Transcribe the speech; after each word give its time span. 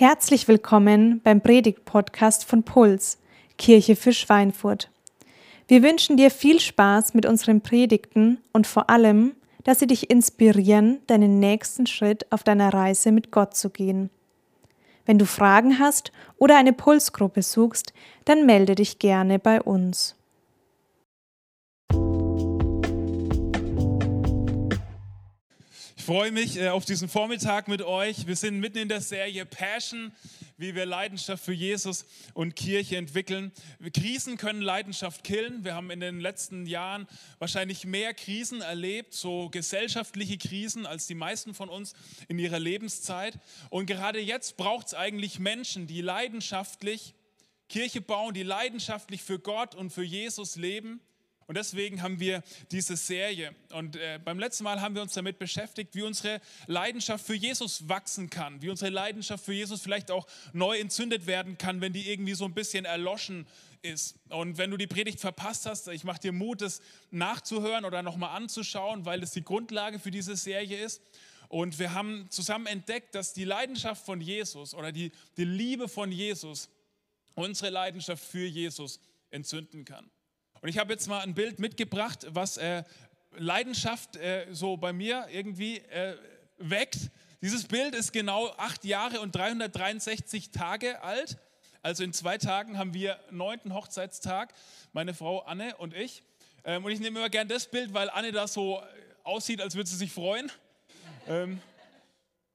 Herzlich 0.00 0.46
willkommen 0.46 1.20
beim 1.24 1.40
Predigt-Podcast 1.40 2.44
von 2.44 2.62
Puls, 2.62 3.18
Kirche 3.58 3.96
für 3.96 4.12
Schweinfurt. 4.12 4.92
Wir 5.66 5.82
wünschen 5.82 6.16
dir 6.16 6.30
viel 6.30 6.60
Spaß 6.60 7.14
mit 7.14 7.26
unseren 7.26 7.62
Predigten 7.62 8.38
und 8.52 8.68
vor 8.68 8.90
allem, 8.90 9.32
dass 9.64 9.80
sie 9.80 9.88
dich 9.88 10.08
inspirieren, 10.08 11.00
deinen 11.08 11.40
nächsten 11.40 11.88
Schritt 11.88 12.30
auf 12.30 12.44
deiner 12.44 12.72
Reise 12.72 13.10
mit 13.10 13.32
Gott 13.32 13.56
zu 13.56 13.70
gehen. 13.70 14.10
Wenn 15.04 15.18
du 15.18 15.26
Fragen 15.26 15.80
hast 15.80 16.12
oder 16.36 16.56
eine 16.56 16.72
Pulsgruppe 16.72 17.42
suchst, 17.42 17.92
dann 18.24 18.46
melde 18.46 18.76
dich 18.76 19.00
gerne 19.00 19.40
bei 19.40 19.60
uns. 19.60 20.14
Freue 26.08 26.32
mich 26.32 26.56
äh, 26.56 26.68
auf 26.68 26.86
diesen 26.86 27.06
Vormittag 27.06 27.68
mit 27.68 27.82
euch. 27.82 28.26
Wir 28.26 28.34
sind 28.34 28.60
mitten 28.60 28.78
in 28.78 28.88
der 28.88 29.02
Serie 29.02 29.44
Passion, 29.44 30.10
wie 30.56 30.74
wir 30.74 30.86
Leidenschaft 30.86 31.44
für 31.44 31.52
Jesus 31.52 32.06
und 32.32 32.56
Kirche 32.56 32.96
entwickeln. 32.96 33.52
Krisen 33.92 34.38
können 34.38 34.62
Leidenschaft 34.62 35.22
killen. 35.22 35.64
Wir 35.64 35.74
haben 35.74 35.90
in 35.90 36.00
den 36.00 36.18
letzten 36.18 36.64
Jahren 36.64 37.06
wahrscheinlich 37.40 37.84
mehr 37.84 38.14
Krisen 38.14 38.62
erlebt, 38.62 39.12
so 39.12 39.50
gesellschaftliche 39.50 40.38
Krisen, 40.38 40.86
als 40.86 41.06
die 41.06 41.14
meisten 41.14 41.52
von 41.52 41.68
uns 41.68 41.92
in 42.26 42.38
ihrer 42.38 42.58
Lebenszeit. 42.58 43.38
Und 43.68 43.84
gerade 43.84 44.18
jetzt 44.18 44.56
braucht 44.56 44.86
es 44.86 44.94
eigentlich 44.94 45.38
Menschen, 45.38 45.86
die 45.86 46.00
leidenschaftlich 46.00 47.12
Kirche 47.68 48.00
bauen, 48.00 48.32
die 48.32 48.44
leidenschaftlich 48.44 49.22
für 49.22 49.38
Gott 49.38 49.74
und 49.74 49.90
für 49.90 50.04
Jesus 50.04 50.56
leben 50.56 51.02
und 51.48 51.56
deswegen 51.56 52.02
haben 52.02 52.20
wir 52.20 52.42
diese 52.70 52.94
Serie. 52.94 53.54
Und 53.72 53.96
äh, 53.96 54.20
beim 54.22 54.38
letzten 54.38 54.64
Mal 54.64 54.82
haben 54.82 54.94
wir 54.94 55.00
uns 55.00 55.14
damit 55.14 55.38
beschäftigt, 55.38 55.94
wie 55.94 56.02
unsere 56.02 56.42
Leidenschaft 56.66 57.24
für 57.24 57.34
Jesus 57.34 57.88
wachsen 57.88 58.28
kann, 58.28 58.60
wie 58.60 58.68
unsere 58.68 58.90
Leidenschaft 58.90 59.46
für 59.46 59.54
Jesus 59.54 59.80
vielleicht 59.80 60.10
auch 60.10 60.26
neu 60.52 60.78
entzündet 60.78 61.26
werden 61.26 61.56
kann, 61.56 61.80
wenn 61.80 61.94
die 61.94 62.10
irgendwie 62.10 62.34
so 62.34 62.44
ein 62.44 62.52
bisschen 62.52 62.84
erloschen 62.84 63.46
ist. 63.80 64.16
Und 64.28 64.58
wenn 64.58 64.70
du 64.70 64.76
die 64.76 64.86
Predigt 64.86 65.20
verpasst 65.20 65.64
hast, 65.64 65.88
ich 65.88 66.04
mache 66.04 66.20
dir 66.20 66.32
Mut, 66.32 66.60
das 66.60 66.82
nachzuhören 67.10 67.86
oder 67.86 68.02
nochmal 68.02 68.36
anzuschauen, 68.36 69.06
weil 69.06 69.22
es 69.22 69.30
die 69.30 69.42
Grundlage 69.42 69.98
für 69.98 70.10
diese 70.10 70.36
Serie 70.36 70.84
ist. 70.84 71.00
Und 71.48 71.78
wir 71.78 71.94
haben 71.94 72.26
zusammen 72.28 72.66
entdeckt, 72.66 73.14
dass 73.14 73.32
die 73.32 73.44
Leidenschaft 73.44 74.04
von 74.04 74.20
Jesus 74.20 74.74
oder 74.74 74.92
die, 74.92 75.12
die 75.38 75.46
Liebe 75.46 75.88
von 75.88 76.12
Jesus 76.12 76.68
unsere 77.34 77.70
Leidenschaft 77.70 78.22
für 78.22 78.44
Jesus 78.44 79.00
entzünden 79.30 79.86
kann. 79.86 80.10
Und 80.60 80.68
ich 80.68 80.78
habe 80.78 80.92
jetzt 80.92 81.06
mal 81.06 81.20
ein 81.20 81.34
Bild 81.34 81.58
mitgebracht, 81.58 82.26
was 82.30 82.56
äh, 82.56 82.82
Leidenschaft 83.36 84.16
äh, 84.16 84.46
so 84.50 84.76
bei 84.76 84.92
mir 84.92 85.26
irgendwie 85.30 85.78
äh, 85.78 86.16
weckt. 86.58 87.10
Dieses 87.40 87.64
Bild 87.64 87.94
ist 87.94 88.12
genau 88.12 88.48
acht 88.56 88.84
Jahre 88.84 89.20
und 89.20 89.34
363 89.34 90.50
Tage 90.50 91.02
alt. 91.02 91.38
Also 91.82 92.02
in 92.02 92.12
zwei 92.12 92.38
Tagen 92.38 92.76
haben 92.76 92.92
wir 92.94 93.18
neunten 93.30 93.72
Hochzeitstag, 93.72 94.52
meine 94.92 95.14
Frau 95.14 95.40
Anne 95.40 95.76
und 95.76 95.94
ich. 95.94 96.22
Ähm, 96.64 96.84
und 96.84 96.90
ich 96.90 96.98
nehme 96.98 97.20
immer 97.20 97.30
gern 97.30 97.46
das 97.46 97.68
Bild, 97.70 97.94
weil 97.94 98.10
Anne 98.10 98.32
da 98.32 98.48
so 98.48 98.82
aussieht, 99.22 99.60
als 99.60 99.76
würde 99.76 99.88
sie 99.88 99.96
sich 99.96 100.12
freuen. 100.12 100.50
Ähm, 101.28 101.60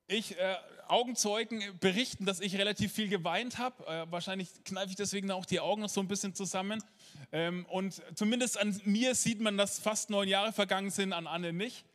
ich, 0.08 0.38
äh, 0.38 0.56
Augenzeugen 0.88 1.62
berichten, 1.80 2.26
dass 2.26 2.40
ich 2.40 2.58
relativ 2.58 2.94
viel 2.94 3.08
geweint 3.08 3.58
habe. 3.58 3.86
Äh, 3.86 4.12
wahrscheinlich 4.12 4.50
kneife 4.66 4.90
ich 4.90 4.96
deswegen 4.96 5.32
auch 5.32 5.46
die 5.46 5.60
Augen 5.60 5.82
noch 5.82 5.90
so 5.90 6.02
ein 6.02 6.08
bisschen 6.08 6.36
zusammen. 6.36 6.84
Ähm, 7.32 7.66
und 7.70 8.02
zumindest 8.16 8.58
an 8.60 8.80
mir 8.86 9.16
sieht 9.16 9.40
man, 9.40 9.58
dass 9.58 9.80
fast 9.80 10.10
neun 10.10 10.28
Jahre 10.28 10.54
vergangen 10.54 10.92
sind, 10.92 11.14
an 11.14 11.28
Anne 11.28 11.54
nicht. 11.54 11.86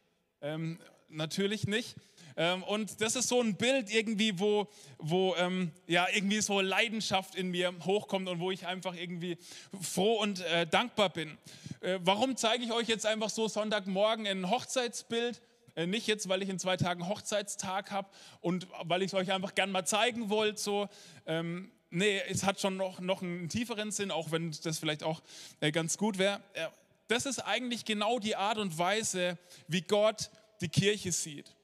Ähm, 0.41 0.79
natürlich 1.09 1.67
nicht. 1.67 1.97
Ähm, 2.37 2.63
und 2.63 3.01
das 3.01 3.17
ist 3.17 3.29
so 3.29 3.41
ein 3.41 3.57
Bild 3.57 3.91
irgendwie, 3.91 4.39
wo, 4.39 4.69
wo 4.99 5.35
ähm, 5.37 5.73
ja, 5.87 6.07
irgendwie 6.15 6.41
so 6.41 6.61
Leidenschaft 6.61 7.35
in 7.35 7.51
mir 7.51 7.75
hochkommt 7.85 8.29
und 8.29 8.39
wo 8.39 8.53
ich 8.53 8.67
einfach 8.67 8.95
irgendwie 8.95 9.39
froh 9.81 10.21
und 10.21 10.41
äh, 10.41 10.67
dankbar 10.67 11.09
bin. 11.09 11.37
Äh, 11.81 11.99
warum 12.03 12.37
zeige 12.37 12.63
ich 12.63 12.73
euch 12.73 12.87
jetzt 12.87 13.07
einfach 13.07 13.29
so 13.29 13.49
Sonntagmorgen 13.49 14.27
ein 14.27 14.51
Hochzeitsbild? 14.51 15.41
Äh, 15.79 15.87
nicht 15.87 16.09
jetzt, 16.09 16.29
weil 16.29 16.43
ich 16.43 16.49
in 16.49 16.59
zwei 16.59 16.77
Tagen 16.77 17.07
Hochzeitstag 17.07 17.93
habe 17.93 18.09
und 18.41 18.67
weil 18.83 19.03
ich 19.03 19.13
es 19.13 19.15
euch 19.15 19.31
einfach 19.31 19.55
gern 19.55 19.71
mal 19.71 19.87
zeigen 19.87 20.29
wollte. 20.29 20.61
So, 20.61 20.89
ähm, 21.25 21.71
nee, 21.91 22.21
es 22.29 22.43
hat 22.43 22.61
schon 22.61 22.77
noch, 22.77 22.99
noch 22.99 23.23
einen 23.23 23.49
tieferen 23.49 23.93
Sinn, 23.93 24.11
auch 24.11 24.33
wenn 24.33 24.51
das 24.65 24.81
vielleicht 24.81 25.05
auch 25.05 25.23
äh, 25.61 25.71
ganz 25.71 25.97
gut 25.97 26.19
wäre. 26.19 26.41
Äh, 26.55 26.67
das 27.07 27.27
ist 27.27 27.39
eigentlich 27.39 27.85
genau 27.85 28.19
die 28.19 28.35
Art 28.35 28.59
und 28.59 28.77
Weise, 28.77 29.39
wie 29.69 29.83
Gott 29.83 30.31
die 30.61 30.69
Kirche 30.69 31.13
sieht. 31.13 31.55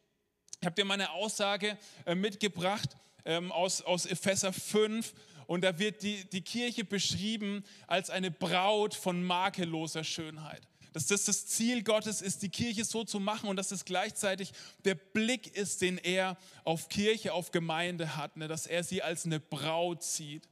Ich 0.61 0.67
habe 0.67 0.77
dir 0.77 0.85
meine 0.85 1.11
Aussage 1.11 1.77
äh, 2.07 2.15
mitgebracht 2.15 2.97
ähm, 3.25 3.51
aus, 3.51 3.83
aus 3.83 4.07
Epheser 4.07 4.53
5 4.53 5.13
und 5.49 5.65
da 5.65 5.77
wird 5.81 6.05
die, 6.05 6.25
die 6.31 6.43
Kirche 6.43 6.85
beschrieben 6.85 7.65
als 7.89 8.11
eine 8.11 8.31
Braut 8.31 8.95
von 8.95 9.25
makelloser 9.25 10.05
Schönheit 10.05 10.63
dass 10.94 11.06
das 11.06 11.25
das 11.25 11.47
Ziel 11.47 11.82
Gottes 11.82 12.22
ist, 12.22 12.43
die 12.43 12.49
Kirche 12.49 12.84
so 12.84 13.03
zu 13.03 13.19
machen 13.19 13.49
und 13.49 13.56
dass 13.56 13.72
es 13.72 13.84
gleichzeitig 13.84 14.53
der 14.84 14.94
Blick 14.94 15.56
ist, 15.56 15.82
den 15.82 15.99
er 15.99 16.38
auf 16.62 16.88
Kirche, 16.88 17.32
auf 17.32 17.50
Gemeinde 17.50 18.16
hat, 18.16 18.37
ne? 18.37 18.47
dass 18.47 18.69
er 18.69 18.84
sie 18.84 19.03
als 19.03 19.27
eine 19.27 19.41
Braut 19.41 20.04
sieht. 20.04 20.49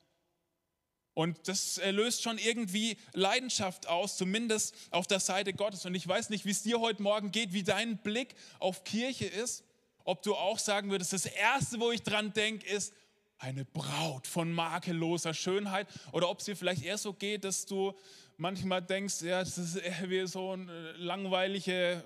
Und 1.15 1.47
das 1.47 1.81
löst 1.91 2.23
schon 2.23 2.39
irgendwie 2.39 2.97
Leidenschaft 3.13 3.87
aus, 3.87 4.17
zumindest 4.17 4.75
auf 4.91 5.07
der 5.07 5.21
Seite 5.21 5.53
Gottes. 5.53 5.87
Und 5.87 5.95
ich 5.95 6.09
weiß 6.09 6.31
nicht, 6.31 6.45
wie 6.45 6.51
es 6.51 6.65
dir 6.65 6.81
heute 6.81 7.03
Morgen 7.03 7.31
geht, 7.31 7.53
wie 7.53 7.63
dein 7.63 7.99
Blick 7.99 8.35
auf 8.59 8.83
Kirche 8.83 9.27
ist. 9.27 9.63
Ob 10.05 10.23
du 10.23 10.35
auch 10.35 10.59
sagen 10.59 10.91
würdest, 10.91 11.13
das 11.13 11.27
Erste, 11.27 11.79
wo 11.79 11.93
ich 11.93 12.03
dran 12.03 12.33
denke, 12.33 12.67
ist 12.67 12.93
eine 13.39 13.65
Braut 13.65 14.27
von 14.27 14.53
makelloser 14.53 15.35
Schönheit. 15.35 15.87
Oder 16.11 16.29
ob 16.31 16.41
es 16.41 16.47
dir 16.47 16.57
vielleicht 16.57 16.83
eher 16.83 16.99
so 16.99 17.13
geht, 17.13 17.45
dass 17.45 17.67
du 17.67 17.93
manchmal 18.37 18.83
denkst, 18.83 19.23
ja, 19.23 19.41
das 19.41 19.59
ist 19.59 19.81
wie 20.09 20.27
so 20.27 20.53
eine 20.53 20.93
langweilige 20.93 22.03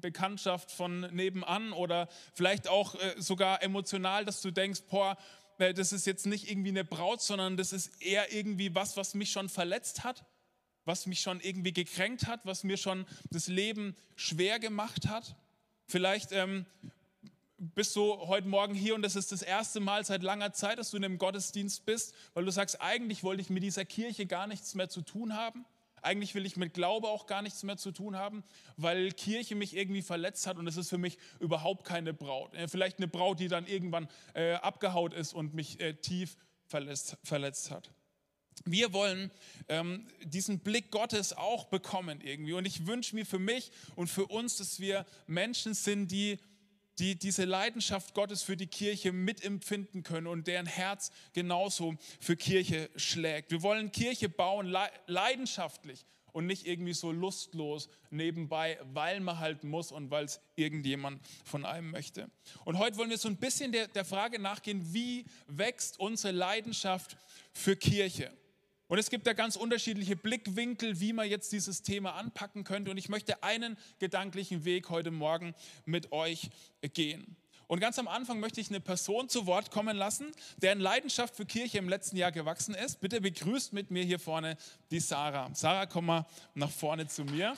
Bekanntschaft 0.00 0.70
von 0.70 1.00
nebenan 1.14 1.72
oder 1.72 2.08
vielleicht 2.34 2.68
auch 2.68 2.94
äh, 2.94 3.14
sogar 3.16 3.62
emotional, 3.62 4.26
dass 4.26 4.42
du 4.42 4.50
denkst, 4.50 4.82
boah, 4.90 5.16
äh, 5.58 5.72
das 5.72 5.92
ist 5.92 6.06
jetzt 6.06 6.26
nicht 6.26 6.50
irgendwie 6.50 6.70
eine 6.70 6.84
Braut, 6.84 7.22
sondern 7.22 7.56
das 7.56 7.72
ist 7.72 8.02
eher 8.02 8.32
irgendwie 8.32 8.74
was, 8.74 8.96
was 8.96 9.14
mich 9.14 9.30
schon 9.30 9.48
verletzt 9.48 10.04
hat, 10.04 10.26
was 10.84 11.06
mich 11.06 11.20
schon 11.20 11.40
irgendwie 11.40 11.72
gekränkt 11.72 12.26
hat, 12.26 12.40
was 12.44 12.64
mir 12.64 12.76
schon 12.76 13.06
das 13.30 13.46
Leben 13.46 13.96
schwer 14.16 14.58
gemacht 14.58 15.08
hat. 15.08 15.36
Vielleicht 15.86 16.32
ähm, 16.32 16.66
bist 17.74 17.96
du 17.96 18.18
heute 18.26 18.46
Morgen 18.48 18.74
hier 18.74 18.94
und 18.94 19.02
das 19.02 19.16
ist 19.16 19.32
das 19.32 19.42
erste 19.42 19.80
Mal 19.80 20.04
seit 20.04 20.22
langer 20.22 20.52
Zeit, 20.52 20.78
dass 20.78 20.90
du 20.90 20.96
in 20.96 21.04
einem 21.04 21.18
Gottesdienst 21.18 21.86
bist, 21.86 22.14
weil 22.34 22.44
du 22.44 22.50
sagst, 22.50 22.80
eigentlich 22.80 23.22
wollte 23.24 23.40
ich 23.40 23.50
mit 23.50 23.62
dieser 23.62 23.84
Kirche 23.84 24.26
gar 24.26 24.46
nichts 24.46 24.74
mehr 24.74 24.88
zu 24.88 25.02
tun 25.02 25.34
haben. 25.34 25.64
Eigentlich 26.02 26.34
will 26.34 26.44
ich 26.44 26.56
mit 26.56 26.74
Glaube 26.74 27.08
auch 27.08 27.26
gar 27.26 27.40
nichts 27.40 27.62
mehr 27.62 27.78
zu 27.78 27.90
tun 27.90 28.16
haben, 28.16 28.44
weil 28.76 29.12
Kirche 29.12 29.54
mich 29.54 29.74
irgendwie 29.74 30.02
verletzt 30.02 30.46
hat 30.46 30.58
und 30.58 30.66
es 30.66 30.76
ist 30.76 30.90
für 30.90 30.98
mich 30.98 31.16
überhaupt 31.40 31.86
keine 31.86 32.12
Braut. 32.12 32.50
Vielleicht 32.66 32.98
eine 32.98 33.08
Braut, 33.08 33.40
die 33.40 33.48
dann 33.48 33.66
irgendwann 33.66 34.08
äh, 34.34 34.54
abgehaut 34.54 35.14
ist 35.14 35.32
und 35.32 35.54
mich 35.54 35.80
äh, 35.80 35.94
tief 35.94 36.36
verletzt, 36.66 37.16
verletzt 37.22 37.70
hat. 37.70 37.90
Wir 38.66 38.92
wollen 38.92 39.30
ähm, 39.68 40.06
diesen 40.22 40.60
Blick 40.60 40.90
Gottes 40.90 41.32
auch 41.32 41.64
bekommen 41.64 42.20
irgendwie. 42.20 42.52
Und 42.52 42.66
ich 42.66 42.86
wünsche 42.86 43.14
mir 43.16 43.26
für 43.26 43.38
mich 43.38 43.72
und 43.96 44.08
für 44.08 44.26
uns, 44.26 44.58
dass 44.58 44.78
wir 44.78 45.06
Menschen 45.26 45.74
sind, 45.74 46.08
die 46.12 46.38
die 46.98 47.18
diese 47.18 47.44
Leidenschaft 47.44 48.14
Gottes 48.14 48.42
für 48.42 48.56
die 48.56 48.66
Kirche 48.66 49.12
mitempfinden 49.12 50.02
können 50.02 50.26
und 50.26 50.46
deren 50.46 50.66
Herz 50.66 51.10
genauso 51.32 51.94
für 52.20 52.36
Kirche 52.36 52.90
schlägt. 52.96 53.50
Wir 53.50 53.62
wollen 53.62 53.92
Kirche 53.92 54.28
bauen 54.28 54.74
leidenschaftlich 55.06 56.04
und 56.34 56.46
nicht 56.46 56.66
irgendwie 56.66 56.94
so 56.94 57.12
lustlos 57.12 57.88
nebenbei, 58.10 58.78
weil 58.92 59.20
man 59.20 59.38
halt 59.38 59.62
muss 59.62 59.92
und 59.92 60.10
weil 60.10 60.24
es 60.24 60.40
irgendjemand 60.56 61.24
von 61.44 61.64
einem 61.64 61.92
möchte. 61.92 62.28
Und 62.64 62.78
heute 62.78 62.96
wollen 62.96 63.10
wir 63.10 63.18
so 63.18 63.28
ein 63.28 63.36
bisschen 63.36 63.70
der, 63.70 63.86
der 63.86 64.04
Frage 64.04 64.40
nachgehen, 64.40 64.92
wie 64.92 65.26
wächst 65.46 66.00
unsere 66.00 66.32
Leidenschaft 66.32 67.16
für 67.52 67.76
Kirche? 67.76 68.32
Und 68.94 69.00
es 69.00 69.10
gibt 69.10 69.26
da 69.26 69.32
ganz 69.32 69.56
unterschiedliche 69.56 70.14
Blickwinkel, 70.14 71.00
wie 71.00 71.12
man 71.12 71.28
jetzt 71.28 71.50
dieses 71.50 71.82
Thema 71.82 72.14
anpacken 72.14 72.62
könnte. 72.62 72.92
Und 72.92 72.96
ich 72.96 73.08
möchte 73.08 73.42
einen 73.42 73.76
gedanklichen 73.98 74.64
Weg 74.64 74.88
heute 74.88 75.10
Morgen 75.10 75.52
mit 75.84 76.12
euch 76.12 76.48
gehen. 76.92 77.34
Und 77.66 77.80
ganz 77.80 77.98
am 77.98 78.06
Anfang 78.06 78.38
möchte 78.38 78.60
ich 78.60 78.68
eine 78.68 78.78
Person 78.78 79.28
zu 79.28 79.46
Wort 79.46 79.72
kommen 79.72 79.96
lassen, 79.96 80.30
deren 80.58 80.78
Leidenschaft 80.78 81.34
für 81.34 81.44
Kirche 81.44 81.78
im 81.78 81.88
letzten 81.88 82.16
Jahr 82.16 82.30
gewachsen 82.30 82.72
ist. 82.76 83.00
Bitte 83.00 83.20
begrüßt 83.20 83.72
mit 83.72 83.90
mir 83.90 84.04
hier 84.04 84.20
vorne 84.20 84.56
die 84.92 85.00
Sarah. 85.00 85.50
Sarah, 85.54 85.86
komm 85.86 86.06
mal 86.06 86.24
nach 86.54 86.70
vorne 86.70 87.08
zu 87.08 87.24
mir. 87.24 87.56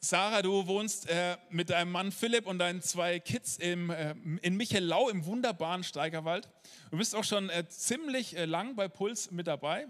Sarah, 0.00 0.40
du 0.40 0.66
wohnst 0.66 1.06
äh, 1.10 1.36
mit 1.50 1.68
deinem 1.68 1.92
Mann 1.92 2.12
Philipp 2.12 2.46
und 2.46 2.58
deinen 2.60 2.80
zwei 2.80 3.20
Kids 3.20 3.58
im, 3.58 3.90
äh, 3.90 4.14
in 4.40 4.56
Michelau 4.56 5.10
im 5.10 5.26
wunderbaren 5.26 5.84
Steigerwald. 5.84 6.48
Du 6.90 6.96
bist 6.96 7.14
auch 7.14 7.24
schon 7.24 7.50
äh, 7.50 7.68
ziemlich 7.68 8.36
äh, 8.36 8.46
lang 8.46 8.74
bei 8.74 8.88
Puls 8.88 9.30
mit 9.30 9.46
dabei. 9.46 9.86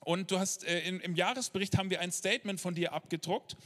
Und 0.00 0.30
du 0.30 0.38
hast 0.38 0.64
äh, 0.64 0.80
in, 0.80 1.00
im 1.00 1.14
Jahresbericht 1.14 1.76
haben 1.76 1.90
wir 1.90 2.00
ein 2.00 2.12
Statement 2.12 2.60
von 2.60 2.74
dir 2.74 2.92
abgedruckt. 2.92 3.56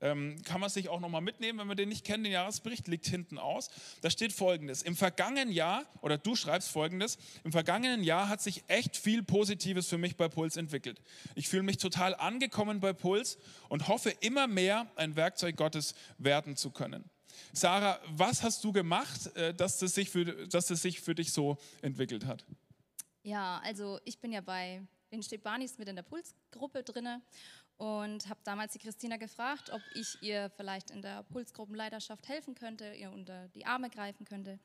ähm, 0.00 0.40
kann 0.44 0.60
man 0.60 0.70
sich 0.70 0.88
auch 0.88 1.00
nochmal 1.00 1.20
mitnehmen, 1.20 1.58
wenn 1.58 1.66
man 1.66 1.76
den 1.76 1.88
nicht 1.88 2.04
kennt. 2.04 2.24
Den 2.24 2.32
Jahresbericht 2.32 2.88
liegt 2.88 3.06
hinten 3.06 3.38
aus. 3.38 3.70
Da 4.00 4.10
steht 4.10 4.32
folgendes: 4.32 4.82
Im 4.82 4.96
vergangenen 4.96 5.52
Jahr, 5.52 5.84
oder 6.00 6.18
du 6.18 6.34
schreibst 6.34 6.70
folgendes: 6.70 7.18
Im 7.44 7.52
vergangenen 7.52 8.02
Jahr 8.02 8.28
hat 8.28 8.40
sich 8.40 8.64
echt 8.66 8.96
viel 8.96 9.22
Positives 9.22 9.88
für 9.88 9.98
mich 9.98 10.16
bei 10.16 10.28
Puls 10.28 10.56
entwickelt. 10.56 11.00
Ich 11.34 11.48
fühle 11.48 11.62
mich 11.62 11.76
total 11.76 12.14
angekommen 12.14 12.80
bei 12.80 12.92
Puls 12.92 13.38
und 13.68 13.88
hoffe 13.88 14.10
immer 14.20 14.46
mehr 14.46 14.90
ein 14.96 15.16
Werkzeug 15.16 15.56
Gottes 15.56 15.94
werden 16.18 16.56
zu 16.56 16.70
können. 16.70 17.08
Sarah, 17.52 18.00
was 18.08 18.42
hast 18.42 18.62
du 18.64 18.72
gemacht, 18.72 19.34
äh, 19.36 19.54
dass 19.54 19.80
es 19.82 19.94
sich 19.94 20.10
für, 20.10 20.24
dass 20.48 20.70
es 20.70 20.82
sich 20.82 21.00
für 21.00 21.14
dich 21.14 21.32
so 21.32 21.58
entwickelt 21.82 22.24
hat? 22.26 22.44
Ja, 23.22 23.60
also 23.62 24.00
ich 24.04 24.18
bin 24.18 24.32
ja 24.32 24.40
bei 24.40 24.82
den 25.12 25.22
Stepanis 25.22 25.78
mit 25.78 25.88
in 25.88 25.96
der 25.96 26.02
Pulsgruppe 26.02 26.82
drinne 26.82 27.20
und 27.76 28.28
habe 28.28 28.40
damals 28.44 28.72
die 28.72 28.78
Christina 28.78 29.16
gefragt, 29.16 29.70
ob 29.70 29.80
ich 29.94 30.22
ihr 30.22 30.50
vielleicht 30.56 30.90
in 30.90 31.02
der 31.02 31.22
Pulsgruppenleiterschaft 31.24 32.28
helfen 32.28 32.54
könnte, 32.54 32.92
ihr 32.94 33.10
unter 33.10 33.48
die 33.48 33.66
Arme 33.66 33.90
greifen 33.90 34.24
könnte. 34.24 34.58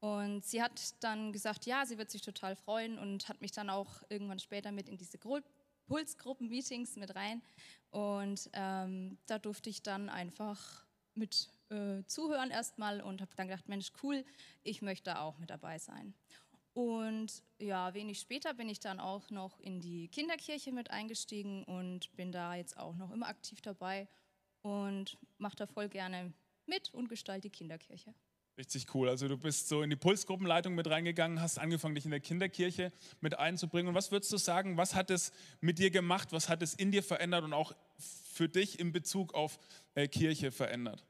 Und 0.00 0.44
sie 0.44 0.62
hat 0.62 0.94
dann 1.00 1.32
gesagt, 1.32 1.66
ja, 1.66 1.86
sie 1.86 1.96
wird 1.96 2.10
sich 2.10 2.22
total 2.22 2.56
freuen 2.56 2.98
und 2.98 3.28
hat 3.28 3.40
mich 3.40 3.52
dann 3.52 3.70
auch 3.70 4.02
irgendwann 4.08 4.38
später 4.38 4.70
mit 4.70 4.88
in 4.88 4.98
diese 4.98 5.18
Pulsgruppen-Meetings 5.86 6.96
mit 6.96 7.14
rein. 7.14 7.42
Und 7.90 8.50
ähm, 8.52 9.18
da 9.26 9.38
durfte 9.38 9.70
ich 9.70 9.82
dann 9.82 10.08
einfach 10.08 10.84
mit 11.14 11.48
äh, 11.74 12.06
zuhören 12.06 12.50
erstmal 12.50 13.00
und 13.00 13.20
habe 13.20 13.32
dann 13.36 13.48
gedacht, 13.48 13.68
Mensch, 13.68 13.92
cool, 14.02 14.24
ich 14.62 14.82
möchte 14.82 15.18
auch 15.18 15.38
mit 15.38 15.50
dabei 15.50 15.78
sein. 15.78 16.14
Und 16.72 17.42
ja, 17.58 17.94
wenig 17.94 18.18
später 18.18 18.54
bin 18.54 18.68
ich 18.68 18.80
dann 18.80 18.98
auch 18.98 19.30
noch 19.30 19.60
in 19.60 19.80
die 19.80 20.08
Kinderkirche 20.08 20.72
mit 20.72 20.90
eingestiegen 20.90 21.64
und 21.64 22.14
bin 22.16 22.32
da 22.32 22.54
jetzt 22.54 22.76
auch 22.76 22.96
noch 22.96 23.12
immer 23.12 23.28
aktiv 23.28 23.60
dabei 23.60 24.08
und 24.62 25.16
mache 25.38 25.56
da 25.56 25.66
voll 25.66 25.88
gerne 25.88 26.32
mit 26.66 26.92
und 26.92 27.08
gestalte 27.08 27.42
die 27.42 27.50
Kinderkirche. 27.50 28.14
Richtig 28.56 28.94
cool. 28.94 29.08
Also 29.08 29.26
du 29.26 29.36
bist 29.36 29.68
so 29.68 29.82
in 29.82 29.90
die 29.90 29.96
Pulsgruppenleitung 29.96 30.74
mit 30.74 30.88
reingegangen, 30.88 31.40
hast 31.40 31.58
angefangen, 31.58 31.96
dich 31.96 32.04
in 32.04 32.12
der 32.12 32.20
Kinderkirche 32.20 32.92
mit 33.20 33.38
einzubringen. 33.38 33.88
Und 33.88 33.94
was 33.94 34.12
würdest 34.12 34.32
du 34.32 34.36
sagen, 34.36 34.76
was 34.76 34.94
hat 34.94 35.10
es 35.10 35.32
mit 35.60 35.78
dir 35.78 35.90
gemacht, 35.90 36.32
was 36.32 36.48
hat 36.48 36.62
es 36.62 36.74
in 36.74 36.92
dir 36.92 37.02
verändert 37.02 37.42
und 37.44 37.52
auch 37.52 37.72
für 37.98 38.48
dich 38.48 38.78
in 38.78 38.92
Bezug 38.92 39.34
auf 39.34 39.58
äh, 39.94 40.06
Kirche 40.06 40.52
verändert? 40.52 41.04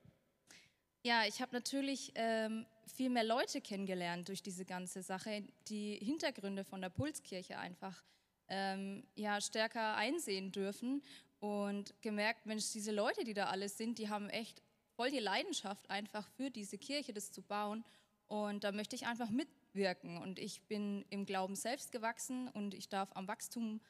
Ja, 1.06 1.27
ich 1.27 1.43
habe 1.43 1.53
natürlich 1.53 2.12
ähm, 2.15 2.65
viel 2.87 3.11
mehr 3.11 3.25
Leute 3.25 3.61
kennengelernt 3.61 4.27
durch 4.29 4.43
diese 4.43 4.65
ganze 4.65 5.03
Sache, 5.03 5.45
die 5.69 5.97
Hintergründe 5.97 6.65
von 6.65 6.81
der 6.81 6.89
Pulskirche 6.89 7.59
einfach 7.59 8.03
ähm, 8.49 9.06
ja, 9.15 9.39
stärker 9.43 9.97
einsehen 9.97 10.51
dürfen 10.51 11.03
und 11.41 11.93
gemerkt, 12.01 12.47
Mensch, 12.47 12.73
diese 12.73 12.91
Leute, 12.91 13.23
die 13.23 13.35
da 13.35 13.49
alles 13.49 13.77
sind, 13.77 13.99
die 13.99 14.09
haben 14.09 14.31
echt 14.31 14.62
voll 14.97 15.11
die 15.11 15.19
Leidenschaft 15.19 15.91
einfach 15.91 16.27
für 16.39 16.51
diese 16.51 16.79
Kirche, 16.79 17.12
das 17.12 17.31
zu 17.31 17.43
bauen. 17.43 17.85
Und 18.27 18.65
da 18.65 18.73
möchte 18.73 18.97
ich 18.97 19.06
einfach 19.06 19.29
mitwirken. 19.29 20.17
Und 20.17 20.39
ich 20.39 20.62
bin 20.62 21.05
im 21.11 21.27
Glauben 21.27 21.55
selbst 21.55 21.93
gewachsen 21.93 22.49
und 22.49 22.73
ich 22.73 22.89
darf 22.89 23.11
am 23.15 23.29
Wachstum 23.29 23.83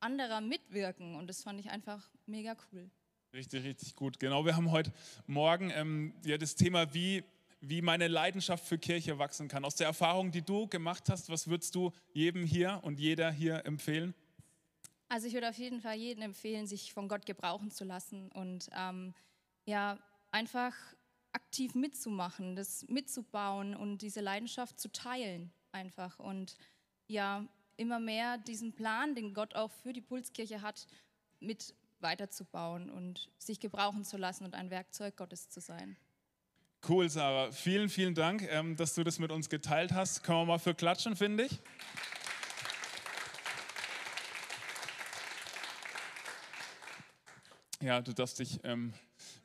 anderer 0.00 0.40
mitwirken. 0.40 1.16
Und 1.16 1.26
das 1.26 1.42
fand 1.42 1.60
ich 1.60 1.68
einfach 1.68 2.10
mega 2.24 2.56
cool. 2.72 2.90
Richtig, 3.34 3.64
richtig 3.64 3.96
gut. 3.96 4.20
Genau, 4.20 4.44
wir 4.44 4.56
haben 4.56 4.70
heute 4.70 4.92
Morgen 5.26 5.70
ähm, 5.70 6.12
ja, 6.22 6.36
das 6.36 6.54
Thema, 6.54 6.92
wie, 6.92 7.24
wie 7.62 7.80
meine 7.80 8.06
Leidenschaft 8.06 8.62
für 8.62 8.76
Kirche 8.76 9.18
wachsen 9.18 9.48
kann. 9.48 9.64
Aus 9.64 9.74
der 9.74 9.86
Erfahrung, 9.86 10.30
die 10.32 10.42
du 10.42 10.66
gemacht 10.66 11.08
hast, 11.08 11.30
was 11.30 11.48
würdest 11.48 11.74
du 11.74 11.92
jedem 12.12 12.44
hier 12.44 12.80
und 12.82 13.00
jeder 13.00 13.30
hier 13.30 13.64
empfehlen? 13.64 14.12
Also 15.08 15.26
ich 15.28 15.32
würde 15.32 15.48
auf 15.48 15.56
jeden 15.56 15.80
Fall 15.80 15.96
jedem 15.96 16.22
empfehlen, 16.22 16.66
sich 16.66 16.92
von 16.92 17.08
Gott 17.08 17.24
gebrauchen 17.24 17.70
zu 17.70 17.84
lassen 17.84 18.30
und 18.32 18.68
ähm, 18.76 19.14
ja, 19.64 19.98
einfach 20.30 20.74
aktiv 21.32 21.74
mitzumachen, 21.74 22.54
das 22.54 22.86
mitzubauen 22.88 23.74
und 23.74 24.02
diese 24.02 24.20
Leidenschaft 24.20 24.78
zu 24.78 24.92
teilen 24.92 25.50
einfach 25.70 26.18
und 26.18 26.56
ja, 27.06 27.46
immer 27.78 27.98
mehr 27.98 28.36
diesen 28.36 28.74
Plan, 28.74 29.14
den 29.14 29.32
Gott 29.32 29.54
auch 29.54 29.70
für 29.70 29.94
die 29.94 30.02
Pulskirche 30.02 30.60
hat, 30.60 30.86
mit 31.40 31.74
weiterzubauen 32.02 32.90
und 32.90 33.30
sich 33.38 33.60
gebrauchen 33.60 34.04
zu 34.04 34.16
lassen 34.16 34.44
und 34.44 34.54
ein 34.54 34.70
Werkzeug 34.70 35.16
Gottes 35.16 35.48
zu 35.48 35.60
sein. 35.60 35.96
Cool, 36.88 37.08
Sarah. 37.08 37.52
Vielen, 37.52 37.88
vielen 37.88 38.14
Dank, 38.14 38.42
ähm, 38.50 38.74
dass 38.74 38.94
du 38.94 39.04
das 39.04 39.20
mit 39.20 39.30
uns 39.30 39.48
geteilt 39.48 39.92
hast. 39.92 40.24
Können 40.24 40.40
wir 40.40 40.46
mal 40.46 40.58
für 40.58 40.74
klatschen, 40.74 41.14
finde 41.14 41.44
ich. 41.44 41.60
Ja, 47.80 48.00
du 48.00 48.12
darfst 48.12 48.38
dich 48.38 48.60
ähm, 48.64 48.92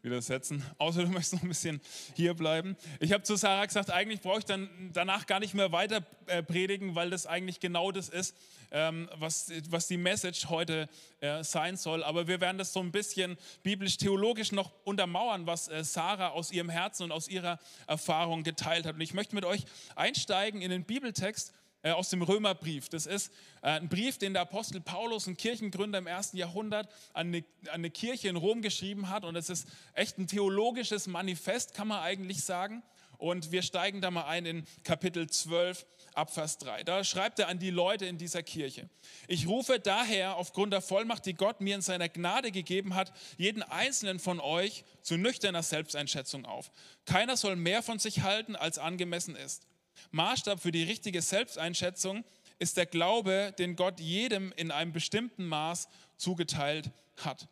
widersetzen. 0.09 0.63
Außer 0.77 1.03
du 1.03 1.09
möchtest 1.09 1.33
noch 1.33 1.43
ein 1.43 1.47
bisschen 1.47 1.81
hier 2.15 2.33
bleiben. 2.33 2.75
Ich 2.99 3.13
habe 3.13 3.23
zu 3.23 3.35
Sarah 3.35 3.65
gesagt, 3.65 3.91
eigentlich 3.91 4.21
brauche 4.21 4.39
ich 4.39 4.45
dann 4.45 4.69
danach 4.93 5.25
gar 5.25 5.39
nicht 5.39 5.53
mehr 5.53 5.71
weiter 5.71 6.05
äh, 6.27 6.43
predigen, 6.43 6.95
weil 6.95 7.09
das 7.09 7.25
eigentlich 7.25 7.59
genau 7.59 7.91
das 7.91 8.09
ist, 8.09 8.35
ähm, 8.71 9.09
was, 9.15 9.51
was 9.69 9.87
die 9.87 9.97
Message 9.97 10.49
heute 10.49 10.89
äh, 11.21 11.43
sein 11.43 11.77
soll. 11.77 12.03
Aber 12.03 12.27
wir 12.27 12.41
werden 12.41 12.57
das 12.57 12.73
so 12.73 12.79
ein 12.79 12.91
bisschen 12.91 13.37
biblisch-theologisch 13.63 14.51
noch 14.51 14.71
untermauern, 14.83 15.47
was 15.47 15.67
äh, 15.67 15.83
Sarah 15.83 16.29
aus 16.29 16.51
ihrem 16.51 16.69
Herzen 16.69 17.03
und 17.03 17.11
aus 17.11 17.27
ihrer 17.27 17.59
Erfahrung 17.85 18.43
geteilt 18.43 18.85
hat. 18.85 18.95
Und 18.95 19.01
ich 19.01 19.13
möchte 19.13 19.35
mit 19.35 19.45
euch 19.45 19.63
einsteigen 19.95 20.61
in 20.61 20.71
den 20.71 20.83
Bibeltext 20.83 21.53
äh, 21.87 21.91
aus 21.91 22.09
dem 22.09 22.21
Römerbrief. 22.21 22.89
Das 22.89 23.05
ist 23.05 23.31
äh, 23.61 23.69
ein 23.69 23.87
Brief, 23.87 24.17
den 24.17 24.33
der 24.33 24.41
Apostel 24.41 24.81
Paulus, 24.81 25.27
ein 25.27 25.37
Kirchengründer 25.37 25.99
im 25.99 26.07
ersten 26.07 26.37
Jahrhundert, 26.37 26.89
an 27.13 27.27
eine, 27.27 27.37
an 27.67 27.75
eine 27.75 27.89
Kirche 27.89 28.27
in 28.27 28.35
Rom 28.35 28.61
geschrieben 28.61 29.09
hat. 29.09 29.23
Und 29.23 29.35
es 29.35 29.49
ist 29.49 29.67
echt 29.93 30.17
ein 30.17 30.27
theologisches 30.27 31.07
Manifest, 31.07 31.73
kann 31.73 31.87
man 31.87 32.01
eigentlich 32.01 32.43
sagen. 32.43 32.83
Und 33.17 33.51
wir 33.51 33.63
steigen 33.63 34.01
da 34.01 34.11
mal 34.11 34.25
ein 34.25 34.45
in 34.45 34.67
Kapitel 34.83 35.27
12, 35.27 35.85
Abvers 36.13 36.57
3. 36.59 36.83
Da 36.83 37.03
schreibt 37.03 37.39
er 37.39 37.47
an 37.47 37.57
die 37.57 37.71
Leute 37.71 38.05
in 38.05 38.17
dieser 38.17 38.43
Kirche. 38.43 38.89
Ich 39.27 39.47
rufe 39.47 39.79
daher 39.79 40.35
aufgrund 40.35 40.73
der 40.73 40.81
Vollmacht, 40.81 41.25
die 41.25 41.33
Gott 41.33 41.61
mir 41.61 41.75
in 41.75 41.81
seiner 41.81 42.09
Gnade 42.09 42.51
gegeben 42.51 42.95
hat, 42.95 43.11
jeden 43.37 43.63
einzelnen 43.63 44.19
von 44.19 44.39
euch 44.39 44.83
zu 45.01 45.17
nüchterner 45.17 45.63
Selbsteinschätzung 45.63 46.45
auf. 46.45 46.69
Keiner 47.05 47.37
soll 47.37 47.55
mehr 47.55 47.81
von 47.81 47.97
sich 47.97 48.21
halten, 48.21 48.55
als 48.55 48.77
angemessen 48.77 49.35
ist. 49.35 49.67
Maßstab 50.11 50.59
für 50.59 50.71
die 50.71 50.83
richtige 50.83 51.21
Selbsteinschätzung 51.21 52.23
ist 52.59 52.77
der 52.77 52.85
Glaube, 52.85 53.53
den 53.57 53.75
Gott 53.75 53.99
jedem 53.99 54.51
in 54.53 54.71
einem 54.71 54.93
bestimmten 54.93 55.45
Maß 55.45 55.87
zugeteilt 56.17 56.91
hat. 57.17 57.47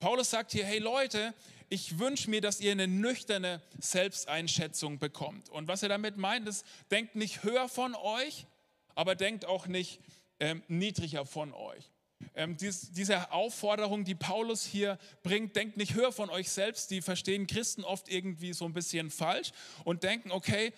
Paulus 0.00 0.30
sagt 0.30 0.52
hier, 0.52 0.66
hey 0.66 0.78
Leute, 0.78 1.34
ich 1.70 1.98
wünsche 1.98 2.28
mir, 2.28 2.40
dass 2.40 2.60
ihr 2.60 2.72
eine 2.72 2.86
nüchterne 2.86 3.62
Selbsteinschätzung 3.78 4.98
bekommt. 4.98 5.48
Und 5.48 5.66
was 5.66 5.82
er 5.82 5.88
damit 5.88 6.16
meint, 6.16 6.46
ist, 6.46 6.66
denkt 6.90 7.16
nicht 7.16 7.42
höher 7.42 7.68
von 7.68 7.94
euch, 7.94 8.46
aber 8.94 9.14
denkt 9.14 9.44
auch 9.46 9.66
nicht 9.66 10.00
ähm, 10.40 10.62
niedriger 10.68 11.24
von 11.24 11.52
euch. 11.52 11.90
Ähm, 12.34 12.56
dies, 12.56 12.92
diese 12.92 13.32
Aufforderung, 13.32 14.04
die 14.04 14.14
Paulus 14.14 14.64
hier 14.64 14.98
bringt, 15.22 15.56
denkt 15.56 15.76
nicht 15.76 15.94
höher 15.94 16.12
von 16.12 16.30
euch 16.30 16.50
selbst, 16.50 16.90
die 16.90 17.02
verstehen 17.02 17.46
Christen 17.46 17.84
oft 17.84 18.08
irgendwie 18.08 18.52
so 18.52 18.64
ein 18.64 18.72
bisschen 18.72 19.10
falsch 19.10 19.52
und 19.84 20.02
denken, 20.02 20.30
okay, 20.30 20.72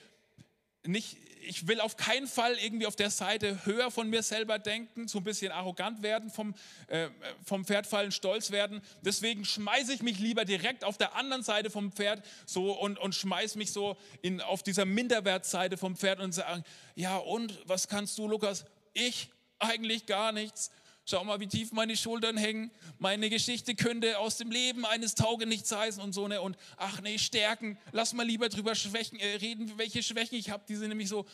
nicht, 0.86 1.16
ich 1.46 1.68
will 1.68 1.80
auf 1.80 1.96
keinen 1.96 2.26
Fall 2.26 2.54
irgendwie 2.58 2.86
auf 2.86 2.96
der 2.96 3.10
Seite 3.10 3.64
höher 3.64 3.90
von 3.90 4.10
mir 4.10 4.22
selber 4.22 4.58
denken, 4.58 5.08
so 5.08 5.18
ein 5.18 5.24
bisschen 5.24 5.52
arrogant 5.52 6.02
werden, 6.02 6.30
vom, 6.30 6.54
äh, 6.88 7.08
vom 7.44 7.64
Pferd 7.64 7.86
fallen, 7.86 8.12
stolz 8.12 8.50
werden. 8.50 8.82
Deswegen 9.02 9.44
schmeiße 9.44 9.92
ich 9.92 10.02
mich 10.02 10.18
lieber 10.18 10.44
direkt 10.44 10.84
auf 10.84 10.98
der 10.98 11.14
anderen 11.14 11.42
Seite 11.42 11.70
vom 11.70 11.92
Pferd 11.92 12.22
so 12.46 12.72
und, 12.72 12.98
und 12.98 13.14
schmeiße 13.14 13.58
mich 13.58 13.72
so 13.72 13.96
in, 14.22 14.40
auf 14.40 14.62
dieser 14.62 14.84
Minderwertseite 14.84 15.76
vom 15.76 15.96
Pferd 15.96 16.20
und 16.20 16.32
sage, 16.32 16.64
ja 16.94 17.16
und, 17.16 17.58
was 17.66 17.88
kannst 17.88 18.18
du, 18.18 18.26
Lukas? 18.26 18.64
Ich? 18.92 19.30
Eigentlich 19.58 20.06
gar 20.06 20.32
nichts. 20.32 20.70
Schau 21.08 21.22
mal, 21.22 21.38
wie 21.38 21.46
tief 21.46 21.70
meine 21.70 21.96
Schultern 21.96 22.36
hängen. 22.36 22.72
Meine 22.98 23.30
Geschichte 23.30 23.76
könnte 23.76 24.18
aus 24.18 24.38
dem 24.38 24.50
Leben 24.50 24.84
eines 24.84 25.14
Taugenichts 25.14 25.70
heißen 25.70 26.02
und 26.02 26.12
so 26.12 26.26
ne. 26.26 26.40
Und 26.42 26.56
ach 26.76 27.00
nee, 27.00 27.16
Stärken. 27.16 27.78
Lass 27.92 28.12
mal 28.12 28.26
lieber 28.26 28.48
drüber 28.48 28.74
schwächen, 28.74 29.20
äh, 29.20 29.36
reden, 29.36 29.72
welche 29.76 30.02
Schwächen 30.02 30.36
ich 30.36 30.50
habe. 30.50 30.64
Die 30.68 30.74
sind 30.74 30.88
nämlich 30.88 31.08
so. 31.08 31.24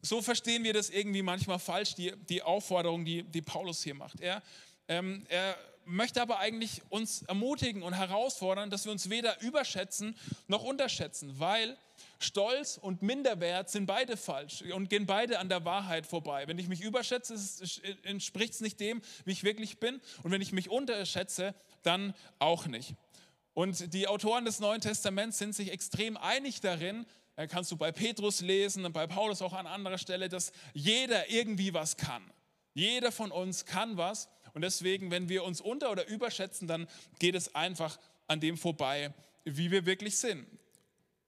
So 0.00 0.22
verstehen 0.22 0.62
wir 0.62 0.72
das 0.72 0.90
irgendwie 0.90 1.22
manchmal 1.22 1.58
falsch, 1.58 1.96
die, 1.96 2.12
die 2.28 2.40
Aufforderung, 2.40 3.04
die, 3.04 3.24
die 3.24 3.42
Paulus 3.42 3.82
hier 3.82 3.96
macht. 3.96 4.20
Er, 4.20 4.40
ähm, 4.86 5.26
er 5.28 5.58
möchte 5.88 6.22
aber 6.22 6.38
eigentlich 6.38 6.82
uns 6.90 7.22
ermutigen 7.22 7.82
und 7.82 7.94
herausfordern, 7.94 8.70
dass 8.70 8.84
wir 8.84 8.92
uns 8.92 9.10
weder 9.10 9.40
überschätzen 9.40 10.16
noch 10.46 10.62
unterschätzen, 10.62 11.40
weil 11.40 11.76
Stolz 12.20 12.78
und 12.80 13.02
Minderwert 13.02 13.70
sind 13.70 13.86
beide 13.86 14.16
falsch 14.16 14.62
und 14.62 14.90
gehen 14.90 15.06
beide 15.06 15.38
an 15.38 15.48
der 15.48 15.64
Wahrheit 15.64 16.06
vorbei. 16.06 16.46
Wenn 16.46 16.58
ich 16.58 16.68
mich 16.68 16.80
überschätze, 16.80 17.34
entspricht 18.02 18.54
es 18.54 18.60
nicht 18.60 18.80
dem, 18.80 19.02
wie 19.24 19.32
ich 19.32 19.44
wirklich 19.44 19.78
bin. 19.78 20.00
Und 20.22 20.30
wenn 20.30 20.42
ich 20.42 20.52
mich 20.52 20.70
unterschätze, 20.70 21.54
dann 21.82 22.14
auch 22.38 22.66
nicht. 22.66 22.94
Und 23.54 23.92
die 23.92 24.06
Autoren 24.06 24.44
des 24.44 24.60
Neuen 24.60 24.80
Testaments 24.80 25.38
sind 25.38 25.54
sich 25.54 25.72
extrem 25.72 26.16
einig 26.16 26.60
darin, 26.60 27.06
äh, 27.36 27.46
kannst 27.46 27.70
du 27.70 27.76
bei 27.76 27.92
Petrus 27.92 28.40
lesen 28.40 28.84
und 28.84 28.92
bei 28.92 29.06
Paulus 29.06 29.42
auch 29.42 29.52
an 29.52 29.66
anderer 29.66 29.98
Stelle, 29.98 30.28
dass 30.28 30.52
jeder 30.74 31.30
irgendwie 31.30 31.72
was 31.72 31.96
kann. 31.96 32.22
Jeder 32.74 33.10
von 33.10 33.32
uns 33.32 33.64
kann 33.64 33.96
was. 33.96 34.28
Und 34.54 34.62
deswegen, 34.62 35.10
wenn 35.10 35.28
wir 35.28 35.44
uns 35.44 35.60
unter- 35.60 35.90
oder 35.90 36.06
überschätzen, 36.06 36.68
dann 36.68 36.88
geht 37.18 37.34
es 37.34 37.54
einfach 37.54 37.98
an 38.26 38.40
dem 38.40 38.56
vorbei, 38.56 39.12
wie 39.44 39.70
wir 39.70 39.86
wirklich 39.86 40.16
sind. 40.18 40.46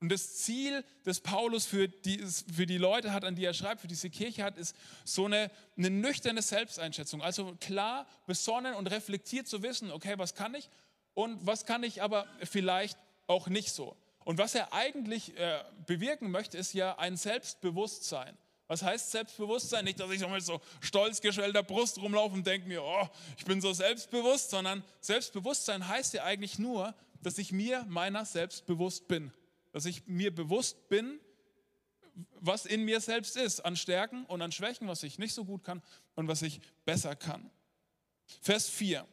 Und 0.01 0.11
das 0.11 0.37
Ziel, 0.37 0.83
das 1.05 1.21
Paulus 1.21 1.67
für 1.67 1.87
die, 1.87 2.25
für 2.55 2.65
die 2.65 2.79
Leute 2.79 3.13
hat, 3.13 3.23
an 3.25 3.37
die 3.37 3.45
er 3.45 3.53
schreibt, 3.53 3.83
für 3.83 3.87
diese 3.87 4.09
Kirche 4.09 4.43
hat, 4.43 4.57
ist 4.57 4.75
so 5.05 5.27
eine, 5.27 5.51
eine 5.77 5.91
nüchterne 5.91 6.41
Selbsteinschätzung. 6.41 7.21
Also 7.21 7.55
klar, 7.61 8.07
besonnen 8.27 8.75
und 8.75 8.87
reflektiert 8.87 9.47
zu 9.47 9.63
wissen, 9.63 9.93
okay, 9.93 10.15
was 10.17 10.35
kann 10.35 10.55
ich 10.55 10.71
und 11.13 11.47
was 11.47 11.67
kann 11.67 11.83
ich 11.83 12.03
aber 12.03 12.27
vielleicht 12.45 12.99
auch 13.27 13.49
nicht 13.49 13.73
so. 13.73 13.95
Und 14.25 14.39
was 14.39 14.55
er 14.55 14.73
eigentlich 14.73 15.37
äh, 15.37 15.63
bewirken 15.87 16.31
möchte, 16.31 16.57
ist 16.57 16.73
ja 16.73 16.97
ein 16.99 17.19
Selbstbewusstsein. 17.19 18.37
Was 18.71 18.85
heißt 18.85 19.11
Selbstbewusstsein? 19.11 19.85
Nicht, 19.85 19.99
dass 19.99 20.11
ich 20.13 20.21
so 20.21 20.29
mit 20.29 20.45
so 20.45 20.61
stolz 20.81 21.21
geschwellter 21.21 21.65
Brust 21.65 22.01
rumlaufe 22.01 22.35
und 22.35 22.47
denke 22.47 22.69
mir, 22.69 22.85
oh, 22.85 23.09
ich 23.37 23.45
bin 23.45 23.61
so 23.61 23.73
selbstbewusst, 23.73 24.51
sondern 24.51 24.85
Selbstbewusstsein 25.01 25.89
heißt 25.89 26.15
ja 26.15 26.23
eigentlich 26.23 26.61
nur, 26.61 26.95
dass 27.21 27.37
ich 27.39 27.51
mir 27.51 27.85
meiner 27.89 28.25
selbst 28.25 28.67
bewusst 28.67 29.09
bin 29.09 29.33
dass 29.73 29.85
ich 29.85 30.07
mir 30.07 30.35
bewusst 30.35 30.89
bin, 30.89 31.21
was 32.41 32.67
in 32.67 32.85
mir 32.85 33.01
selbst 33.01 33.37
ist, 33.37 33.61
an 33.61 33.77
Stärken 33.77 34.25
und 34.27 34.43
an 34.43 34.53
Schwächen, 34.53 34.89
was 34.89 35.03
ich 35.03 35.19
nicht 35.19 35.33
so 35.33 35.45
gut 35.45 35.65
kann 35.65 35.83
und 36.17 36.29
was 36.29 36.43
ich 36.43 36.61
besser 36.85 37.15
kann. 37.17 37.51
Vers 38.43 38.69
4 38.69 39.07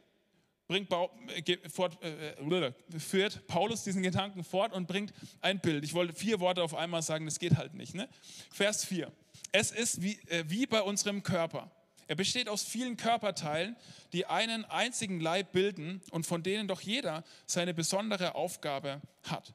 bringt, 0.67 0.91
äh, 0.91 1.69
fort, 1.69 1.97
äh, 2.03 2.31
äh, 2.31 2.73
führt 2.99 3.47
Paulus 3.47 3.83
diesen 3.83 4.03
Gedanken 4.03 4.43
fort 4.43 4.73
und 4.73 4.87
bringt 4.87 5.13
ein 5.41 5.59
Bild. 5.61 5.83
Ich 5.85 5.93
wollte 5.93 6.13
vier 6.13 6.39
Worte 6.39 6.61
auf 6.61 6.75
einmal 6.75 7.01
sagen, 7.01 7.25
das 7.25 7.39
geht 7.39 7.55
halt 7.55 7.73
nicht. 7.73 7.93
Ne? 7.95 8.09
Vers 8.51 8.83
4. 8.83 9.11
Es 9.51 9.71
ist 9.71 10.01
wie, 10.01 10.19
äh, 10.27 10.43
wie 10.47 10.65
bei 10.65 10.81
unserem 10.81 11.23
Körper. 11.23 11.71
Er 12.07 12.15
besteht 12.15 12.47
aus 12.47 12.63
vielen 12.63 12.95
Körperteilen, 12.95 13.75
die 14.13 14.25
einen 14.25 14.63
einzigen 14.65 15.19
Leib 15.19 15.51
bilden 15.51 16.01
und 16.11 16.25
von 16.25 16.41
denen 16.41 16.67
doch 16.67 16.81
jeder 16.81 17.23
seine 17.45 17.73
besondere 17.73 18.35
Aufgabe 18.35 19.01
hat. 19.23 19.53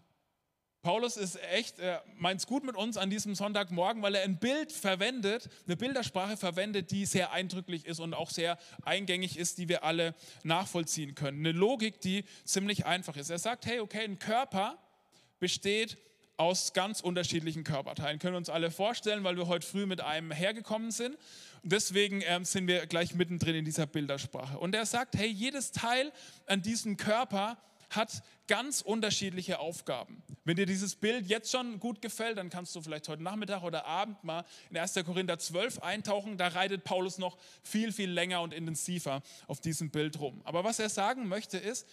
Paulus 0.83 1.17
ist 1.17 1.41
echt, 1.45 1.79
er 1.79 2.03
meint 2.17 2.41
es 2.41 2.47
gut 2.49 2.65
mit 2.65 2.75
uns 2.75 2.97
an 2.97 3.09
diesem 3.09 3.37
Sonntagmorgen, 3.37 4.03
weil 4.03 4.17
er 4.17 4.25
ein 4.25 4.39
Bild 4.39 4.73
verwendet, 4.73 5.49
eine 5.65 5.77
Bildersprache 5.77 6.37
verwendet, 6.37 6.91
die 6.91 7.07
sehr 7.07 7.31
eindrücklich 7.31 7.87
ist 7.87 8.01
und 8.01 8.15
auch 8.15 8.31
sehr 8.31 8.59
eingängig 8.83 9.39
ist, 9.39 9.59
die 9.59 9.69
wir 9.69 9.85
alle 9.85 10.17
nachvollziehen 10.43 11.15
können. 11.15 11.39
Eine 11.39 11.53
Logik, 11.53 12.01
die 12.01 12.25
ziemlich 12.45 12.85
einfach 12.85 13.17
ist. 13.17 13.31
Er 13.31 13.39
sagt, 13.39 13.65
hey, 13.65 13.79
okay, 13.79 14.03
ein 14.03 14.19
Körper 14.19 14.77
besteht 15.39 15.99
aus 16.37 16.73
ganz 16.73 17.01
unterschiedlichen 17.01 17.65
Körperteilen. 17.65 18.19
Können 18.19 18.35
wir 18.35 18.39
uns 18.39 18.49
alle 18.49 18.71
vorstellen, 18.71 19.25
weil 19.25 19.37
wir 19.37 19.47
heute 19.47 19.67
früh 19.67 19.87
mit 19.87 20.01
einem 20.01 20.31
hergekommen 20.31 20.91
sind. 20.91 21.17
Deswegen 21.63 22.23
ähm, 22.27 22.45
sind 22.45 22.67
wir 22.67 22.87
gleich 22.87 23.15
mittendrin 23.15 23.55
in 23.55 23.65
dieser 23.65 23.87
Bildersprache. 23.87 24.59
Und 24.59 24.75
er 24.75 24.87
sagt, 24.87 25.17
hey, 25.17 25.29
jedes 25.29 25.73
Teil 25.73 26.13
an 26.47 26.63
diesem 26.63 26.97
Körper 26.97 27.59
hat 27.91 28.23
ganz 28.49 28.81
unterschiedliche 28.81 29.61
Aufgaben. 29.61 30.23
Wenn 30.45 30.57
dir 30.57 30.67
dieses 30.67 30.97
Bild 30.97 31.27
jetzt 31.27 31.51
schon 31.51 31.79
gut 31.79 32.03
gefällt, 32.03 32.37
dann 32.37 32.51
kannst 32.51 32.75
du 32.75 32.81
vielleicht 32.81 33.09
heute 33.09 33.23
Nachmittag 33.23 33.63
oder 33.63 33.87
Abend 33.87 34.23
mal 34.25 34.45
in 34.71 34.77
1. 34.77 34.95
Korinther 35.07 35.39
12 35.39 35.79
eintauchen. 35.79 36.37
Da 36.37 36.49
reitet 36.49 36.85
Paulus 36.85 37.19
noch 37.19 37.39
viel, 37.63 37.93
viel 37.93 38.11
länger 38.11 38.43
und 38.43 38.53
intensiver 38.53 39.23
auf 39.47 39.61
diesem 39.61 39.91
Bild 39.91 40.19
rum. 40.19 40.41
Aber 40.45 40.65
was 40.65 40.79
er 40.79 40.89
sagen 40.89 41.29
möchte 41.29 41.59
ist, 41.59 41.87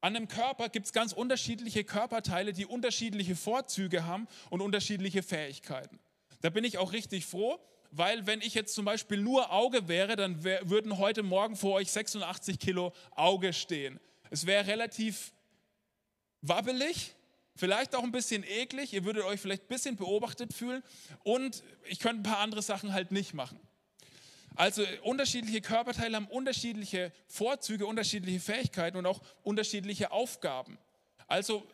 an 0.00 0.16
einem 0.16 0.28
Körper 0.28 0.68
gibt 0.68 0.86
es 0.86 0.92
ganz 0.92 1.12
unterschiedliche 1.12 1.84
Körperteile, 1.84 2.52
die 2.52 2.66
unterschiedliche 2.66 3.36
Vorzüge 3.36 4.06
haben 4.06 4.26
und 4.48 4.60
unterschiedliche 4.60 5.22
Fähigkeiten. 5.22 5.98
Da 6.40 6.50
bin 6.50 6.64
ich 6.64 6.78
auch 6.78 6.92
richtig 6.92 7.26
froh, 7.26 7.58
weil 7.90 8.26
wenn 8.26 8.40
ich 8.40 8.54
jetzt 8.54 8.74
zum 8.74 8.84
Beispiel 8.84 9.18
nur 9.18 9.52
Auge 9.52 9.88
wäre, 9.88 10.16
dann 10.16 10.42
würden 10.42 10.98
heute 10.98 11.22
Morgen 11.22 11.56
vor 11.56 11.74
euch 11.74 11.90
86 11.90 12.58
Kilo 12.58 12.92
Auge 13.14 13.52
stehen. 13.52 14.00
Es 14.30 14.46
wäre 14.46 14.66
relativ 14.66 15.32
wabbelig, 16.40 17.14
vielleicht 17.56 17.94
auch 17.94 18.04
ein 18.04 18.12
bisschen 18.12 18.44
eklig. 18.44 18.92
Ihr 18.94 19.04
würdet 19.04 19.24
euch 19.24 19.40
vielleicht 19.40 19.64
ein 19.64 19.68
bisschen 19.68 19.96
beobachtet 19.96 20.54
fühlen. 20.54 20.82
Und 21.24 21.62
ich 21.84 21.98
könnte 21.98 22.20
ein 22.20 22.32
paar 22.32 22.38
andere 22.38 22.62
Sachen 22.62 22.92
halt 22.92 23.10
nicht 23.12 23.34
machen. 23.34 23.60
Also 24.56 24.84
unterschiedliche 25.02 25.60
Körperteile 25.60 26.16
haben 26.16 26.26
unterschiedliche 26.26 27.12
Vorzüge, 27.26 27.86
unterschiedliche 27.86 28.40
Fähigkeiten 28.40 28.96
und 28.96 29.06
auch 29.06 29.20
unterschiedliche 29.42 30.10
Aufgaben. 30.10 30.78
Also 31.26 31.66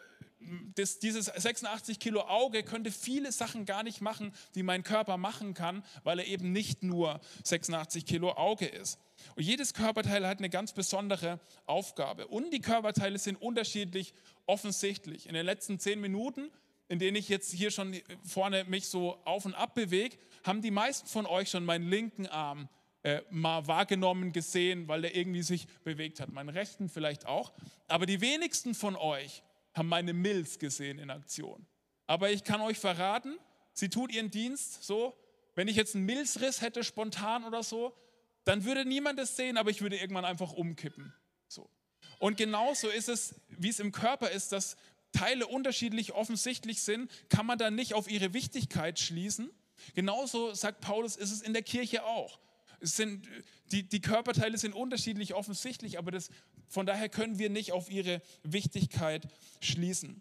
das, 0.75 0.99
dieses 0.99 1.27
86 1.27 1.99
Kilo 1.99 2.21
Auge 2.21 2.63
könnte 2.63 2.91
viele 2.91 3.33
Sachen 3.33 3.65
gar 3.65 3.83
nicht 3.83 4.01
machen, 4.01 4.33
die 4.55 4.63
mein 4.63 4.83
Körper 4.83 5.17
machen 5.17 5.55
kann, 5.55 5.83
weil 6.05 6.19
er 6.19 6.27
eben 6.27 6.53
nicht 6.53 6.83
nur 6.83 7.21
86 7.45 8.05
Kilo 8.05 8.33
Auge 8.33 8.67
ist. 8.67 8.99
Und 9.35 9.43
jedes 9.43 9.75
Körperteil 9.75 10.27
hat 10.27 10.39
eine 10.39 10.51
ganz 10.51 10.73
besondere 10.73 11.41
Aufgabe. 11.65 12.27
Und 12.29 12.53
die 12.53 12.61
Körperteile 12.61 13.19
sind 13.19 13.41
unterschiedlich 13.41 14.13
offensichtlich. 14.45 15.27
In 15.27 15.35
den 15.35 15.47
letzten 15.47 15.81
zehn 15.81 16.01
Minuten, 16.01 16.51
in 16.89 16.99
denen 16.99 17.17
ich 17.17 17.29
jetzt 17.29 17.53
hier 17.53 17.71
schon 17.71 18.01
vorne 18.25 18.65
mich 18.65 18.89
so 18.89 19.19
auf 19.25 19.45
und 19.45 19.55
ab 19.55 19.75
bewege, 19.75 20.17
haben 20.45 20.63
die 20.63 20.71
meisten 20.71 21.09
von 21.09 21.27
euch 21.27 21.51
schon 21.51 21.65
meinen 21.65 21.89
linken 21.89 22.27
Arm 22.27 22.69
äh, 23.03 23.23
mal 23.31 23.67
wahrgenommen, 23.67 24.33
gesehen, 24.33 24.89
weil 24.89 25.03
der 25.03 25.15
irgendwie 25.15 25.43
sich 25.43 25.67
bewegt 25.85 26.21
hat. 26.21 26.33
Meinen 26.33 26.49
rechten 26.49 26.89
vielleicht 26.89 27.27
auch. 27.27 27.53
Aber 27.87 28.07
die 28.07 28.21
wenigsten 28.21 28.75
von 28.75 28.97
euch 28.97 29.43
haben 29.75 29.89
meine 29.89 30.13
Milz 30.13 30.59
gesehen 30.59 30.99
in 30.99 31.11
Aktion. 31.11 31.67
Aber 32.07 32.31
ich 32.31 32.45
kann 32.45 32.61
euch 32.61 32.79
verraten, 32.79 33.39
sie 33.73 33.89
tut 33.89 34.13
ihren 34.13 34.31
Dienst 34.31 34.85
so. 34.85 35.17
Wenn 35.55 35.69
ich 35.69 35.77
jetzt 35.77 35.95
einen 35.95 36.05
Milzriss 36.05 36.61
hätte, 36.61 36.83
spontan 36.85 37.45
oder 37.45 37.63
so, 37.63 37.97
dann 38.45 38.65
würde 38.65 38.85
niemand 38.85 39.19
es 39.19 39.37
sehen, 39.37 39.57
aber 39.57 39.71
ich 39.71 39.83
würde 39.83 39.97
irgendwann 39.97 40.25
einfach 40.25 40.53
umkippen. 40.53 41.13
So. 41.49 41.71
Und 42.19 42.37
genauso 42.37 42.89
ist 42.89 43.09
es, 43.09 43.35
wie 43.49 43.69
es 43.69 43.81
im 43.81 43.93
Körper 43.93 44.31
ist, 44.31 44.53
dass 44.53 44.77
Teile 45.17 45.47
unterschiedlich 45.47 46.13
offensichtlich 46.13 46.83
sind, 46.83 47.11
kann 47.29 47.47
man 47.47 47.59
dann 47.59 47.75
nicht 47.75 47.95
auf 47.95 48.11
ihre 48.11 48.35
Wichtigkeit 48.35 48.99
schließen. 48.99 49.51
Genauso 49.95 50.53
sagt 50.53 50.81
Paulus, 50.81 51.17
ist 51.17 51.33
es 51.33 51.43
in 51.43 51.53
der 51.53 51.63
Kirche 51.63 52.05
auch. 52.05 52.39
Es 52.81 52.97
sind, 52.97 53.27
die, 53.73 53.89
die 53.89 54.01
Körperteile 54.01 54.59
sind 54.59 54.75
unterschiedlich 54.75 55.35
offensichtlich, 55.35 55.99
aber 55.99 56.11
das, 56.11 56.29
von 56.69 56.85
daher 56.85 57.09
können 57.09 57.39
wir 57.39 57.49
nicht 57.49 57.73
auf 57.73 57.91
ihre 57.91 58.21
Wichtigkeit 58.43 59.27
schließen. 59.61 60.21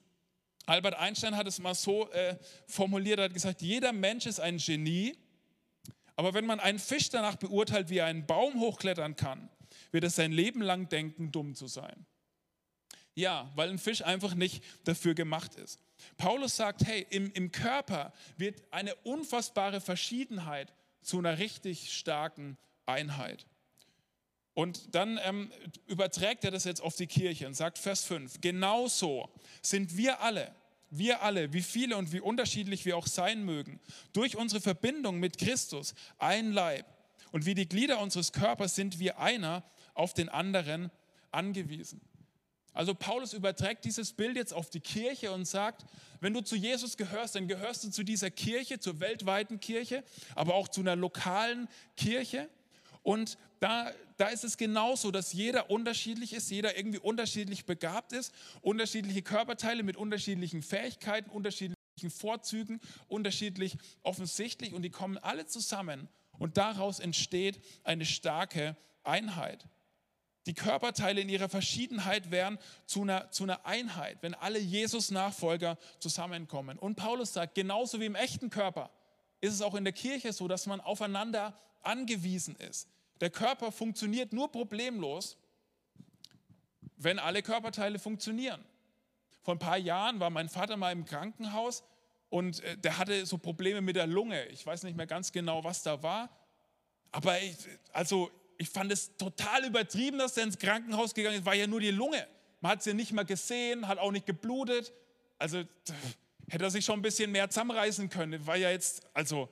Albert 0.65 0.95
Einstein 0.95 1.35
hat 1.35 1.45
es 1.45 1.59
mal 1.59 1.75
so 1.75 2.09
äh, 2.11 2.37
formuliert, 2.65 3.19
er 3.19 3.25
hat 3.25 3.33
gesagt, 3.33 3.61
jeder 3.61 3.91
Mensch 3.91 4.25
ist 4.25 4.39
ein 4.39 4.57
Genie, 4.57 5.17
aber 6.15 6.33
wenn 6.33 6.45
man 6.45 6.59
einen 6.59 6.79
Fisch 6.79 7.09
danach 7.09 7.35
beurteilt, 7.35 7.89
wie 7.89 7.97
er 7.97 8.05
einen 8.05 8.25
Baum 8.25 8.59
hochklettern 8.61 9.15
kann, 9.15 9.49
wird 9.91 10.05
er 10.05 10.09
sein 10.09 10.31
Leben 10.31 10.61
lang 10.61 10.87
denken, 10.87 11.31
dumm 11.31 11.53
zu 11.53 11.67
sein. 11.67 12.05
Ja, 13.15 13.49
weil 13.55 13.69
ein 13.69 13.79
Fisch 13.79 14.03
einfach 14.03 14.35
nicht 14.35 14.63
dafür 14.83 15.15
gemacht 15.15 15.55
ist. 15.55 15.79
Paulus 16.17 16.55
sagt, 16.55 16.85
hey, 16.85 17.07
im, 17.09 17.31
im 17.31 17.51
Körper 17.51 18.13
wird 18.37 18.61
eine 18.71 18.93
unfassbare 18.95 19.81
Verschiedenheit 19.81 20.73
zu 21.01 21.17
einer 21.19 21.39
richtig 21.39 21.93
starken 21.93 22.57
Einheit. 22.85 23.45
Und 24.53 24.95
dann 24.95 25.19
ähm, 25.23 25.51
überträgt 25.87 26.43
er 26.45 26.51
das 26.51 26.63
jetzt 26.63 26.81
auf 26.81 26.95
die 26.95 27.07
Kirche 27.07 27.47
und 27.47 27.55
sagt 27.55 27.77
Vers 27.77 28.03
5, 28.05 28.39
genauso 28.41 29.29
sind 29.61 29.97
wir 29.97 30.21
alle, 30.21 30.53
wir 30.89 31.21
alle, 31.21 31.51
wie 31.51 31.61
viele 31.61 31.97
und 31.97 32.13
wie 32.13 32.21
unterschiedlich 32.21 32.85
wir 32.85 32.95
auch 32.95 33.07
sein 33.07 33.43
mögen, 33.43 33.79
durch 34.13 34.37
unsere 34.37 34.61
Verbindung 34.61 35.19
mit 35.19 35.37
Christus 35.37 35.93
ein 36.17 36.51
Leib. 36.51 36.85
Und 37.31 37.45
wie 37.45 37.53
die 37.53 37.67
Glieder 37.67 37.99
unseres 37.99 38.31
Körpers 38.31 38.75
sind 38.75 38.99
wir 38.99 39.19
einer 39.19 39.63
auf 39.93 40.13
den 40.13 40.29
anderen 40.29 40.89
angewiesen. 41.31 41.99
Also 42.75 42.93
Paulus 42.93 43.33
überträgt 43.33 43.85
dieses 43.85 44.11
Bild 44.11 44.35
jetzt 44.35 44.53
auf 44.53 44.69
die 44.69 44.81
Kirche 44.81 45.31
und 45.31 45.45
sagt, 45.45 45.85
wenn 46.19 46.33
du 46.33 46.41
zu 46.41 46.57
Jesus 46.57 46.97
gehörst, 46.97 47.35
dann 47.35 47.47
gehörst 47.47 47.85
du 47.85 47.89
zu 47.89 48.03
dieser 48.03 48.29
Kirche, 48.29 48.79
zur 48.79 48.99
weltweiten 48.99 49.61
Kirche, 49.61 50.03
aber 50.35 50.53
auch 50.55 50.67
zu 50.67 50.81
einer 50.81 50.97
lokalen 50.97 51.69
Kirche. 51.95 52.49
Und 53.01 53.37
da, 53.61 53.91
da 54.17 54.27
ist 54.27 54.43
es 54.43 54.57
genauso, 54.57 55.11
dass 55.11 55.31
jeder 55.31 55.69
unterschiedlich 55.69 56.33
ist, 56.33 56.51
jeder 56.51 56.77
irgendwie 56.77 56.99
unterschiedlich 56.99 57.65
begabt 57.65 58.11
ist, 58.11 58.33
unterschiedliche 58.61 59.21
Körperteile 59.21 59.81
mit 59.81 59.95
unterschiedlichen 59.95 60.61
Fähigkeiten, 60.61 61.29
unterschiedlichen 61.29 61.77
Vorzügen, 62.09 62.81
unterschiedlich 63.07 63.77
offensichtlich 64.03 64.73
und 64.73 64.81
die 64.81 64.89
kommen 64.89 65.17
alle 65.17 65.45
zusammen 65.45 66.09
und 66.37 66.57
daraus 66.57 66.99
entsteht 66.99 67.61
eine 67.85 68.05
starke 68.05 68.75
Einheit. 69.05 69.65
Die 70.45 70.53
Körperteile 70.53 71.21
in 71.21 71.29
ihrer 71.29 71.49
Verschiedenheit 71.49 72.29
werden 72.29 72.59
zu 72.85 73.01
einer, 73.01 73.31
zu 73.31 73.43
einer 73.43 73.65
Einheit, 73.65 74.17
wenn 74.21 74.35
alle 74.35 74.59
Jesus-Nachfolger 74.59 75.77
zusammenkommen. 75.99 76.77
Und 76.77 76.95
Paulus 76.95 77.33
sagt, 77.33 77.55
genauso 77.55 77.99
wie 77.99 78.05
im 78.05 78.15
echten 78.15 78.49
Körper 78.49 78.91
ist 79.41 79.53
es 79.53 79.61
auch 79.61 79.75
in 79.75 79.83
der 79.83 79.93
Kirche 79.93 80.33
so, 80.33 80.47
dass 80.47 80.67
man 80.67 80.81
aufeinander 80.81 81.57
angewiesen 81.81 82.55
ist. 82.57 82.87
Der 83.21 83.29
Körper 83.29 83.71
funktioniert 83.71 84.33
nur 84.33 84.51
problemlos, 84.51 85.37
wenn 86.97 87.19
alle 87.19 87.41
Körperteile 87.41 87.99
funktionieren. 87.99 88.63
Vor 89.41 89.55
ein 89.55 89.59
paar 89.59 89.77
Jahren 89.77 90.19
war 90.19 90.29
mein 90.29 90.49
Vater 90.49 90.77
mal 90.77 90.91
im 90.91 91.05
Krankenhaus 91.05 91.83
und 92.29 92.61
äh, 92.61 92.77
der 92.77 92.97
hatte 92.97 93.25
so 93.25 93.37
Probleme 93.37 93.81
mit 93.81 93.95
der 93.95 94.07
Lunge. 94.07 94.45
Ich 94.47 94.65
weiß 94.65 94.83
nicht 94.83 94.97
mehr 94.97 95.07
ganz 95.07 95.31
genau, 95.31 95.63
was 95.63 95.83
da 95.83 96.01
war. 96.03 96.29
Aber 97.11 97.39
ich, 97.39 97.55
also, 97.93 98.31
ich 98.57 98.69
fand 98.69 98.91
es 98.91 99.15
total 99.17 99.65
übertrieben, 99.65 100.17
dass 100.17 100.37
er 100.37 100.43
ins 100.43 100.57
Krankenhaus 100.57 101.13
gegangen 101.13 101.37
ist. 101.37 101.45
War 101.45 101.55
ja 101.55 101.67
nur 101.67 101.79
die 101.79 101.91
Lunge. 101.91 102.27
Man 102.61 102.73
hat 102.73 102.83
sie 102.83 102.93
nicht 102.93 103.11
mal 103.11 103.25
gesehen, 103.25 103.87
hat 103.87 103.97
auch 103.97 104.11
nicht 104.11 104.25
geblutet. 104.25 104.93
Also 105.37 105.63
hätte 106.47 106.63
er 106.63 106.71
sich 106.71 106.85
schon 106.85 106.99
ein 106.99 107.01
bisschen 107.01 107.31
mehr 107.31 107.49
zusammenreißen 107.49 108.09
können. 108.09 108.45
War 108.45 108.55
ja 108.55 108.71
jetzt, 108.71 109.05
also 109.13 109.49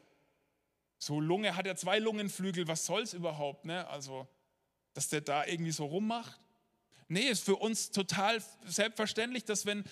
so 0.98 1.19
Lunge, 1.19 1.55
hat 1.55 1.67
er 1.67 1.75
zwei 1.75 2.00
Lungenflügel, 2.00 2.67
was 2.67 2.86
soll's 2.86 3.13
überhaupt, 3.13 3.65
ne? 3.65 3.88
Also, 3.88 4.27
dass 4.93 5.10
der 5.10 5.22
da 5.22 5.45
irgendwie 5.45 5.72
so 5.72 5.86
rummacht. 5.86 6.39
Nee, 7.10 7.27
ist 7.27 7.43
für 7.43 7.57
uns 7.57 7.91
total 7.91 8.41
selbstverständlich, 8.65 9.43
dass 9.43 9.65
wenn 9.65 9.83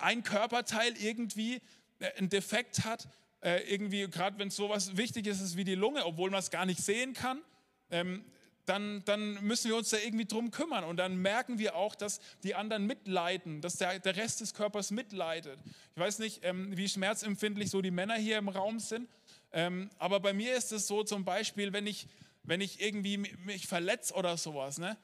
ein 0.00 0.22
Körperteil 0.22 0.96
irgendwie 0.96 1.60
äh, 1.98 2.12
einen 2.16 2.28
Defekt 2.28 2.84
hat, 2.84 3.08
äh, 3.40 3.60
irgendwie, 3.72 4.08
gerade 4.08 4.38
wenn 4.38 4.48
es 4.48 4.56
sowas 4.56 4.96
Wichtiges 4.96 5.40
ist 5.40 5.56
wie 5.56 5.64
die 5.64 5.74
Lunge, 5.74 6.04
obwohl 6.04 6.30
man 6.30 6.40
es 6.40 6.50
gar 6.50 6.66
nicht 6.66 6.80
sehen 6.80 7.12
kann, 7.12 7.42
ähm, 7.90 8.24
dann, 8.68 9.02
dann, 9.04 9.34
müssen 9.44 9.68
wir 9.68 9.76
uns 9.76 9.90
da 9.90 9.96
irgendwie 9.98 10.26
drum 10.26 10.50
kümmern. 10.50 10.84
Und 10.84 10.96
dann 10.96 11.16
merken 11.16 11.58
wir 11.58 11.74
auch, 11.74 11.94
dass 11.94 12.20
die 12.42 12.54
anderen 12.54 12.86
mitleiden, 12.86 13.60
dass 13.60 13.76
der, 13.76 13.98
der 13.98 14.16
Rest 14.16 14.40
des 14.40 14.54
Körpers 14.54 14.90
mitleidet. 14.90 15.58
Ich 15.94 16.00
weiß 16.00 16.18
nicht, 16.18 16.44
ähm, 16.44 16.76
wie 16.76 16.88
schmerzempfindlich 16.88 17.70
so 17.70 17.82
die 17.82 17.90
Männer 17.90 18.14
hier 18.14 18.38
im 18.38 18.48
Raum 18.48 18.78
sind, 18.78 19.08
ähm, 19.52 19.88
aber 19.98 20.20
bei 20.20 20.32
mir 20.32 20.56
ist 20.56 20.72
es 20.72 20.86
so 20.86 21.02
zum 21.04 21.24
Beispiel, 21.24 21.72
wenn 21.72 21.86
ich, 21.86 22.06
wenn 22.42 22.60
ich 22.60 22.80
irgendwie 22.82 23.16
mich 23.16 23.66
verletze 23.66 24.12
oder 24.14 24.36
sowas, 24.36 24.78
ne, 24.78 24.98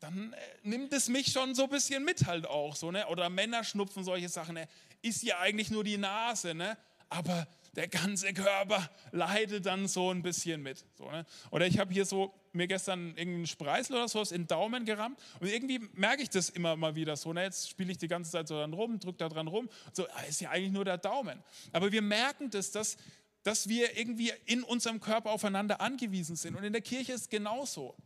dann 0.00 0.32
äh, 0.32 0.36
nimmt 0.62 0.92
es 0.92 1.08
mich 1.08 1.32
schon 1.32 1.54
so 1.54 1.64
ein 1.64 1.70
bisschen 1.70 2.04
mit 2.04 2.26
halt 2.26 2.46
auch. 2.46 2.76
So, 2.76 2.90
ne? 2.90 3.06
Oder 3.08 3.28
Männer 3.28 3.64
schnupfen 3.64 4.04
solche 4.04 4.28
Sachen. 4.28 4.54
Ne? 4.54 4.68
Ist 5.02 5.22
ja 5.22 5.38
eigentlich 5.40 5.70
nur 5.70 5.84
die 5.84 5.98
Nase, 5.98 6.54
ne? 6.54 6.76
aber 7.08 7.46
der 7.76 7.88
ganze 7.88 8.32
Körper 8.32 8.88
leidet 9.12 9.66
dann 9.66 9.88
so 9.88 10.10
ein 10.10 10.22
bisschen 10.22 10.62
mit. 10.62 10.84
So, 10.96 11.10
ne? 11.10 11.26
Oder 11.50 11.66
ich 11.66 11.78
habe 11.78 11.92
hier 11.92 12.04
so 12.04 12.32
mir 12.52 12.66
gestern 12.66 13.08
irgendeinen 13.16 13.46
Spreißel 13.46 13.96
oder 13.96 14.08
sowas 14.08 14.32
in 14.32 14.42
den 14.42 14.46
Daumen 14.46 14.84
gerammt 14.84 15.18
und 15.40 15.48
irgendwie 15.48 15.80
merke 15.94 16.22
ich 16.22 16.30
das 16.30 16.50
immer 16.50 16.76
mal 16.76 16.94
wieder 16.94 17.16
so. 17.16 17.32
Ne? 17.32 17.42
Jetzt 17.42 17.68
spiele 17.68 17.90
ich 17.90 17.98
die 17.98 18.08
ganze 18.08 18.30
Zeit 18.30 18.48
so 18.48 18.58
dann 18.58 18.72
rum, 18.72 18.98
drücke 19.00 19.18
da 19.18 19.28
dran 19.28 19.48
rum. 19.48 19.68
So, 19.92 20.06
ah, 20.08 20.22
ist 20.28 20.40
ja 20.40 20.50
eigentlich 20.50 20.72
nur 20.72 20.84
der 20.84 20.98
Daumen. 20.98 21.42
Aber 21.72 21.90
wir 21.90 22.02
merken 22.02 22.50
das, 22.50 22.70
dass, 22.70 22.96
dass 23.42 23.68
wir 23.68 23.98
irgendwie 23.98 24.32
in 24.46 24.62
unserem 24.62 25.00
Körper 25.00 25.30
aufeinander 25.30 25.80
angewiesen 25.80 26.36
sind. 26.36 26.54
Und 26.56 26.64
in 26.64 26.72
der 26.72 26.82
Kirche 26.82 27.12
ist 27.12 27.22
es 27.22 27.28
genauso. 27.28 27.96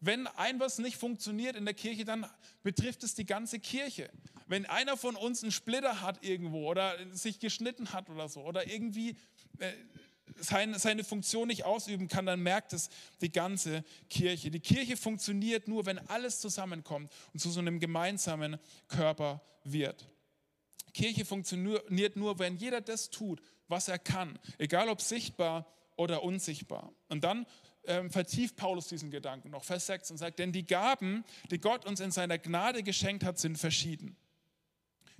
Wenn 0.00 0.26
ein 0.26 0.60
was 0.60 0.78
nicht 0.78 0.98
funktioniert 0.98 1.56
in 1.56 1.64
der 1.64 1.72
Kirche, 1.72 2.04
dann 2.04 2.26
betrifft 2.62 3.04
es 3.04 3.14
die 3.14 3.24
ganze 3.24 3.58
Kirche. 3.58 4.10
Wenn 4.46 4.66
einer 4.66 4.96
von 4.96 5.16
uns 5.16 5.42
einen 5.42 5.52
Splitter 5.52 6.00
hat 6.00 6.24
irgendwo 6.24 6.68
oder 6.68 6.96
sich 7.12 7.38
geschnitten 7.38 7.92
hat 7.92 8.10
oder 8.10 8.28
so 8.28 8.42
oder 8.42 8.68
irgendwie 8.68 9.16
äh, 9.58 9.72
seine, 10.36 10.78
seine 10.78 11.04
Funktion 11.04 11.48
nicht 11.48 11.64
ausüben 11.64 12.08
kann, 12.08 12.26
dann 12.26 12.40
merkt 12.40 12.72
es 12.72 12.88
die 13.20 13.32
ganze 13.32 13.84
Kirche. 14.10 14.50
Die 14.50 14.60
Kirche 14.60 14.96
funktioniert 14.96 15.68
nur, 15.68 15.86
wenn 15.86 15.98
alles 16.08 16.40
zusammenkommt 16.40 17.12
und 17.32 17.40
zu 17.40 17.50
so 17.50 17.60
einem 17.60 17.80
gemeinsamen 17.80 18.58
Körper 18.88 19.42
wird. 19.64 20.08
Kirche 20.92 21.24
funktioniert 21.24 22.16
nur, 22.16 22.38
wenn 22.38 22.56
jeder 22.56 22.80
das 22.80 23.10
tut, 23.10 23.40
was 23.68 23.88
er 23.88 23.98
kann, 23.98 24.38
egal 24.58 24.88
ob 24.88 25.00
sichtbar 25.00 25.66
oder 25.96 26.22
unsichtbar. 26.22 26.92
Und 27.08 27.24
dann 27.24 27.46
ähm, 27.86 28.10
vertieft 28.10 28.56
Paulus 28.56 28.88
diesen 28.88 29.10
Gedanken 29.10 29.50
noch, 29.50 29.64
Vers 29.64 29.86
6 29.86 30.12
und 30.12 30.18
sagt, 30.18 30.38
denn 30.38 30.52
die 30.52 30.66
Gaben, 30.66 31.24
die 31.50 31.58
Gott 31.58 31.84
uns 31.84 32.00
in 32.00 32.10
seiner 32.10 32.38
Gnade 32.38 32.82
geschenkt 32.82 33.24
hat, 33.24 33.38
sind 33.38 33.58
verschieden. 33.58 34.16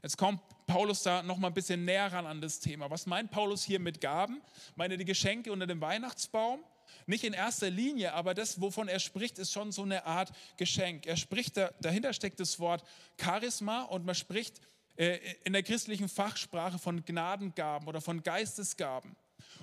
Jetzt 0.05 0.19
kommt 0.19 0.43
Paulus 0.67 1.03
da 1.03 1.23
noch 1.23 1.39
mal 1.39 1.47
ein 1.47 1.55
bisschen 1.55 1.87
näher 1.87 2.13
ran 2.13 2.27
an 2.27 2.43
das 2.43 2.61
Thema. 2.61 2.91
Was 2.91 3.07
meint 3.07 3.31
Paulus 3.31 3.65
hier 3.65 3.81
mit 3.81 4.03
Gaben? 4.03 4.43
Meine 4.77 4.99
die 4.99 5.07
Geschenke 5.07 5.51
unter 5.51 5.67
dem 5.67 5.81
Weihnachtsbaum? 5.81 6.63
Nicht 7.07 7.25
in 7.25 7.33
erster 7.33 7.71
Linie, 7.71 8.13
aber 8.13 8.35
das, 8.35 8.61
wovon 8.61 8.89
er 8.89 8.99
spricht, 8.99 9.39
ist 9.39 9.51
schon 9.51 9.73
so 9.73 9.81
eine 9.81 10.05
Art 10.05 10.31
Geschenk. 10.59 11.07
Er 11.07 11.17
spricht, 11.17 11.57
dahinter 11.57 12.13
steckt 12.13 12.39
das 12.39 12.61
Wort 12.61 12.85
Charisma 13.19 13.85
und 13.85 14.05
man 14.05 14.15
spricht 14.15 14.61
äh, 14.97 15.21
in 15.43 15.55
der 15.55 15.63
christlichen 15.63 16.11
Fachsprache 16.11 16.79
von 16.79 17.03
Gnadengaben 17.03 17.89
oder 17.89 18.03
von 18.03 18.23
Geistesgaben. 18.23 19.17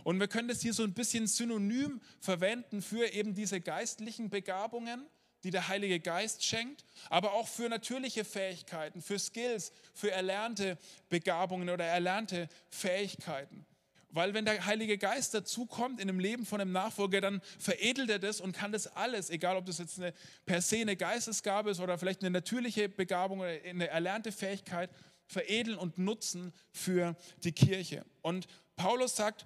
Und 0.04 0.20
wir 0.20 0.28
können 0.28 0.48
das 0.48 0.60
hier 0.62 0.74
so 0.74 0.82
ein 0.82 0.96
bisschen 0.96 1.28
synonym 1.28 2.02
verwenden 2.20 2.82
für 2.82 3.14
eben 3.14 3.36
diese 3.36 3.62
geistlichen 3.62 4.32
Begabungen, 4.32 5.06
die 5.44 5.52
der 5.52 5.68
Heilige 5.68 6.00
Geist 6.00 6.44
schenkt, 6.44 6.86
aber 7.10 7.34
auch 7.34 7.48
für 7.48 7.70
natürliche 7.70 8.24
Fähigkeiten, 8.26 9.02
für 9.02 9.20
Skills, 9.20 9.74
für 9.94 10.12
erlernte 10.12 10.78
Begabungen 11.10 11.70
oder 11.70 11.86
erlernte 11.86 12.48
Fähigkeiten. 12.70 13.66
Weil 14.14 14.34
wenn 14.34 14.46
der 14.46 14.66
Heilige 14.66 14.98
Geist 14.98 15.34
dazukommt 15.34 16.00
in 16.02 16.08
dem 16.08 16.20
Leben 16.20 16.46
von 16.46 16.60
einem 16.60 16.74
Nachfolger, 16.74 17.22
dann 17.22 17.42
veredelt 17.60 18.10
er 18.10 18.20
das 18.20 18.42
und 18.42 18.52
kann 18.52 18.72
das 18.72 18.88
alles, 18.88 19.30
egal 19.30 19.56
ob 19.56 19.66
das 19.66 19.78
jetzt 19.78 20.00
eine 20.00 20.14
per 20.46 20.62
se 20.62 20.78
eine 20.78 20.98
Geistesgabe 20.98 21.72
ist 21.72 21.80
oder 21.80 21.98
vielleicht 21.98 22.22
eine 22.22 22.32
natürliche 22.32 22.90
Begabung 22.90 23.40
oder 23.40 23.58
eine 23.66 23.88
erlernte 23.88 24.34
Fähigkeit, 24.34 24.90
veredeln 25.28 25.78
und 25.78 25.98
nutzen 25.98 26.54
für 26.72 27.16
die 27.44 27.54
Kirche. 27.54 28.06
Und 28.22 28.48
Paulus 28.76 29.16
sagt, 29.16 29.46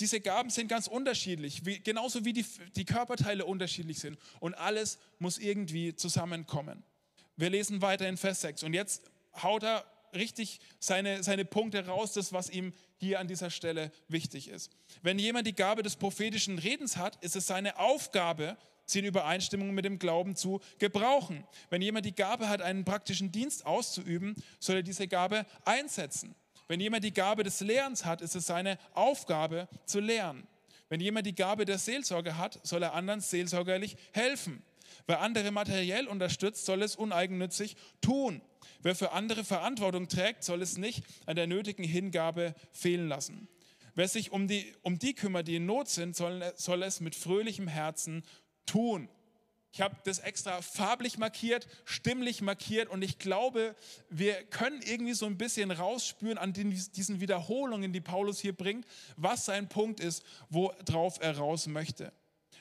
diese 0.00 0.20
Gaben 0.20 0.50
sind 0.50 0.68
ganz 0.68 0.86
unterschiedlich, 0.86 1.64
wie, 1.66 1.78
genauso 1.78 2.24
wie 2.24 2.32
die, 2.32 2.44
die 2.74 2.84
Körperteile 2.84 3.44
unterschiedlich 3.44 3.98
sind. 3.98 4.18
Und 4.40 4.54
alles 4.54 4.98
muss 5.18 5.38
irgendwie 5.38 5.94
zusammenkommen. 5.94 6.82
Wir 7.36 7.50
lesen 7.50 7.82
weiter 7.82 8.08
in 8.08 8.16
Vers 8.16 8.40
6. 8.40 8.64
Und 8.64 8.74
jetzt 8.74 9.02
haut 9.42 9.62
er 9.62 9.84
richtig 10.14 10.60
seine, 10.78 11.22
seine 11.22 11.44
Punkte 11.44 11.86
raus, 11.86 12.12
das, 12.12 12.32
was 12.32 12.50
ihm 12.50 12.72
hier 12.96 13.20
an 13.20 13.28
dieser 13.28 13.50
Stelle 13.50 13.92
wichtig 14.08 14.48
ist. 14.48 14.70
Wenn 15.02 15.18
jemand 15.18 15.46
die 15.46 15.54
Gabe 15.54 15.82
des 15.82 15.96
prophetischen 15.96 16.58
Redens 16.58 16.96
hat, 16.96 17.22
ist 17.22 17.36
es 17.36 17.46
seine 17.46 17.78
Aufgabe, 17.78 18.56
sie 18.84 18.98
in 18.98 19.04
Übereinstimmung 19.04 19.70
mit 19.70 19.84
dem 19.84 19.98
Glauben 19.98 20.36
zu 20.36 20.60
gebrauchen. 20.78 21.44
Wenn 21.70 21.80
jemand 21.80 22.06
die 22.06 22.14
Gabe 22.14 22.48
hat, 22.48 22.60
einen 22.60 22.84
praktischen 22.84 23.32
Dienst 23.32 23.64
auszuüben, 23.64 24.34
soll 24.58 24.76
er 24.76 24.82
diese 24.82 25.08
Gabe 25.08 25.46
einsetzen. 25.64 26.34
Wenn 26.70 26.78
jemand 26.78 27.02
die 27.02 27.12
Gabe 27.12 27.42
des 27.42 27.58
Lehrens 27.62 28.04
hat, 28.04 28.20
ist 28.20 28.36
es 28.36 28.46
seine 28.46 28.78
Aufgabe 28.94 29.66
zu 29.86 29.98
lehren. 29.98 30.46
Wenn 30.88 31.00
jemand 31.00 31.26
die 31.26 31.34
Gabe 31.34 31.64
der 31.64 31.78
Seelsorge 31.78 32.38
hat, 32.38 32.60
soll 32.62 32.84
er 32.84 32.94
anderen 32.94 33.20
seelsorgerlich 33.20 33.96
helfen. 34.12 34.62
Wer 35.08 35.20
andere 35.20 35.50
materiell 35.50 36.06
unterstützt, 36.06 36.64
soll 36.66 36.84
es 36.84 36.94
uneigennützig 36.94 37.74
tun. 38.00 38.40
Wer 38.82 38.94
für 38.94 39.10
andere 39.10 39.42
Verantwortung 39.42 40.06
trägt, 40.06 40.44
soll 40.44 40.62
es 40.62 40.78
nicht 40.78 41.02
an 41.26 41.34
der 41.34 41.48
nötigen 41.48 41.82
Hingabe 41.82 42.54
fehlen 42.70 43.08
lassen. 43.08 43.48
Wer 43.96 44.06
sich 44.06 44.30
um 44.30 44.46
die, 44.46 44.72
um 44.82 44.96
die 45.00 45.14
kümmert, 45.14 45.48
die 45.48 45.56
in 45.56 45.66
Not 45.66 45.88
sind, 45.88 46.14
soll, 46.14 46.52
soll 46.54 46.84
es 46.84 47.00
mit 47.00 47.16
fröhlichem 47.16 47.66
Herzen 47.66 48.22
tun. 48.66 49.08
Ich 49.72 49.80
habe 49.80 49.96
das 50.04 50.18
extra 50.18 50.62
farblich 50.62 51.16
markiert, 51.16 51.68
stimmlich 51.84 52.42
markiert 52.42 52.88
und 52.88 53.02
ich 53.02 53.18
glaube, 53.18 53.76
wir 54.08 54.34
können 54.44 54.82
irgendwie 54.82 55.14
so 55.14 55.26
ein 55.26 55.38
bisschen 55.38 55.70
rausspüren 55.70 56.38
an 56.38 56.52
den, 56.52 56.70
diesen 56.70 57.20
Wiederholungen, 57.20 57.92
die 57.92 58.00
Paulus 58.00 58.40
hier 58.40 58.56
bringt, 58.56 58.84
was 59.16 59.44
sein 59.44 59.68
Punkt 59.68 60.00
ist, 60.00 60.24
worauf 60.48 61.20
er 61.20 61.38
raus 61.38 61.68
möchte. 61.68 62.12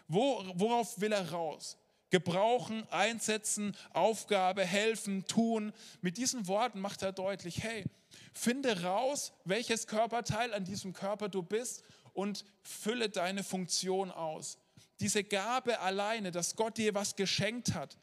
Wo, 0.08 0.44
worauf 0.54 1.02
will 1.02 1.12
er 1.12 1.32
raus? 1.32 1.78
Gebrauchen, 2.12 2.88
einsetzen, 2.90 3.76
Aufgabe, 3.92 4.66
helfen, 4.66 5.26
tun. 5.26 5.74
Mit 6.02 6.18
diesen 6.18 6.48
Worten 6.48 6.80
macht 6.80 7.02
er 7.02 7.12
deutlich, 7.12 7.64
hey, 7.64 7.86
finde 8.34 8.84
raus, 8.84 9.32
welches 9.46 9.88
Körperteil 9.88 10.54
an 10.54 10.64
diesem 10.64 10.94
Körper 10.94 11.30
du 11.30 11.42
bist 11.44 11.84
und 12.14 12.46
fülle 12.64 13.10
deine 13.10 13.44
Funktion 13.44 14.12
aus. 14.12 14.58
Diese 15.00 15.24
Gabe 15.24 15.80
alleine, 15.80 16.32
dass 16.32 16.56
Gott 16.56 16.78
dir 16.78 16.94
was 16.94 17.16
geschenkt 17.16 17.74
hat, 17.74 17.98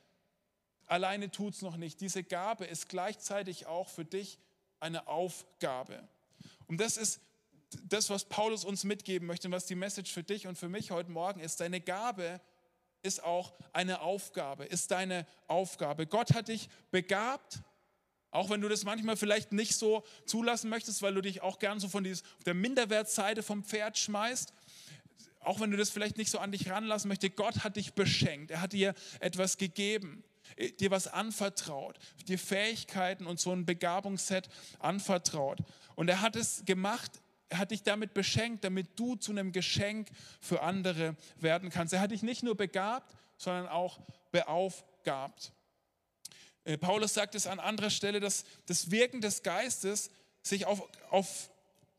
alleine 0.86 1.30
tut 1.30 1.54
es 1.54 1.62
noch 1.62 1.76
nicht. 1.76 2.00
Diese 2.00 2.24
Gabe 2.24 2.64
ist 2.64 2.88
gleichzeitig 2.88 3.66
auch 3.66 3.88
für 3.88 4.04
dich 4.04 4.38
eine 4.80 5.06
Aufgabe. 5.08 6.08
Und 6.66 6.80
das 6.80 6.96
ist 6.96 7.20
das, 7.82 8.10
was 8.10 8.24
Paulus 8.24 8.64
uns 8.64 8.84
mitgeben 8.84 9.26
möchte 9.26 9.48
und 9.48 9.52
was 9.52 9.66
die 9.66 9.74
Message 9.74 10.12
für 10.12 10.22
dich 10.22 10.46
und 10.46 10.56
für 10.56 10.68
mich 10.68 10.90
heute 10.90 11.10
Morgen 11.10 11.40
ist. 11.40 11.60
Deine 11.60 11.80
Gabe 11.80 12.40
ist 13.02 13.22
auch 13.22 13.54
eine 13.72 14.00
Aufgabe, 14.00 14.64
ist 14.64 14.90
deine 14.90 15.26
Aufgabe. 15.48 16.06
Gott 16.06 16.34
hat 16.34 16.48
dich 16.48 16.68
begabt, 16.90 17.60
auch 18.30 18.50
wenn 18.50 18.60
du 18.60 18.68
das 18.68 18.84
manchmal 18.84 19.16
vielleicht 19.16 19.52
nicht 19.52 19.76
so 19.76 20.04
zulassen 20.26 20.70
möchtest, 20.70 21.02
weil 21.02 21.14
du 21.14 21.20
dich 21.20 21.42
auch 21.42 21.58
gern 21.58 21.80
so 21.80 21.88
von 21.88 22.04
dieser, 22.04 22.24
der 22.44 22.54
Minderwertseite 22.54 23.42
vom 23.42 23.64
Pferd 23.64 23.98
schmeißt 23.98 24.52
auch 25.46 25.60
wenn 25.60 25.70
du 25.70 25.76
das 25.76 25.90
vielleicht 25.90 26.18
nicht 26.18 26.30
so 26.30 26.38
an 26.38 26.50
dich 26.52 26.68
ranlassen 26.70 27.08
möchtest, 27.08 27.36
Gott 27.36 27.62
hat 27.62 27.76
dich 27.76 27.94
beschenkt. 27.94 28.50
Er 28.50 28.60
hat 28.60 28.72
dir 28.72 28.94
etwas 29.20 29.58
gegeben, 29.58 30.24
äh, 30.56 30.72
dir 30.72 30.90
was 30.90 31.06
anvertraut, 31.06 31.98
dir 32.26 32.38
Fähigkeiten 32.38 33.26
und 33.26 33.38
so 33.38 33.52
ein 33.52 33.64
Begabungsset 33.64 34.48
anvertraut. 34.80 35.60
Und 35.94 36.08
er 36.08 36.20
hat 36.20 36.34
es 36.36 36.64
gemacht, 36.64 37.22
er 37.48 37.58
hat 37.58 37.70
dich 37.70 37.84
damit 37.84 38.12
beschenkt, 38.12 38.64
damit 38.64 38.98
du 38.98 39.14
zu 39.14 39.30
einem 39.30 39.52
Geschenk 39.52 40.08
für 40.40 40.62
andere 40.62 41.14
werden 41.38 41.70
kannst. 41.70 41.94
Er 41.94 42.00
hat 42.00 42.10
dich 42.10 42.24
nicht 42.24 42.42
nur 42.42 42.56
begabt, 42.56 43.14
sondern 43.36 43.68
auch 43.68 44.00
beaufgabt. 44.32 45.52
Äh, 46.64 46.76
Paulus 46.76 47.14
sagt 47.14 47.36
es 47.36 47.46
an 47.46 47.60
anderer 47.60 47.90
Stelle, 47.90 48.18
dass 48.18 48.44
das 48.66 48.90
Wirken 48.90 49.20
des 49.20 49.44
Geistes 49.44 50.10
sich 50.42 50.66
auf, 50.66 50.82
auf 51.10 51.50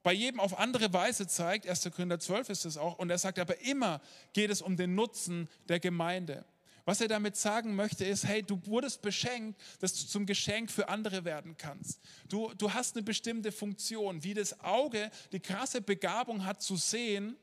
bei 0.08 0.14
jedem 0.14 0.40
auf 0.40 0.58
andere 0.58 0.94
Weise 0.94 1.28
zeigt. 1.28 1.68
1. 1.68 1.92
Korinther 1.94 2.18
12 2.18 2.50
ist 2.52 2.64
es 2.64 2.78
auch. 2.78 2.98
Und 2.98 3.10
er 3.10 3.18
sagt 3.18 3.40
aber 3.40 3.60
immer 3.60 4.00
geht 4.32 4.50
es 4.50 4.62
um 4.62 4.78
den 4.78 4.96
Nutzen 4.96 5.50
der 5.68 5.82
Gemeinde. 5.82 6.46
Was 6.86 7.02
er 7.02 7.10
damit 7.10 7.36
sagen 7.36 7.76
möchte, 7.76 8.06
ist, 8.06 8.24
hey, 8.24 8.42
du 8.42 8.58
wurdest 8.68 9.02
beschenkt, 9.02 9.60
dass 9.82 9.94
du 9.94 10.08
zum 10.08 10.26
Geschenk 10.26 10.72
für 10.72 10.88
andere 10.88 11.26
werden 11.26 11.58
kannst. 11.58 12.00
Du, 12.30 12.54
du 12.54 12.74
hast 12.74 12.96
eine 12.96 13.04
bestimmte 13.04 13.52
Funktion, 13.52 14.24
wie 14.24 14.34
das 14.34 14.62
Auge 14.62 15.12
die 15.34 15.42
krasse 15.42 15.82
Begabung 15.82 16.46
hat 16.46 16.62
zu 16.62 16.78
sehen, 16.78 17.36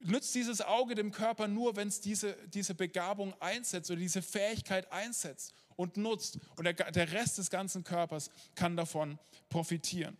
nützt 0.00 0.34
dieses 0.34 0.60
Auge 0.60 0.96
dem 0.96 1.12
Körper 1.12 1.46
nur, 1.46 1.76
wenn 1.76 1.86
es 1.86 2.00
diese, 2.00 2.36
diese 2.48 2.74
Begabung 2.74 3.32
einsetzt 3.40 3.92
oder 3.92 4.00
diese 4.00 4.22
Fähigkeit 4.22 4.90
einsetzt 4.90 5.54
und 5.76 5.96
nutzt. 5.96 6.40
Und 6.56 6.64
der, 6.64 6.72
der 6.72 7.12
Rest 7.12 7.38
des 7.38 7.48
ganzen 7.48 7.84
Körpers 7.84 8.32
kann 8.56 8.76
davon 8.76 9.20
profitieren. 9.48 10.18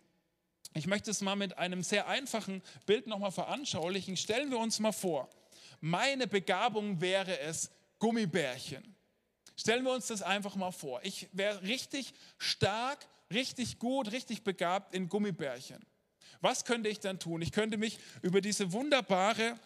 Ich 0.73 0.87
möchte 0.87 1.11
es 1.11 1.21
mal 1.21 1.35
mit 1.35 1.57
einem 1.57 1.83
sehr 1.83 2.07
einfachen 2.07 2.61
Bild 2.85 3.07
nochmal 3.07 3.31
veranschaulichen. 3.31 4.15
Stellen 4.15 4.51
wir 4.51 4.59
uns 4.59 4.79
mal 4.79 4.91
vor, 4.91 5.29
meine 5.81 6.27
Begabung 6.27 7.01
wäre 7.01 7.39
es 7.39 7.71
Gummibärchen. 7.99 8.95
Stellen 9.57 9.83
wir 9.83 9.93
uns 9.93 10.07
das 10.07 10.21
einfach 10.21 10.55
mal 10.55 10.71
vor. 10.71 11.01
Ich 11.03 11.27
wäre 11.33 11.61
richtig 11.63 12.13
stark, 12.37 13.05
richtig 13.31 13.79
gut, 13.79 14.11
richtig 14.11 14.43
begabt 14.43 14.95
in 14.95 15.09
Gummibärchen. 15.09 15.85
Was 16.39 16.65
könnte 16.65 16.89
ich 16.89 16.99
dann 16.99 17.19
tun? 17.19 17.41
Ich 17.41 17.51
könnte 17.51 17.77
mich 17.77 17.99
über 18.21 18.41
diese 18.41 18.71
wunderbare 18.71 19.59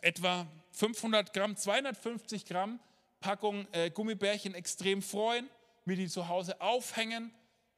etwa 0.00 0.46
500 0.72 1.32
Gramm, 1.32 1.56
250 1.56 2.46
Gramm 2.46 2.80
Packung 3.20 3.66
äh, 3.72 3.90
Gummibärchen 3.90 4.54
extrem 4.54 5.00
freuen, 5.00 5.48
mir 5.84 5.96
die 5.96 6.08
zu 6.08 6.28
Hause 6.28 6.60
aufhängen. 6.60 7.32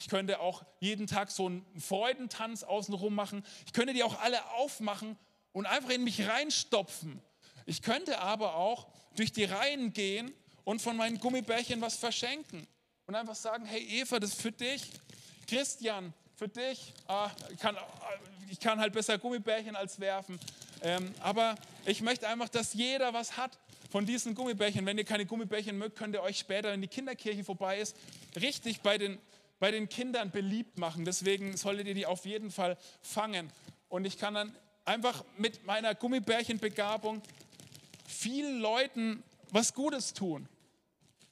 Ich 0.04 0.10
könnte 0.10 0.38
auch 0.40 0.66
jeden 0.80 1.06
Tag 1.06 1.30
so 1.30 1.46
einen 1.46 1.64
Freudentanz 1.80 2.62
außenrum 2.62 3.14
machen. 3.14 3.42
Ich 3.64 3.72
könnte 3.72 3.94
die 3.94 4.02
auch 4.02 4.20
alle 4.20 4.44
aufmachen 4.50 5.16
und 5.52 5.64
einfach 5.64 5.88
in 5.88 6.04
mich 6.04 6.28
reinstopfen. 6.28 7.22
Ich 7.64 7.80
könnte 7.80 8.18
aber 8.18 8.56
auch 8.56 8.86
durch 9.16 9.32
die 9.32 9.44
Reihen 9.44 9.94
gehen 9.94 10.30
und 10.64 10.82
von 10.82 10.98
meinen 10.98 11.18
Gummibärchen 11.18 11.80
was 11.80 11.96
verschenken 11.96 12.66
und 13.06 13.14
einfach 13.14 13.34
sagen, 13.34 13.64
hey 13.64 13.80
Eva, 13.80 14.20
das 14.20 14.32
ist 14.32 14.42
für 14.42 14.52
dich. 14.52 14.90
Christian, 15.48 16.12
für 16.34 16.48
dich. 16.48 16.92
Ah, 17.08 17.30
ich, 17.50 17.58
kann, 17.58 17.74
ich 18.50 18.60
kann 18.60 18.78
halt 18.78 18.92
besser 18.92 19.16
Gummibärchen 19.16 19.74
als 19.74 19.98
werfen. 19.98 20.38
Ähm, 20.82 21.14
aber 21.20 21.54
ich 21.86 22.02
möchte 22.02 22.28
einfach, 22.28 22.50
dass 22.50 22.74
jeder 22.74 23.14
was 23.14 23.38
hat 23.38 23.58
von 23.90 24.04
diesen 24.04 24.34
Gummibärchen. 24.34 24.84
Wenn 24.84 24.98
ihr 24.98 25.04
keine 25.04 25.24
Gummibärchen 25.24 25.78
mögt, 25.78 25.96
könnt 25.96 26.14
ihr 26.14 26.22
euch 26.22 26.38
später, 26.38 26.72
wenn 26.72 26.82
die 26.82 26.88
Kinderkirche 26.88 27.42
vorbei 27.42 27.78
ist, 27.78 27.96
richtig 28.36 28.82
bei 28.82 28.98
den, 28.98 29.18
bei 29.58 29.70
den 29.70 29.88
Kindern 29.88 30.30
beliebt 30.30 30.78
machen. 30.78 31.04
Deswegen 31.04 31.56
solltet 31.56 31.86
ihr 31.86 31.94
die 31.94 32.06
auf 32.06 32.26
jeden 32.26 32.50
Fall 32.50 32.76
fangen. 33.02 33.50
Und 33.88 34.04
ich 34.04 34.18
kann 34.18 34.34
dann 34.34 34.56
einfach 34.84 35.24
mit 35.36 35.64
meiner 35.64 35.94
Gummibärchenbegabung 35.94 37.22
vielen 38.06 38.60
Leuten 38.60 39.22
was 39.50 39.74
Gutes 39.74 40.12
tun. 40.12 40.48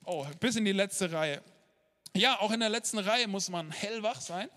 Oh, 0.05 0.27
bis 0.41 0.57
in 0.57 0.65
die 0.65 0.73
letzte 0.73 1.13
Reihe. 1.13 1.43
Ja, 2.15 2.41
auch 2.41 2.51
in 2.51 2.61
der 2.61 2.69
letzten 2.69 2.99
Reihe 2.99 3.29
muss 3.29 3.49
man 3.49 3.71
hellwach 3.71 4.21
sein, 4.21 4.49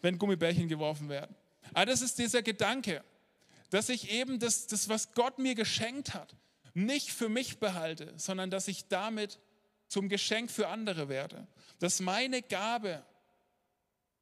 wenn 0.00 0.18
Gummibärchen 0.18 0.68
geworfen 0.68 1.08
werden. 1.08 1.34
Aber 1.72 1.86
das 1.86 2.02
ist 2.02 2.18
dieser 2.18 2.42
Gedanke 2.42 3.02
dass 3.72 3.88
ich 3.88 4.10
eben 4.10 4.38
das, 4.38 4.66
das, 4.66 4.90
was 4.90 5.14
Gott 5.14 5.38
mir 5.38 5.54
geschenkt 5.54 6.12
hat, 6.12 6.36
nicht 6.74 7.10
für 7.10 7.30
mich 7.30 7.58
behalte, 7.58 8.12
sondern 8.18 8.50
dass 8.50 8.68
ich 8.68 8.86
damit 8.88 9.38
zum 9.88 10.10
Geschenk 10.10 10.50
für 10.50 10.68
andere 10.68 11.08
werde. 11.08 11.46
Dass 11.78 12.00
meine 12.00 12.42
Gabe 12.42 13.02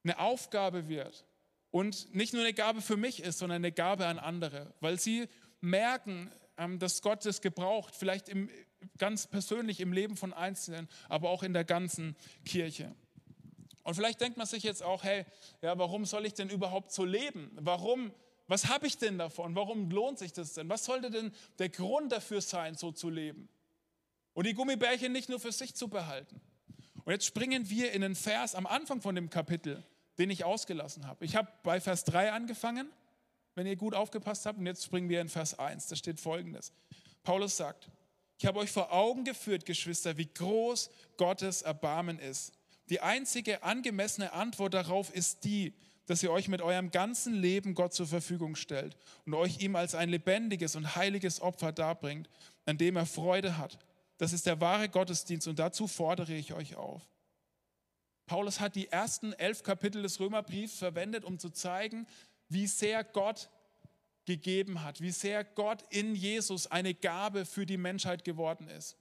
eine 0.04 0.18
Aufgabe 0.18 0.88
wird 0.88 1.24
und 1.70 2.14
nicht 2.14 2.32
nur 2.32 2.42
eine 2.42 2.54
Gabe 2.54 2.80
für 2.80 2.96
mich 2.96 3.22
ist, 3.22 3.38
sondern 3.38 3.56
eine 3.56 3.72
Gabe 3.72 4.06
an 4.06 4.18
andere, 4.18 4.74
weil 4.80 4.98
sie 4.98 5.28
merken, 5.60 6.30
ähm, 6.56 6.78
dass 6.78 7.02
Gott 7.02 7.24
es 7.26 7.40
gebraucht, 7.40 7.94
vielleicht 7.94 8.28
im, 8.28 8.50
ganz 8.98 9.26
persönlich 9.26 9.80
im 9.80 9.92
Leben 9.92 10.16
von 10.16 10.32
Einzelnen, 10.32 10.88
aber 11.08 11.30
auch 11.30 11.42
in 11.42 11.52
der 11.52 11.64
ganzen 11.64 12.16
Kirche. 12.44 12.94
Und 13.82 13.94
vielleicht 13.94 14.20
denkt 14.20 14.36
man 14.36 14.46
sich 14.46 14.62
jetzt 14.62 14.82
auch, 14.82 15.04
hey, 15.04 15.24
ja, 15.62 15.78
warum 15.78 16.04
soll 16.04 16.26
ich 16.26 16.34
denn 16.34 16.50
überhaupt 16.50 16.92
so 16.92 17.04
leben? 17.04 17.50
Warum 17.60 18.12
was 18.50 18.66
habe 18.66 18.88
ich 18.88 18.98
denn 18.98 19.16
davon? 19.16 19.54
Warum 19.54 19.92
lohnt 19.92 20.18
sich 20.18 20.32
das 20.32 20.54
denn? 20.54 20.68
Was 20.68 20.84
sollte 20.84 21.08
denn 21.08 21.30
der 21.60 21.68
Grund 21.68 22.10
dafür 22.10 22.40
sein, 22.40 22.74
so 22.74 22.90
zu 22.90 23.08
leben? 23.08 23.48
Und 24.32 24.44
die 24.44 24.54
Gummibärchen 24.54 25.12
nicht 25.12 25.28
nur 25.28 25.38
für 25.38 25.52
sich 25.52 25.76
zu 25.76 25.86
behalten. 25.86 26.40
Und 27.10 27.14
jetzt 27.14 27.26
springen 27.26 27.68
wir 27.68 27.90
in 27.90 28.02
den 28.02 28.14
Vers 28.14 28.54
am 28.54 28.68
Anfang 28.68 29.00
von 29.00 29.16
dem 29.16 29.30
Kapitel, 29.30 29.82
den 30.18 30.30
ich 30.30 30.44
ausgelassen 30.44 31.08
habe. 31.08 31.24
Ich 31.24 31.34
habe 31.34 31.48
bei 31.64 31.80
Vers 31.80 32.04
3 32.04 32.30
angefangen, 32.30 32.88
wenn 33.56 33.66
ihr 33.66 33.74
gut 33.74 33.96
aufgepasst 33.96 34.46
habt, 34.46 34.60
und 34.60 34.66
jetzt 34.66 34.84
springen 34.84 35.08
wir 35.08 35.20
in 35.20 35.28
Vers 35.28 35.58
1. 35.58 35.88
Da 35.88 35.96
steht 35.96 36.20
folgendes. 36.20 36.72
Paulus 37.24 37.56
sagt, 37.56 37.90
ich 38.38 38.46
habe 38.46 38.60
euch 38.60 38.70
vor 38.70 38.92
Augen 38.92 39.24
geführt, 39.24 39.66
Geschwister, 39.66 40.18
wie 40.18 40.32
groß 40.32 40.88
Gottes 41.16 41.62
Erbarmen 41.62 42.20
ist. 42.20 42.52
Die 42.90 43.00
einzige 43.00 43.64
angemessene 43.64 44.32
Antwort 44.32 44.74
darauf 44.74 45.12
ist 45.12 45.42
die, 45.42 45.74
dass 46.06 46.22
ihr 46.22 46.30
euch 46.30 46.46
mit 46.46 46.62
eurem 46.62 46.92
ganzen 46.92 47.34
Leben 47.34 47.74
Gott 47.74 47.92
zur 47.92 48.06
Verfügung 48.06 48.54
stellt 48.54 48.96
und 49.26 49.34
euch 49.34 49.58
ihm 49.58 49.74
als 49.74 49.96
ein 49.96 50.10
lebendiges 50.10 50.76
und 50.76 50.94
heiliges 50.94 51.40
Opfer 51.40 51.72
darbringt, 51.72 52.30
an 52.66 52.78
dem 52.78 52.94
er 52.94 53.06
Freude 53.06 53.58
hat. 53.58 53.80
Das 54.20 54.34
ist 54.34 54.44
der 54.44 54.60
wahre 54.60 54.90
Gottesdienst 54.90 55.48
und 55.48 55.58
dazu 55.58 55.86
fordere 55.86 56.34
ich 56.34 56.52
euch 56.52 56.76
auf. 56.76 57.00
Paulus 58.26 58.60
hat 58.60 58.76
die 58.76 58.88
ersten 58.88 59.32
elf 59.32 59.62
Kapitel 59.62 60.02
des 60.02 60.20
Römerbriefs 60.20 60.76
verwendet, 60.76 61.24
um 61.24 61.38
zu 61.38 61.48
zeigen, 61.48 62.06
wie 62.50 62.66
sehr 62.66 63.02
Gott 63.02 63.48
gegeben 64.26 64.82
hat, 64.82 65.00
wie 65.00 65.10
sehr 65.10 65.42
Gott 65.42 65.84
in 65.88 66.14
Jesus 66.14 66.66
eine 66.66 66.92
Gabe 66.92 67.46
für 67.46 67.64
die 67.64 67.78
Menschheit 67.78 68.22
geworden 68.22 68.68
ist 68.68 68.98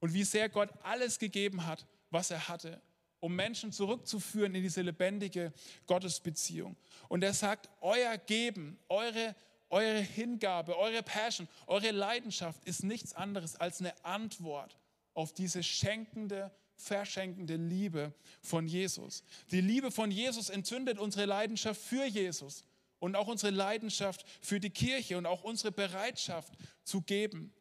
und 0.00 0.14
wie 0.14 0.24
sehr 0.24 0.48
Gott 0.48 0.70
alles 0.82 1.20
gegeben 1.20 1.64
hat, 1.64 1.86
was 2.10 2.32
er 2.32 2.48
hatte 2.48 2.82
um 3.20 3.34
Menschen 3.34 3.72
zurückzuführen 3.72 4.54
in 4.54 4.62
diese 4.62 4.82
lebendige 4.82 5.52
Gottesbeziehung. 5.86 6.76
Und 7.08 7.24
er 7.24 7.34
sagt, 7.34 7.68
euer 7.80 8.18
Geben, 8.18 8.78
eure, 8.88 9.34
eure 9.70 10.00
Hingabe, 10.00 10.78
eure 10.78 11.02
Passion, 11.02 11.48
eure 11.66 11.90
Leidenschaft 11.90 12.64
ist 12.64 12.84
nichts 12.84 13.12
anderes 13.12 13.56
als 13.56 13.80
eine 13.80 13.92
Antwort 14.04 14.76
auf 15.14 15.32
diese 15.32 15.62
schenkende, 15.62 16.50
verschenkende 16.76 17.56
Liebe 17.56 18.12
von 18.42 18.66
Jesus. 18.66 19.24
Die 19.50 19.60
Liebe 19.60 19.90
von 19.90 20.10
Jesus 20.10 20.50
entzündet 20.50 20.98
unsere 20.98 21.26
Leidenschaft 21.26 21.80
für 21.80 22.04
Jesus 22.04 22.64
und 22.98 23.16
auch 23.16 23.26
unsere 23.26 23.52
Leidenschaft 23.52 24.24
für 24.40 24.60
die 24.60 24.70
Kirche 24.70 25.18
und 25.18 25.26
auch 25.26 25.42
unsere 25.42 25.72
Bereitschaft 25.72 26.52
zu 26.84 27.00
geben. 27.02 27.52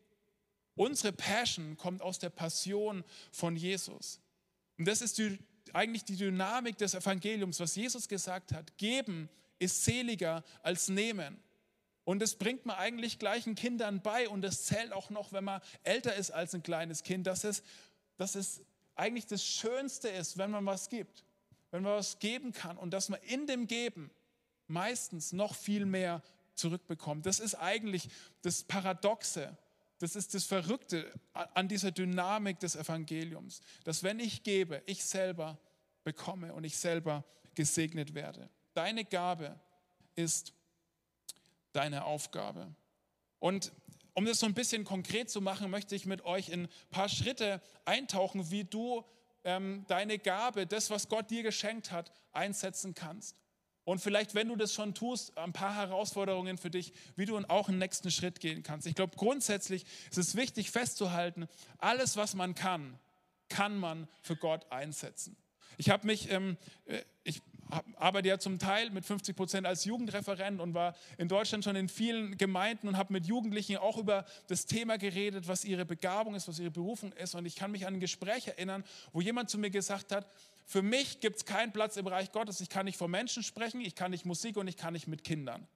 Unsere 0.75 1.13
Passion 1.13 1.77
kommt 1.77 2.01
aus 2.01 2.19
der 2.19 2.29
Passion 2.29 3.03
von 3.31 3.55
Jesus. 3.55 4.19
Und 4.77 4.85
das 4.85 5.01
ist 5.01 5.17
die, 5.17 5.39
eigentlich 5.73 6.03
die 6.03 6.17
Dynamik 6.17 6.77
des 6.77 6.93
Evangeliums, 6.93 7.59
was 7.59 7.75
Jesus 7.75 8.07
gesagt 8.07 8.51
hat. 8.51 8.77
Geben 8.77 9.29
ist 9.57 9.85
seliger 9.85 10.43
als 10.61 10.89
nehmen. 10.89 11.39
Und 12.05 12.19
das 12.19 12.35
bringt 12.35 12.65
man 12.65 12.77
eigentlich 12.77 13.19
gleichen 13.19 13.55
Kindern 13.55 14.01
bei 14.01 14.29
und 14.29 14.41
das 14.41 14.63
zählt 14.65 14.93
auch 14.93 15.09
noch, 15.09 15.33
wenn 15.33 15.43
man 15.43 15.61
älter 15.83 16.15
ist 16.15 16.31
als 16.31 16.55
ein 16.55 16.63
kleines 16.63 17.03
Kind, 17.03 17.27
dass 17.27 17.43
es, 17.43 17.63
dass 18.15 18.35
es 18.35 18.61
eigentlich 18.95 19.25
das 19.25 19.43
Schönste 19.43 20.07
ist, 20.07 20.37
wenn 20.37 20.51
man 20.51 20.65
was 20.65 20.87
gibt, 20.87 21.25
wenn 21.71 21.83
man 21.83 21.97
was 21.97 22.19
geben 22.19 22.53
kann 22.53 22.77
und 22.77 22.91
dass 22.91 23.09
man 23.09 23.19
in 23.23 23.47
dem 23.47 23.67
Geben 23.67 24.11
meistens 24.67 25.33
noch 25.33 25.55
viel 25.55 25.85
mehr 25.85 26.21
zurückbekommt. 26.53 27.25
Das 27.25 27.39
ist 27.39 27.55
eigentlich 27.55 28.07
das 28.43 28.63
Paradoxe 28.63 29.57
das 29.99 30.15
ist 30.15 30.33
das 30.33 30.45
Verrückte 30.45 31.11
an 31.33 31.67
dieser 31.67 31.91
Dynamik 31.91 32.59
des 32.59 32.75
Evangeliums, 32.75 33.61
dass 33.85 34.03
wenn 34.03 34.19
ich 34.19 34.43
gebe, 34.43 34.81
ich 34.85 35.03
selber 35.05 35.57
bekomme 36.03 36.53
und 36.53 36.63
ich 36.65 36.77
selber 36.77 37.23
gesegnet 37.53 38.13
werde. 38.13 38.49
Deine 38.73 39.05
Gabe 39.05 39.57
ist 40.15 40.53
deine 41.75 42.05
Aufgabe. 42.05 42.73
Und 43.39 43.71
um 44.13 44.25
das 44.25 44.39
so 44.39 44.45
ein 44.45 44.53
bisschen 44.53 44.85
konkret 44.85 45.29
zu 45.29 45.41
machen, 45.41 45.69
möchte 45.69 45.95
ich 45.95 46.05
mit 46.05 46.23
euch 46.23 46.49
in 46.49 46.63
ein 46.63 46.69
paar 46.89 47.09
Schritte 47.09 47.61
eintauchen, 47.83 48.49
wie 48.49 48.63
du 48.63 49.03
ähm, 49.43 49.85
deine 49.87 50.17
Gabe, 50.17 50.65
das, 50.65 50.89
was 50.89 51.09
Gott 51.09 51.29
dir 51.29 51.43
geschenkt 51.43 51.91
hat, 51.91 52.11
einsetzen 52.31 52.93
kannst. 52.93 53.37
Und 53.83 53.99
vielleicht, 53.99 54.33
wenn 54.33 54.47
du 54.47 54.55
das 54.55 54.73
schon 54.73 54.95
tust, 54.95 55.37
ein 55.37 55.53
paar 55.53 55.75
Herausforderungen 55.75 56.57
für 56.57 56.71
dich, 56.71 56.91
wie 57.15 57.25
du 57.25 57.37
auch 57.37 57.69
einen 57.69 57.77
nächsten 57.77 58.09
Schritt 58.09 58.39
gehen 58.39 58.63
kannst. 58.63 58.87
Ich 58.87 58.95
glaube, 58.95 59.15
grundsätzlich 59.15 59.85
ist 60.09 60.17
es 60.17 60.35
wichtig 60.35 60.71
festzuhalten, 60.71 61.47
alles, 61.77 62.17
was 62.17 62.33
man 62.33 62.55
kann, 62.55 62.97
kann 63.47 63.77
man 63.77 64.07
für 64.23 64.35
Gott 64.35 64.71
einsetzen. 64.71 65.37
Ich 65.77 65.89
habe 65.89 66.07
mich, 66.07 66.31
ähm, 66.31 66.57
äh, 66.85 67.01
ich 67.23 67.41
arbeite 67.95 68.27
ja 68.27 68.39
zum 68.39 68.59
Teil 68.59 68.89
mit 68.91 69.05
50 69.05 69.35
Prozent 69.35 69.67
als 69.67 69.85
Jugendreferent 69.85 70.61
und 70.61 70.73
war 70.73 70.95
in 71.17 71.27
Deutschland 71.27 71.63
schon 71.63 71.75
in 71.75 71.89
vielen 71.89 72.37
Gemeinden 72.37 72.87
und 72.87 72.97
habe 72.97 73.13
mit 73.13 73.25
Jugendlichen 73.25 73.77
auch 73.77 73.97
über 73.97 74.25
das 74.47 74.65
Thema 74.65 74.97
geredet, 74.97 75.47
was 75.47 75.65
ihre 75.65 75.85
Begabung 75.85 76.35
ist, 76.35 76.47
was 76.47 76.59
ihre 76.59 76.71
Berufung 76.71 77.11
ist. 77.13 77.35
Und 77.35 77.45
ich 77.45 77.55
kann 77.55 77.71
mich 77.71 77.87
an 77.87 77.95
ein 77.95 77.99
Gespräch 77.99 78.47
erinnern, 78.47 78.83
wo 79.13 79.21
jemand 79.21 79.49
zu 79.49 79.57
mir 79.57 79.69
gesagt 79.69 80.11
hat, 80.11 80.27
für 80.65 80.81
mich 80.81 81.19
gibt 81.19 81.37
es 81.37 81.45
keinen 81.45 81.71
Platz 81.71 81.97
im 81.97 82.05
Bereich 82.05 82.31
Gottes. 82.31 82.59
Ich 82.59 82.69
kann 82.69 82.85
nicht 82.85 82.97
vor 82.97 83.07
Menschen 83.07 83.43
sprechen, 83.43 83.81
ich 83.81 83.95
kann 83.95 84.11
nicht 84.11 84.25
Musik 84.25 84.57
und 84.57 84.67
ich 84.67 84.77
kann 84.77 84.93
nicht 84.93 85.07
mit 85.07 85.23
Kindern. 85.23 85.67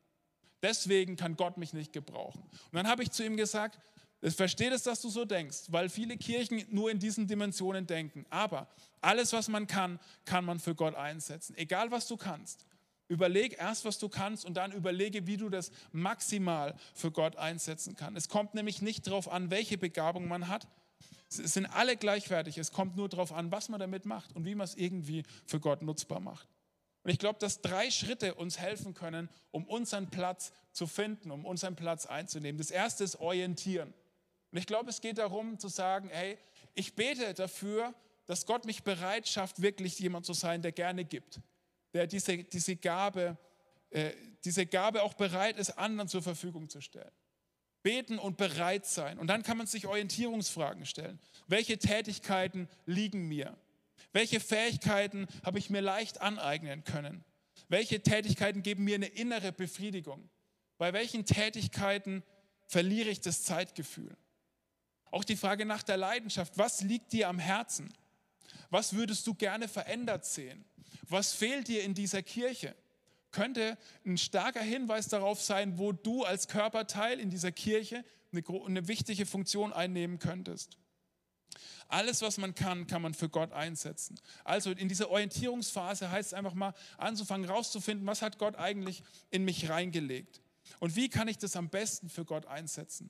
Deswegen 0.61 1.15
kann 1.15 1.35
Gott 1.35 1.57
mich 1.57 1.73
nicht 1.73 1.93
gebrauchen. 1.93 2.41
Und 2.41 2.73
dann 2.73 2.87
habe 2.87 3.03
ich 3.03 3.11
zu 3.11 3.23
ihm 3.23 3.37
gesagt, 3.37 3.79
Ich 4.21 4.35
verstehe 4.35 4.71
es, 4.71 4.83
dass 4.83 5.01
du 5.01 5.09
so 5.09 5.23
denkst, 5.23 5.67
weil 5.69 5.87
viele 5.87 6.17
Kirchen 6.17 6.65
nur 6.69 6.91
in 6.91 6.99
diesen 6.99 7.27
Dimensionen 7.27 7.87
denken. 7.87 8.25
Aber 8.29 8.67
alles, 9.01 9.33
was 9.33 9.47
man 9.47 9.67
kann, 9.67 9.99
kann 10.25 10.45
man 10.45 10.59
für 10.59 10.75
Gott 10.75 10.95
einsetzen. 10.95 11.55
Egal, 11.57 11.91
was 11.91 12.07
du 12.07 12.17
kannst. 12.17 12.65
Überleg 13.07 13.57
erst, 13.57 13.85
was 13.85 13.97
du 13.97 14.07
kannst 14.07 14.45
und 14.45 14.55
dann 14.55 14.71
überlege, 14.71 15.25
wie 15.25 15.37
du 15.37 15.49
das 15.49 15.71
maximal 15.91 16.75
für 16.93 17.11
Gott 17.11 17.37
einsetzen 17.37 17.95
kannst. 17.95 18.17
Es 18.17 18.29
kommt 18.29 18.53
nämlich 18.53 18.81
nicht 18.83 19.07
darauf 19.07 19.31
an, 19.31 19.49
welche 19.49 19.77
Begabung 19.77 20.27
man 20.27 20.47
hat. 20.47 20.67
Es 21.27 21.53
sind 21.53 21.65
alle 21.65 21.97
gleichwertig. 21.97 22.57
Es 22.57 22.71
kommt 22.71 22.95
nur 22.95 23.09
darauf 23.09 23.31
an, 23.31 23.51
was 23.51 23.69
man 23.69 23.79
damit 23.79 24.05
macht 24.05 24.35
und 24.35 24.45
wie 24.45 24.53
man 24.53 24.65
es 24.65 24.75
irgendwie 24.75 25.23
für 25.45 25.59
Gott 25.59 25.81
nutzbar 25.81 26.19
macht. 26.19 26.47
Und 27.03 27.11
ich 27.11 27.17
glaube, 27.17 27.39
dass 27.39 27.61
drei 27.61 27.89
Schritte 27.89 28.35
uns 28.35 28.59
helfen 28.59 28.93
können, 28.93 29.29
um 29.51 29.65
unseren 29.65 30.09
Platz 30.09 30.51
zu 30.71 30.85
finden, 30.85 31.31
um 31.31 31.45
unseren 31.45 31.75
Platz 31.75 32.05
einzunehmen. 32.05 32.59
Das 32.59 32.71
erste 32.71 33.03
ist 33.03 33.19
orientieren. 33.19 33.93
Und 34.51 34.57
ich 34.57 34.67
glaube, 34.67 34.89
es 34.89 35.01
geht 35.01 35.17
darum 35.17 35.57
zu 35.57 35.67
sagen, 35.67 36.09
hey, 36.11 36.37
ich 36.75 36.95
bete 36.95 37.33
dafür, 37.33 37.93
dass 38.29 38.45
Gott 38.45 38.65
mich 38.65 38.83
bereit 38.83 39.27
schafft, 39.27 39.59
wirklich 39.59 39.97
jemand 39.97 40.23
zu 40.23 40.33
sein, 40.33 40.61
der 40.61 40.71
gerne 40.71 41.03
gibt, 41.03 41.41
der 41.95 42.05
diese, 42.05 42.37
diese, 42.43 42.75
Gabe, 42.75 43.39
äh, 43.89 44.11
diese 44.45 44.67
Gabe 44.67 45.01
auch 45.01 45.15
bereit 45.15 45.57
ist, 45.57 45.71
anderen 45.71 46.07
zur 46.07 46.21
Verfügung 46.21 46.69
zu 46.69 46.79
stellen. 46.79 47.09
Beten 47.81 48.19
und 48.19 48.37
bereit 48.37 48.85
sein. 48.85 49.17
Und 49.17 49.29
dann 49.29 49.41
kann 49.41 49.57
man 49.57 49.65
sich 49.65 49.87
Orientierungsfragen 49.87 50.85
stellen. 50.85 51.19
Welche 51.47 51.79
Tätigkeiten 51.79 52.69
liegen 52.85 53.27
mir? 53.27 53.57
Welche 54.11 54.39
Fähigkeiten 54.39 55.25
habe 55.43 55.57
ich 55.57 55.71
mir 55.71 55.81
leicht 55.81 56.21
aneignen 56.21 56.83
können? 56.83 57.25
Welche 57.67 58.03
Tätigkeiten 58.03 58.61
geben 58.61 58.83
mir 58.83 58.93
eine 58.93 59.07
innere 59.07 59.51
Befriedigung? 59.51 60.29
Bei 60.77 60.93
welchen 60.93 61.25
Tätigkeiten 61.25 62.21
verliere 62.67 63.09
ich 63.09 63.21
das 63.21 63.41
Zeitgefühl? 63.41 64.15
Auch 65.09 65.23
die 65.23 65.35
Frage 65.35 65.65
nach 65.65 65.81
der 65.81 65.97
Leidenschaft. 65.97 66.59
Was 66.59 66.81
liegt 66.81 67.11
dir 67.11 67.27
am 67.27 67.39
Herzen? 67.39 67.91
Was 68.69 68.93
würdest 68.93 69.25
du 69.27 69.33
gerne 69.33 69.67
verändert 69.67 70.25
sehen? 70.25 70.65
Was 71.07 71.33
fehlt 71.33 71.67
dir 71.67 71.83
in 71.83 71.93
dieser 71.93 72.21
Kirche? 72.21 72.75
Könnte 73.31 73.77
ein 74.05 74.17
starker 74.17 74.61
Hinweis 74.61 75.07
darauf 75.07 75.41
sein, 75.41 75.77
wo 75.77 75.91
du 75.91 76.23
als 76.23 76.47
Körperteil 76.47 77.19
in 77.19 77.29
dieser 77.29 77.51
Kirche 77.51 78.03
eine, 78.31 78.43
eine 78.65 78.87
wichtige 78.87 79.25
Funktion 79.25 79.71
einnehmen 79.73 80.19
könntest. 80.19 80.77
Alles, 81.87 82.21
was 82.21 82.37
man 82.37 82.53
kann, 82.53 82.85
kann 82.85 83.01
man 83.01 83.15
für 83.15 83.29
Gott 83.29 83.51
einsetzen. 83.51 84.19
Also 84.43 84.71
in 84.71 84.87
dieser 84.87 85.09
Orientierungsphase 85.09 86.11
heißt 86.11 86.27
es 86.27 86.33
einfach 86.33 86.53
mal 86.53 86.73
anzufangen, 86.97 87.49
rauszufinden, 87.49 88.05
was 88.05 88.21
hat 88.21 88.37
Gott 88.37 88.55
eigentlich 88.55 89.03
in 89.31 89.43
mich 89.43 89.69
reingelegt? 89.69 90.41
Und 90.79 90.95
wie 90.95 91.09
kann 91.09 91.27
ich 91.27 91.39
das 91.39 91.55
am 91.55 91.69
besten 91.69 92.09
für 92.09 92.25
Gott 92.25 92.45
einsetzen? 92.45 93.09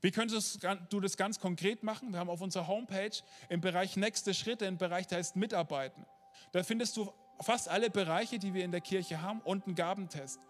Wie 0.00 0.10
könntest 0.10 0.66
du 0.90 1.00
das 1.00 1.16
ganz 1.16 1.38
konkret 1.38 1.82
machen? 1.82 2.12
Wir 2.12 2.18
haben 2.18 2.30
auf 2.30 2.40
unserer 2.40 2.66
Homepage 2.66 3.16
im 3.48 3.60
Bereich 3.60 3.96
nächste 3.96 4.34
Schritte, 4.34 4.66
einen 4.66 4.78
Bereich, 4.78 5.06
der 5.06 5.18
heißt 5.18 5.36
Mitarbeiten. 5.36 6.04
Da 6.52 6.62
findest 6.62 6.96
du 6.96 7.12
fast 7.40 7.68
alle 7.68 7.90
Bereiche, 7.90 8.38
die 8.38 8.54
wir 8.54 8.64
in 8.64 8.72
der 8.72 8.80
Kirche 8.80 9.22
haben 9.22 9.40
und 9.40 9.66
einen 9.66 9.74
Gabentest. 9.74 10.40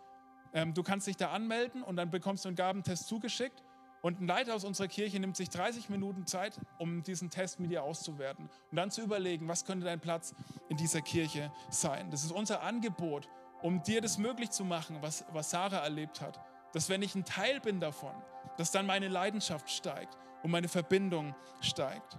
Ähm, 0.52 0.74
du 0.74 0.82
kannst 0.82 1.06
dich 1.06 1.16
da 1.16 1.30
anmelden 1.30 1.82
und 1.82 1.96
dann 1.96 2.10
bekommst 2.10 2.44
du 2.44 2.48
einen 2.48 2.56
Gabentest 2.56 3.08
zugeschickt 3.08 3.62
und 4.02 4.20
ein 4.20 4.26
Leiter 4.26 4.54
aus 4.54 4.64
unserer 4.64 4.86
Kirche 4.86 5.18
nimmt 5.18 5.34
sich 5.34 5.48
30 5.48 5.88
Minuten 5.88 6.26
Zeit, 6.26 6.60
um 6.78 7.02
diesen 7.02 7.30
Test 7.30 7.58
mit 7.58 7.70
dir 7.70 7.82
auszuwerten 7.82 8.50
und 8.70 8.76
dann 8.76 8.90
zu 8.90 9.00
überlegen, 9.00 9.48
was 9.48 9.64
könnte 9.64 9.86
dein 9.86 9.98
Platz 9.98 10.34
in 10.68 10.76
dieser 10.76 11.00
Kirche 11.00 11.50
sein. 11.70 12.10
Das 12.10 12.22
ist 12.22 12.30
unser 12.30 12.62
Angebot, 12.62 13.28
um 13.62 13.82
dir 13.82 14.02
das 14.02 14.18
möglich 14.18 14.50
zu 14.50 14.62
machen, 14.62 14.98
was, 15.00 15.24
was 15.32 15.48
Sarah 15.48 15.78
erlebt 15.78 16.20
hat. 16.20 16.38
Dass 16.74 16.90
wenn 16.90 17.00
ich 17.00 17.14
ein 17.14 17.24
Teil 17.24 17.60
bin 17.60 17.80
davon, 17.80 18.14
dass 18.56 18.70
dann 18.70 18.86
meine 18.86 19.08
Leidenschaft 19.08 19.70
steigt 19.70 20.16
und 20.42 20.50
meine 20.50 20.68
Verbindung 20.68 21.34
steigt. 21.60 22.18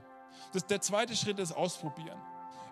Das, 0.54 0.66
der 0.66 0.82
zweite 0.82 1.16
Schritt 1.16 1.40
ist 1.40 1.52
ausprobieren. 1.52 2.20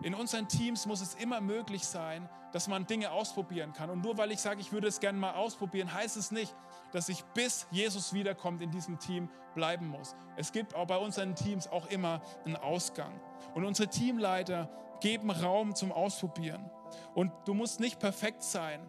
In 0.02 0.16
unseren 0.16 0.48
Teams 0.48 0.86
muss 0.86 1.02
es 1.02 1.16
immer 1.16 1.40
möglich 1.40 1.86
sein, 1.86 2.28
dass 2.52 2.68
man 2.68 2.86
Dinge 2.86 3.12
ausprobieren 3.12 3.74
kann. 3.74 3.90
Und 3.90 4.04
nur 4.04 4.18
weil 4.18 4.32
ich 4.32 4.42
sage, 4.42 4.60
ich 4.60 4.72
würde 4.72 4.88
es 4.88 5.00
gerne 5.00 5.18
mal 5.18 5.34
ausprobieren, 5.34 5.94
heißt 5.94 6.18
es 6.18 6.32
nicht, 6.32 6.54
dass 6.92 7.10
ich 7.10 7.24
bis 7.34 7.68
Jesus 7.72 8.14
wiederkommt 8.14 8.62
in 8.62 8.70
diesem 8.70 9.00
Team 9.00 9.30
bleiben 9.56 9.88
muss. 9.88 10.16
Es 10.36 10.52
gibt 10.52 10.76
auch 10.76 10.88
bei 10.88 10.98
unseren 10.98 11.36
Teams 11.36 11.68
auch 11.68 11.88
immer 11.88 12.22
einen 12.46 12.56
Ausgang. 12.56 13.20
Und 13.54 13.66
unsere 13.66 13.90
Teamleiter 13.90 14.70
geben 15.00 15.32
Raum 15.32 15.76
zum 15.76 15.92
Ausprobieren. 15.92 16.70
Und 17.16 17.32
du 17.46 17.54
musst 17.54 17.80
nicht 17.80 18.00
perfekt 18.00 18.44
sein, 18.44 18.88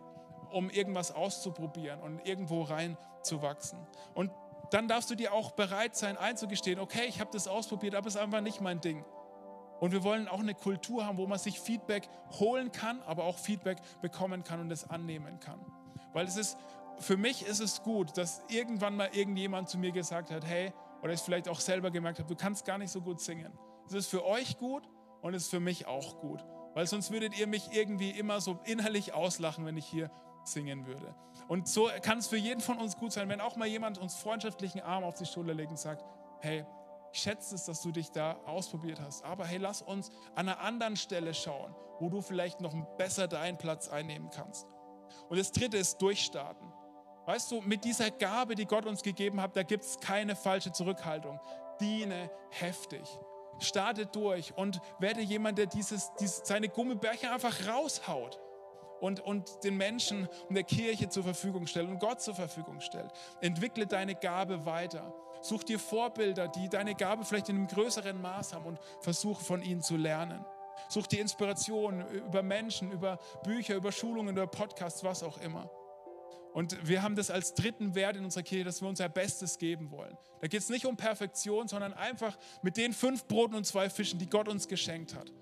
um 0.50 0.70
irgendwas 0.70 1.10
auszuprobieren 1.10 2.00
und 2.00 2.26
irgendwo 2.26 2.62
reinzuwachsen. 2.62 3.78
Und 4.14 4.30
dann 4.70 4.88
darfst 4.88 5.10
du 5.10 5.14
dir 5.14 5.32
auch 5.32 5.52
bereit 5.52 5.96
sein, 5.96 6.16
einzugestehen, 6.16 6.78
okay, 6.78 7.04
ich 7.06 7.20
habe 7.20 7.30
das 7.32 7.48
ausprobiert, 7.48 7.94
aber 7.94 8.06
es 8.06 8.14
ist 8.14 8.20
einfach 8.20 8.40
nicht 8.40 8.60
mein 8.60 8.80
Ding. 8.80 9.04
Und 9.80 9.92
wir 9.92 10.02
wollen 10.04 10.28
auch 10.28 10.40
eine 10.40 10.54
Kultur 10.54 11.04
haben, 11.04 11.18
wo 11.18 11.26
man 11.26 11.38
sich 11.38 11.60
Feedback 11.60 12.08
holen 12.38 12.72
kann, 12.72 13.02
aber 13.02 13.24
auch 13.24 13.38
Feedback 13.38 13.78
bekommen 14.00 14.44
kann 14.44 14.60
und 14.60 14.70
es 14.70 14.88
annehmen 14.88 15.40
kann. 15.40 15.60
Weil 16.12 16.26
es 16.26 16.36
ist, 16.36 16.56
für 16.98 17.16
mich 17.16 17.44
ist 17.44 17.60
es 17.60 17.82
gut, 17.82 18.16
dass 18.16 18.42
irgendwann 18.48 18.96
mal 18.96 19.10
irgendjemand 19.12 19.68
zu 19.68 19.78
mir 19.78 19.92
gesagt 19.92 20.30
hat, 20.30 20.44
hey, 20.44 20.72
oder 21.02 21.12
ich 21.12 21.20
vielleicht 21.20 21.48
auch 21.48 21.60
selber 21.60 21.90
gemerkt 21.90 22.18
habe, 22.18 22.28
du 22.28 22.36
kannst 22.36 22.64
gar 22.64 22.78
nicht 22.78 22.90
so 22.90 23.00
gut 23.00 23.20
singen. 23.20 23.52
Es 23.86 23.92
ist 23.92 24.06
für 24.08 24.24
euch 24.24 24.56
gut 24.56 24.88
und 25.20 25.34
es 25.34 25.44
ist 25.44 25.50
für 25.50 25.60
mich 25.60 25.86
auch 25.86 26.18
gut. 26.20 26.42
Weil 26.72 26.86
sonst 26.86 27.10
würdet 27.10 27.38
ihr 27.38 27.46
mich 27.46 27.72
irgendwie 27.72 28.10
immer 28.10 28.40
so 28.40 28.58
innerlich 28.64 29.12
auslachen, 29.12 29.66
wenn 29.66 29.76
ich 29.76 29.86
hier 29.86 30.10
singen 30.44 30.86
würde. 30.86 31.14
Und 31.48 31.68
so 31.68 31.90
kann 32.02 32.18
es 32.18 32.26
für 32.26 32.36
jeden 32.36 32.60
von 32.60 32.78
uns 32.78 32.96
gut 32.96 33.12
sein, 33.12 33.28
wenn 33.28 33.40
auch 33.40 33.56
mal 33.56 33.68
jemand 33.68 33.98
uns 33.98 34.16
freundschaftlichen 34.16 34.80
Arm 34.80 35.04
auf 35.04 35.14
die 35.14 35.26
Schulter 35.26 35.54
legt 35.54 35.70
und 35.70 35.78
sagt, 35.78 36.04
hey, 36.40 36.64
ich 37.12 37.20
schätze 37.20 37.54
es, 37.54 37.64
dass 37.64 37.80
du 37.82 37.92
dich 37.92 38.10
da 38.10 38.40
ausprobiert 38.44 39.00
hast. 39.00 39.24
Aber 39.24 39.46
hey, 39.46 39.58
lass 39.58 39.82
uns 39.82 40.10
an 40.34 40.48
einer 40.48 40.60
anderen 40.60 40.96
Stelle 40.96 41.32
schauen, 41.32 41.74
wo 42.00 42.08
du 42.08 42.20
vielleicht 42.20 42.60
noch 42.60 42.74
besser 42.96 43.28
deinen 43.28 43.56
Platz 43.56 43.88
einnehmen 43.88 44.30
kannst. 44.30 44.66
Und 45.28 45.38
das 45.38 45.52
dritte 45.52 45.76
ist 45.76 45.98
durchstarten. 46.02 46.72
Weißt 47.26 47.50
du, 47.50 47.60
mit 47.62 47.84
dieser 47.84 48.10
Gabe, 48.10 48.54
die 48.54 48.66
Gott 48.66 48.84
uns 48.84 49.02
gegeben 49.02 49.40
hat, 49.40 49.56
da 49.56 49.62
gibt 49.62 49.84
es 49.84 49.98
keine 50.00 50.36
falsche 50.36 50.72
Zurückhaltung. 50.72 51.40
Diene 51.80 52.30
heftig. 52.50 53.08
Starte 53.60 54.06
durch 54.06 54.56
und 54.56 54.80
werde 54.98 55.20
jemand, 55.20 55.58
der 55.58 55.66
dieses, 55.66 56.12
dieses, 56.14 56.42
seine 56.44 56.68
Gummibärchen 56.68 57.30
einfach 57.30 57.54
raushaut 57.68 58.40
und, 59.00 59.20
und 59.20 59.64
den 59.64 59.76
Menschen 59.76 60.28
und 60.48 60.54
der 60.54 60.64
Kirche 60.64 61.08
zur 61.08 61.22
Verfügung 61.22 61.66
stellt 61.66 61.88
und 61.88 61.98
Gott 61.98 62.20
zur 62.20 62.34
Verfügung 62.34 62.80
stellt. 62.80 63.10
Entwickle 63.40 63.86
deine 63.86 64.14
Gabe 64.14 64.64
weiter. 64.64 65.14
Such 65.42 65.64
dir 65.64 65.78
Vorbilder, 65.78 66.48
die 66.48 66.68
deine 66.68 66.94
Gabe 66.94 67.24
vielleicht 67.24 67.48
in 67.48 67.56
einem 67.56 67.66
größeren 67.66 68.20
Maß 68.20 68.54
haben 68.54 68.64
und 68.64 68.78
versuche 69.00 69.44
von 69.44 69.62
ihnen 69.62 69.82
zu 69.82 69.96
lernen. 69.96 70.44
Such 70.88 71.06
dir 71.06 71.20
Inspiration 71.20 72.06
über 72.08 72.42
Menschen, 72.42 72.90
über 72.90 73.18
Bücher, 73.42 73.74
über 73.76 73.92
Schulungen, 73.92 74.34
über 74.34 74.46
Podcasts, 74.46 75.04
was 75.04 75.22
auch 75.22 75.38
immer. 75.38 75.70
Und 76.54 76.86
wir 76.86 77.02
haben 77.02 77.16
das 77.16 77.30
als 77.30 77.54
dritten 77.54 77.96
Wert 77.96 78.16
in 78.16 78.24
unserer 78.24 78.44
Kirche, 78.44 78.64
dass 78.64 78.80
wir 78.80 78.88
unser 78.88 79.08
Bestes 79.08 79.58
geben 79.58 79.90
wollen. 79.90 80.16
Da 80.40 80.46
geht 80.46 80.60
es 80.60 80.68
nicht 80.68 80.86
um 80.86 80.96
Perfektion, 80.96 81.66
sondern 81.66 81.92
einfach 81.92 82.38
mit 82.62 82.76
den 82.76 82.92
fünf 82.92 83.26
Broten 83.26 83.56
und 83.56 83.66
zwei 83.66 83.90
Fischen, 83.90 84.20
die 84.20 84.28
Gott 84.28 84.46
uns 84.46 84.68
geschenkt 84.68 85.16
hat, 85.16 85.32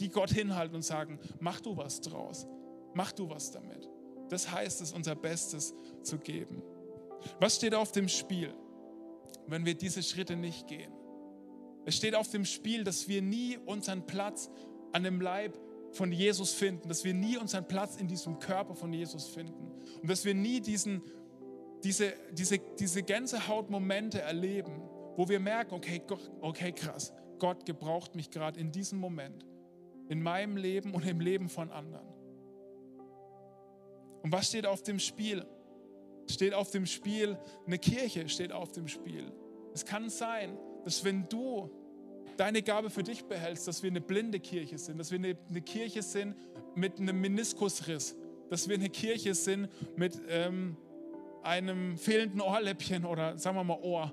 die 0.00 0.10
Gott 0.10 0.30
hinhalten 0.30 0.76
und 0.76 0.82
sagen, 0.82 1.18
mach 1.38 1.60
du 1.60 1.78
was 1.78 2.02
draus, 2.02 2.46
mach 2.94 3.12
du 3.12 3.28
was 3.28 3.50
damit. 3.50 3.88
Das 4.28 4.50
heißt 4.50 4.80
es, 4.80 4.92
unser 4.92 5.14
Bestes 5.14 5.74
zu 6.02 6.18
geben. 6.18 6.62
Was 7.38 7.56
steht 7.56 7.74
auf 7.74 7.92
dem 7.92 8.08
Spiel? 8.08 8.54
wenn 9.50 9.66
wir 9.66 9.74
diese 9.74 10.02
Schritte 10.02 10.36
nicht 10.36 10.66
gehen. 10.68 10.92
Es 11.84 11.96
steht 11.96 12.14
auf 12.14 12.28
dem 12.28 12.44
Spiel, 12.44 12.84
dass 12.84 13.08
wir 13.08 13.22
nie 13.22 13.58
unseren 13.58 14.06
Platz 14.06 14.50
an 14.92 15.02
dem 15.02 15.20
Leib 15.20 15.58
von 15.92 16.12
Jesus 16.12 16.52
finden, 16.52 16.88
dass 16.88 17.04
wir 17.04 17.14
nie 17.14 17.36
unseren 17.36 17.66
Platz 17.66 17.96
in 17.96 18.06
diesem 18.06 18.38
Körper 18.38 18.74
von 18.74 18.92
Jesus 18.92 19.28
finden 19.28 19.72
und 20.00 20.08
dass 20.08 20.24
wir 20.24 20.34
nie 20.34 20.60
diesen, 20.60 21.02
diese, 21.82 22.12
diese, 22.32 22.58
diese 22.78 23.02
Gänsehautmomente 23.02 24.20
erleben, 24.20 24.82
wo 25.16 25.28
wir 25.28 25.40
merken, 25.40 25.74
okay, 25.74 26.02
okay 26.40 26.72
krass, 26.72 27.12
Gott 27.38 27.66
gebraucht 27.66 28.14
mich 28.14 28.30
gerade 28.30 28.60
in 28.60 28.70
diesem 28.70 28.98
Moment, 28.98 29.44
in 30.08 30.22
meinem 30.22 30.56
Leben 30.56 30.94
und 30.94 31.04
im 31.06 31.20
Leben 31.20 31.48
von 31.48 31.70
anderen. 31.70 32.06
Und 34.22 34.32
was 34.32 34.48
steht 34.48 34.66
auf 34.66 34.82
dem 34.82 34.98
Spiel? 34.98 35.46
steht 36.30 36.54
auf 36.54 36.70
dem 36.70 36.86
Spiel, 36.86 37.36
eine 37.66 37.78
Kirche 37.78 38.28
steht 38.28 38.52
auf 38.52 38.72
dem 38.72 38.88
Spiel. 38.88 39.32
Es 39.74 39.84
kann 39.84 40.08
sein, 40.08 40.56
dass 40.84 41.04
wenn 41.04 41.28
du 41.28 41.70
deine 42.36 42.62
Gabe 42.62 42.90
für 42.90 43.02
dich 43.02 43.24
behältst, 43.24 43.68
dass 43.68 43.82
wir 43.82 43.90
eine 43.90 44.00
blinde 44.00 44.40
Kirche 44.40 44.78
sind, 44.78 44.98
dass 44.98 45.10
wir 45.10 45.18
eine, 45.18 45.34
Kirche 45.60 46.02
sind 46.02 46.34
mit 46.74 46.98
einem 46.98 47.20
Meniskusriss, 47.20 48.16
dass 48.48 48.68
wir 48.68 48.76
eine 48.76 48.88
Kirche 48.88 49.34
sind 49.34 49.68
mit 49.96 50.20
ähm, 50.28 50.76
einem 51.42 51.96
fehlenden 51.98 52.40
Ohrläppchen 52.40 53.04
oder 53.04 53.36
sagen 53.38 53.56
wir 53.56 53.64
mal 53.64 53.78
Ohr 53.82 54.12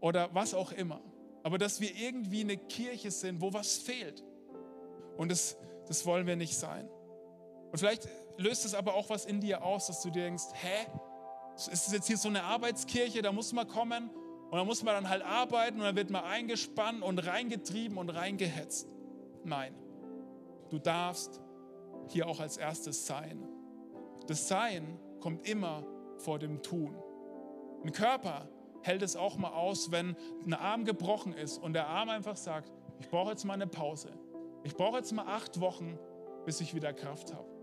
oder 0.00 0.32
was 0.32 0.54
auch 0.54 0.72
immer. 0.72 1.00
Aber 1.42 1.58
dass 1.58 1.80
wir 1.80 1.94
irgendwie 1.94 2.40
eine 2.40 2.56
Kirche 2.56 3.10
sind, 3.10 3.40
wo 3.40 3.52
was 3.52 3.76
fehlt. 3.78 4.24
Und 5.16 5.30
das, 5.30 5.56
das 5.86 6.06
wollen 6.06 6.26
wir 6.26 6.36
nicht 6.36 6.56
sein. 6.56 6.88
Und 7.70 7.78
vielleicht 7.78 8.08
löst 8.36 8.64
es 8.64 8.74
aber 8.74 8.94
auch 8.94 9.10
was 9.10 9.24
in 9.24 9.40
dir 9.40 9.62
aus, 9.62 9.86
dass 9.86 10.02
du 10.02 10.10
dir 10.10 10.24
denkst, 10.24 10.44
hä, 10.54 10.86
ist 11.54 11.86
es 11.86 11.92
jetzt 11.92 12.06
hier 12.06 12.16
so 12.16 12.28
eine 12.28 12.42
Arbeitskirche, 12.42 13.22
da 13.22 13.32
muss 13.32 13.52
man 13.52 13.66
kommen 13.68 14.10
Und 14.50 14.58
da 14.58 14.64
muss 14.64 14.82
man 14.84 14.94
dann 14.94 15.08
halt 15.08 15.22
arbeiten 15.22 15.78
und 15.78 15.84
dann 15.84 15.96
wird 15.96 16.10
man 16.10 16.22
eingespannt 16.22 17.02
und 17.02 17.18
reingetrieben 17.18 17.98
und 17.98 18.10
reingehetzt. 18.10 18.88
Nein, 19.42 19.74
du 20.70 20.78
darfst 20.78 21.40
hier 22.08 22.28
auch 22.28 22.38
als 22.38 22.56
erstes 22.56 23.06
sein. 23.06 23.48
Das 24.28 24.46
Sein 24.46 24.98
kommt 25.20 25.48
immer 25.48 25.84
vor 26.18 26.38
dem 26.38 26.62
Tun. 26.62 26.94
Ein 27.82 27.92
Körper 27.92 28.48
hält 28.82 29.02
es 29.02 29.16
auch 29.16 29.36
mal 29.36 29.52
aus, 29.52 29.90
wenn 29.90 30.16
ein 30.46 30.54
Arm 30.54 30.84
gebrochen 30.84 31.32
ist 31.32 31.58
und 31.58 31.72
der 31.72 31.88
Arm 31.88 32.08
einfach 32.08 32.36
sagt, 32.36 32.70
ich 33.00 33.08
brauche 33.08 33.30
jetzt 33.30 33.44
mal 33.44 33.54
eine 33.54 33.66
Pause. 33.66 34.10
Ich 34.62 34.76
brauche 34.76 34.98
jetzt 34.98 35.12
mal 35.12 35.26
acht 35.26 35.60
Wochen, 35.60 35.98
bis 36.44 36.60
ich 36.60 36.74
wieder 36.74 36.92
Kraft 36.92 37.34
habe. 37.34 37.53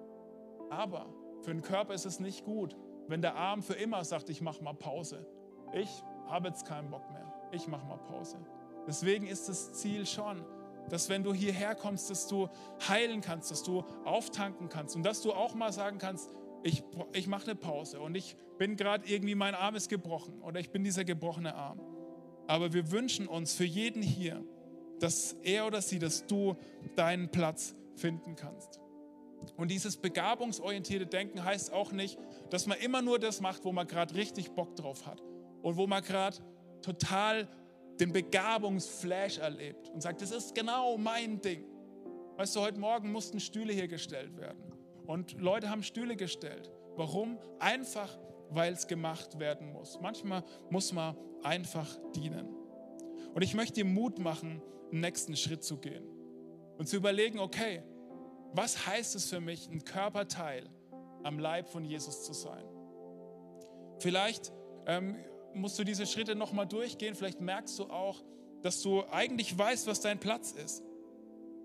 Aber 0.71 1.05
für 1.41 1.51
den 1.51 1.61
Körper 1.61 1.93
ist 1.93 2.05
es 2.05 2.19
nicht 2.19 2.45
gut, 2.45 2.77
wenn 3.07 3.21
der 3.21 3.35
Arm 3.35 3.61
für 3.61 3.73
immer 3.73 4.03
sagt, 4.05 4.29
ich 4.29 4.41
mache 4.41 4.63
mal 4.63 4.73
Pause. 4.73 5.27
Ich 5.73 5.89
habe 6.27 6.47
jetzt 6.47 6.65
keinen 6.65 6.89
Bock 6.89 7.11
mehr. 7.11 7.31
Ich 7.51 7.67
mache 7.67 7.85
mal 7.85 7.97
Pause. 7.97 8.37
Deswegen 8.87 9.27
ist 9.27 9.49
das 9.49 9.73
Ziel 9.73 10.05
schon, 10.05 10.43
dass 10.89 11.09
wenn 11.09 11.23
du 11.23 11.33
hierher 11.33 11.75
kommst, 11.75 12.09
dass 12.09 12.27
du 12.27 12.47
heilen 12.87 13.19
kannst, 13.19 13.51
dass 13.51 13.63
du 13.63 13.83
auftanken 14.05 14.69
kannst 14.69 14.95
und 14.95 15.03
dass 15.03 15.21
du 15.21 15.33
auch 15.33 15.53
mal 15.55 15.73
sagen 15.73 15.97
kannst, 15.97 16.29
ich, 16.63 16.83
ich 17.13 17.27
mache 17.27 17.51
eine 17.51 17.55
Pause 17.55 17.99
und 17.99 18.15
ich 18.15 18.37
bin 18.57 18.75
gerade 18.77 19.07
irgendwie, 19.07 19.35
mein 19.35 19.55
Arm 19.55 19.75
ist 19.75 19.89
gebrochen 19.89 20.41
oder 20.41 20.59
ich 20.59 20.69
bin 20.69 20.83
dieser 20.83 21.03
gebrochene 21.03 21.53
Arm. 21.53 21.81
Aber 22.47 22.73
wir 22.73 22.91
wünschen 22.91 23.27
uns 23.27 23.53
für 23.53 23.65
jeden 23.65 24.01
hier, 24.01 24.43
dass 24.99 25.33
er 25.43 25.67
oder 25.67 25.81
sie, 25.81 25.99
dass 25.99 26.25
du 26.27 26.55
deinen 26.95 27.29
Platz 27.29 27.75
finden 27.95 28.35
kannst. 28.35 28.80
Und 29.57 29.71
dieses 29.71 29.97
begabungsorientierte 29.97 31.05
Denken 31.05 31.43
heißt 31.43 31.71
auch 31.73 31.91
nicht, 31.91 32.17
dass 32.49 32.67
man 32.67 32.77
immer 32.79 33.01
nur 33.01 33.19
das 33.19 33.41
macht, 33.41 33.65
wo 33.65 33.71
man 33.71 33.87
gerade 33.87 34.15
richtig 34.15 34.51
Bock 34.51 34.75
drauf 34.75 35.05
hat 35.05 35.21
und 35.61 35.77
wo 35.77 35.87
man 35.87 36.03
gerade 36.03 36.37
total 36.81 37.47
den 37.99 38.11
Begabungsflash 38.11 39.37
erlebt 39.37 39.89
und 39.89 40.01
sagt, 40.01 40.21
das 40.21 40.31
ist 40.31 40.55
genau 40.55 40.97
mein 40.97 41.41
Ding. 41.41 41.63
Weißt 42.37 42.55
du, 42.55 42.61
heute 42.61 42.79
Morgen 42.79 43.11
mussten 43.11 43.39
Stühle 43.39 43.73
hier 43.73 43.87
gestellt 43.87 44.37
werden 44.37 44.63
und 45.05 45.39
Leute 45.39 45.69
haben 45.69 45.83
Stühle 45.83 46.15
gestellt. 46.15 46.71
Warum? 46.95 47.37
Einfach, 47.59 48.17
weil 48.49 48.73
es 48.73 48.87
gemacht 48.87 49.39
werden 49.39 49.71
muss. 49.71 49.99
Manchmal 50.01 50.43
muss 50.69 50.91
man 50.93 51.15
einfach 51.43 51.87
dienen. 52.15 52.47
Und 53.33 53.41
ich 53.43 53.53
möchte 53.53 53.75
dir 53.75 53.85
Mut 53.85 54.19
machen, 54.19 54.61
den 54.91 55.01
nächsten 55.01 55.35
Schritt 55.35 55.63
zu 55.63 55.77
gehen 55.77 56.03
und 56.77 56.87
zu 56.87 56.97
überlegen, 56.97 57.39
okay, 57.39 57.83
was 58.53 58.85
heißt 58.85 59.15
es 59.15 59.29
für 59.29 59.39
mich, 59.39 59.69
ein 59.69 59.83
Körperteil 59.83 60.69
am 61.23 61.39
Leib 61.39 61.69
von 61.69 61.85
Jesus 61.85 62.23
zu 62.23 62.33
sein? 62.33 62.65
Vielleicht 63.99 64.51
ähm, 64.87 65.15
musst 65.53 65.77
du 65.79 65.83
diese 65.83 66.05
Schritte 66.05 66.35
nochmal 66.35 66.67
durchgehen. 66.67 67.15
Vielleicht 67.15 67.41
merkst 67.41 67.77
du 67.79 67.85
auch, 67.85 68.23
dass 68.61 68.81
du 68.81 69.03
eigentlich 69.11 69.57
weißt, 69.57 69.87
was 69.87 70.01
dein 70.01 70.19
Platz 70.19 70.51
ist, 70.51 70.83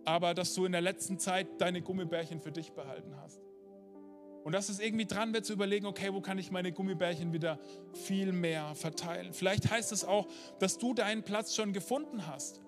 aber 0.04 0.34
dass 0.34 0.54
du 0.54 0.64
in 0.64 0.72
der 0.72 0.80
letzten 0.80 1.18
Zeit 1.18 1.46
deine 1.58 1.82
Gummibärchen 1.82 2.40
für 2.40 2.52
dich 2.52 2.72
behalten 2.72 3.16
hast. 3.16 3.40
Und 4.44 4.52
dass 4.52 4.68
es 4.68 4.78
irgendwie 4.78 5.06
dran 5.06 5.34
wird 5.34 5.44
zu 5.44 5.52
überlegen, 5.52 5.86
okay, 5.86 6.14
wo 6.14 6.20
kann 6.20 6.38
ich 6.38 6.52
meine 6.52 6.70
Gummibärchen 6.70 7.32
wieder 7.32 7.58
viel 7.94 8.30
mehr 8.30 8.76
verteilen? 8.76 9.32
Vielleicht 9.32 9.70
heißt 9.70 9.90
es 9.90 10.04
auch, 10.04 10.28
dass 10.60 10.78
du 10.78 10.94
deinen 10.94 11.24
Platz 11.24 11.56
schon 11.56 11.72
gefunden 11.72 12.28
hast 12.28 12.60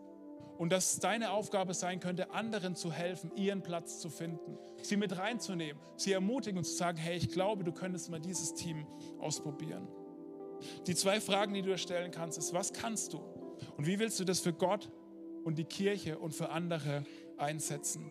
und 0.59 0.73
dass 0.73 0.95
es 0.95 0.99
deine 0.99 1.31
Aufgabe 1.31 1.73
sein 1.73 2.01
könnte, 2.01 2.33
anderen 2.33 2.75
zu 2.75 2.93
helfen, 2.93 3.31
ihren 3.37 3.63
Platz 3.63 4.01
zu 4.01 4.11
finden, 4.11 4.59
sie 4.83 4.97
mit 4.97 5.17
reinzunehmen, 5.17 5.81
sie 5.97 6.13
ermutigen 6.13 6.59
und 6.59 6.65
zu 6.65 6.75
sagen, 6.75 6.99
hey, 6.99 7.17
ich 7.17 7.31
glaube, 7.31 7.65
du 7.65 7.73
könntest 7.73 8.11
mal 8.11 8.21
dieses 8.21 8.55
Team 8.55 8.87
ausprobieren. 9.21 9.89
Die 10.89 10.97
zwei 10.97 11.21
Fragen, 11.21 11.55
die 11.55 11.63
du 11.63 11.69
dir 11.69 11.79
stellen 11.79 12.11
kannst, 12.11 12.37
ist, 12.37 12.53
was 12.53 12.73
kannst 12.73 13.13
du? 13.13 13.19
Und 13.77 13.87
wie 13.87 14.01
willst 14.01 14.19
du 14.19 14.25
das 14.25 14.41
für 14.41 14.53
Gott 14.53 14.91
und 15.45 15.57
die 15.57 15.65
Kirche 15.65 16.19
und 16.19 16.35
für 16.35 16.51
andere 16.51 17.05
einsetzen? 17.37 18.11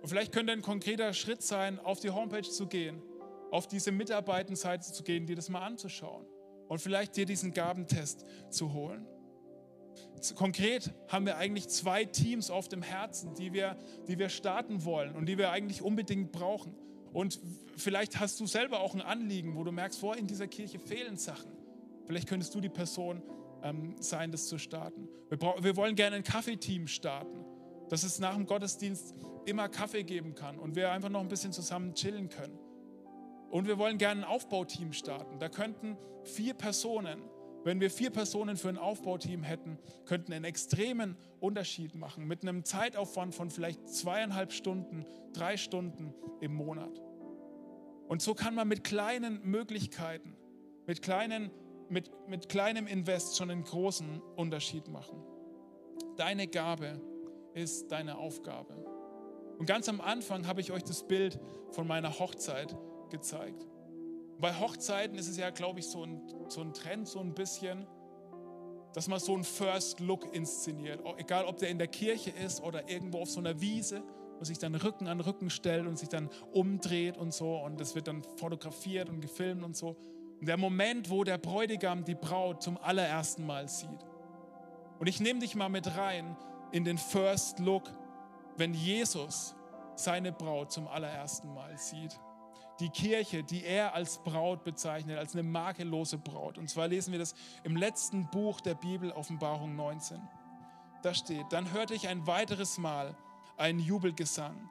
Und 0.00 0.08
vielleicht 0.08 0.32
könnte 0.32 0.52
ein 0.52 0.62
konkreter 0.62 1.12
Schritt 1.12 1.42
sein, 1.42 1.80
auf 1.80 1.98
die 1.98 2.10
Homepage 2.10 2.48
zu 2.48 2.68
gehen, 2.68 3.02
auf 3.50 3.66
diese 3.66 3.90
Mitarbeitenseite 3.90 4.92
zu 4.92 5.02
gehen, 5.02 5.26
dir 5.26 5.34
das 5.34 5.48
mal 5.48 5.66
anzuschauen 5.66 6.24
und 6.68 6.80
vielleicht 6.80 7.16
dir 7.16 7.26
diesen 7.26 7.52
Gabentest 7.52 8.24
zu 8.50 8.72
holen. 8.72 9.04
Konkret 10.34 10.92
haben 11.08 11.26
wir 11.26 11.36
eigentlich 11.36 11.68
zwei 11.68 12.04
Teams 12.04 12.50
auf 12.50 12.68
dem 12.68 12.82
Herzen, 12.82 13.34
die 13.34 13.52
wir, 13.52 13.76
die 14.08 14.18
wir 14.18 14.28
starten 14.28 14.84
wollen 14.84 15.14
und 15.14 15.26
die 15.26 15.38
wir 15.38 15.50
eigentlich 15.50 15.82
unbedingt 15.82 16.32
brauchen. 16.32 16.74
Und 17.12 17.40
vielleicht 17.76 18.20
hast 18.20 18.40
du 18.40 18.46
selber 18.46 18.80
auch 18.80 18.94
ein 18.94 19.00
Anliegen, 19.00 19.56
wo 19.56 19.64
du 19.64 19.72
merkst, 19.72 19.98
vor 19.98 20.16
in 20.16 20.26
dieser 20.26 20.46
Kirche 20.46 20.78
fehlen 20.78 21.16
Sachen. 21.16 21.52
Vielleicht 22.06 22.28
könntest 22.28 22.54
du 22.54 22.60
die 22.60 22.68
Person 22.68 23.22
ähm, 23.62 23.96
sein, 24.00 24.32
das 24.32 24.46
zu 24.48 24.58
starten. 24.58 25.08
Wir, 25.28 25.38
wir 25.40 25.76
wollen 25.76 25.94
gerne 25.94 26.16
ein 26.16 26.24
Kaffeeteam 26.24 26.86
starten, 26.86 27.44
dass 27.88 28.02
es 28.02 28.18
nach 28.18 28.34
dem 28.34 28.46
Gottesdienst 28.46 29.14
immer 29.46 29.68
Kaffee 29.68 30.04
geben 30.04 30.34
kann 30.34 30.58
und 30.58 30.76
wir 30.76 30.90
einfach 30.90 31.08
noch 31.08 31.20
ein 31.20 31.28
bisschen 31.28 31.52
zusammen 31.52 31.94
chillen 31.94 32.28
können. 32.28 32.58
Und 33.50 33.66
wir 33.66 33.78
wollen 33.78 33.96
gerne 33.96 34.22
ein 34.22 34.24
Aufbauteam 34.24 34.92
starten. 34.92 35.38
Da 35.38 35.48
könnten 35.48 35.96
vier 36.22 36.54
Personen 36.54 37.22
wenn 37.68 37.82
wir 37.82 37.90
vier 37.90 38.08
Personen 38.08 38.56
für 38.56 38.70
ein 38.70 38.78
Aufbauteam 38.78 39.42
hätten, 39.42 39.78
könnten 40.06 40.32
einen 40.32 40.46
extremen 40.46 41.18
Unterschied 41.38 41.94
machen 41.94 42.26
mit 42.26 42.40
einem 42.40 42.64
Zeitaufwand 42.64 43.34
von 43.34 43.50
vielleicht 43.50 43.86
zweieinhalb 43.86 44.54
Stunden, 44.54 45.04
drei 45.34 45.58
Stunden 45.58 46.14
im 46.40 46.54
Monat. 46.54 47.02
Und 48.08 48.22
so 48.22 48.32
kann 48.32 48.54
man 48.54 48.68
mit 48.68 48.84
kleinen 48.84 49.42
Möglichkeiten, 49.42 50.34
mit, 50.86 51.02
kleinen, 51.02 51.50
mit, 51.90 52.10
mit 52.26 52.48
kleinem 52.48 52.86
Invest 52.86 53.36
schon 53.36 53.50
einen 53.50 53.64
großen 53.64 54.22
Unterschied 54.36 54.88
machen. 54.88 55.22
Deine 56.16 56.46
Gabe 56.48 56.98
ist 57.52 57.92
deine 57.92 58.16
Aufgabe. 58.16 58.72
Und 59.58 59.66
ganz 59.66 59.90
am 59.90 60.00
Anfang 60.00 60.46
habe 60.46 60.62
ich 60.62 60.72
euch 60.72 60.84
das 60.84 61.06
Bild 61.06 61.38
von 61.72 61.86
meiner 61.86 62.18
Hochzeit 62.18 62.74
gezeigt. 63.10 63.66
Bei 64.40 64.54
Hochzeiten 64.54 65.18
ist 65.18 65.28
es 65.28 65.36
ja, 65.36 65.50
glaube 65.50 65.80
ich, 65.80 65.86
so 65.86 66.04
ein, 66.04 66.22
so 66.48 66.60
ein 66.60 66.72
Trend, 66.72 67.08
so 67.08 67.18
ein 67.18 67.34
bisschen, 67.34 67.86
dass 68.94 69.08
man 69.08 69.18
so 69.18 69.34
einen 69.34 69.44
First 69.44 69.98
Look 70.00 70.32
inszeniert. 70.32 71.00
Egal, 71.16 71.44
ob 71.44 71.58
der 71.58 71.70
in 71.70 71.78
der 71.78 71.88
Kirche 71.88 72.30
ist 72.30 72.62
oder 72.62 72.88
irgendwo 72.88 73.20
auf 73.20 73.30
so 73.30 73.40
einer 73.40 73.60
Wiese, 73.60 74.02
wo 74.38 74.44
sich 74.44 74.58
dann 74.58 74.76
Rücken 74.76 75.08
an 75.08 75.20
Rücken 75.20 75.50
stellt 75.50 75.86
und 75.86 75.98
sich 75.98 76.08
dann 76.08 76.30
umdreht 76.52 77.16
und 77.18 77.34
so. 77.34 77.56
Und 77.58 77.80
das 77.80 77.96
wird 77.96 78.06
dann 78.06 78.22
fotografiert 78.36 79.08
und 79.08 79.20
gefilmt 79.20 79.64
und 79.64 79.76
so. 79.76 79.96
Und 80.40 80.46
der 80.46 80.56
Moment, 80.56 81.10
wo 81.10 81.24
der 81.24 81.38
Bräutigam 81.38 82.04
die 82.04 82.14
Braut 82.14 82.62
zum 82.62 82.78
allerersten 82.78 83.44
Mal 83.44 83.68
sieht. 83.68 84.06
Und 85.00 85.08
ich 85.08 85.20
nehme 85.20 85.40
dich 85.40 85.56
mal 85.56 85.68
mit 85.68 85.96
rein 85.96 86.36
in 86.70 86.84
den 86.84 86.98
First 86.98 87.58
Look, 87.58 87.90
wenn 88.56 88.72
Jesus 88.72 89.56
seine 89.96 90.30
Braut 90.30 90.70
zum 90.70 90.86
allerersten 90.86 91.52
Mal 91.52 91.76
sieht 91.76 92.18
die 92.80 92.90
Kirche, 92.90 93.42
die 93.42 93.64
er 93.64 93.94
als 93.94 94.18
Braut 94.18 94.62
bezeichnet, 94.64 95.18
als 95.18 95.34
eine 95.34 95.42
makellose 95.42 96.18
Braut. 96.18 96.58
Und 96.58 96.70
zwar 96.70 96.88
lesen 96.88 97.12
wir 97.12 97.18
das 97.18 97.34
im 97.64 97.76
letzten 97.76 98.28
Buch 98.30 98.60
der 98.60 98.74
Bibel, 98.74 99.10
Offenbarung 99.12 99.74
19. 99.74 100.20
Da 101.02 101.14
steht, 101.14 101.46
dann 101.50 101.72
hörte 101.72 101.94
ich 101.94 102.08
ein 102.08 102.26
weiteres 102.26 102.78
Mal 102.78 103.16
einen 103.56 103.80
Jubelgesang, 103.80 104.68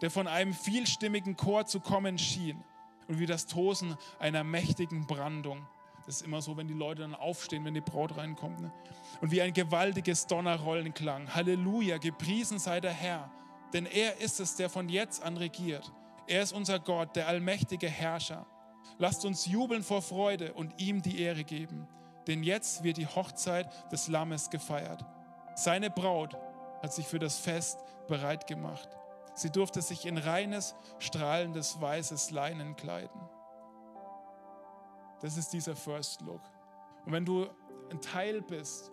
der 0.00 0.10
von 0.10 0.26
einem 0.26 0.52
vielstimmigen 0.52 1.36
Chor 1.36 1.66
zu 1.66 1.80
kommen 1.80 2.18
schien 2.18 2.62
und 3.08 3.18
wie 3.18 3.26
das 3.26 3.46
Tosen 3.46 3.96
einer 4.18 4.44
mächtigen 4.44 5.06
Brandung. 5.06 5.66
Das 6.06 6.16
ist 6.16 6.26
immer 6.26 6.42
so, 6.42 6.56
wenn 6.56 6.68
die 6.68 6.74
Leute 6.74 7.02
dann 7.02 7.14
aufstehen, 7.14 7.64
wenn 7.64 7.74
die 7.74 7.80
Braut 7.80 8.16
reinkommt. 8.16 8.60
Ne? 8.60 8.72
Und 9.20 9.30
wie 9.30 9.42
ein 9.42 9.52
gewaltiges 9.52 10.26
Donnerrollen 10.26 10.94
klang. 10.94 11.34
Halleluja, 11.34 11.98
gepriesen 11.98 12.58
sei 12.58 12.80
der 12.80 12.92
Herr, 12.92 13.30
denn 13.72 13.86
er 13.86 14.18
ist 14.20 14.40
es, 14.40 14.56
der 14.56 14.70
von 14.70 14.88
jetzt 14.88 15.22
an 15.22 15.36
regiert 15.36 15.92
er 16.30 16.42
ist 16.42 16.52
unser 16.52 16.78
Gott, 16.78 17.16
der 17.16 17.26
allmächtige 17.26 17.88
Herrscher. 17.88 18.46
Lasst 18.98 19.24
uns 19.24 19.46
jubeln 19.46 19.82
vor 19.82 20.00
Freude 20.00 20.52
und 20.52 20.80
ihm 20.80 21.02
die 21.02 21.20
Ehre 21.20 21.44
geben, 21.44 21.88
denn 22.26 22.42
jetzt 22.42 22.84
wird 22.84 22.98
die 22.98 23.06
Hochzeit 23.06 23.68
des 23.90 24.08
Lammes 24.08 24.50
gefeiert. 24.50 25.04
Seine 25.56 25.90
Braut 25.90 26.36
hat 26.82 26.92
sich 26.92 27.06
für 27.06 27.18
das 27.18 27.38
Fest 27.38 27.80
bereit 28.06 28.46
gemacht. 28.46 28.88
Sie 29.34 29.50
durfte 29.50 29.82
sich 29.82 30.06
in 30.06 30.18
reines, 30.18 30.74
strahlendes, 30.98 31.80
weißes 31.80 32.30
Leinen 32.30 32.76
kleiden. 32.76 33.20
Das 35.20 35.36
ist 35.36 35.52
dieser 35.52 35.76
First 35.76 36.20
Look. 36.22 36.42
Und 37.04 37.12
wenn 37.12 37.24
du 37.24 37.46
ein 37.90 38.00
Teil 38.00 38.40
bist 38.40 38.92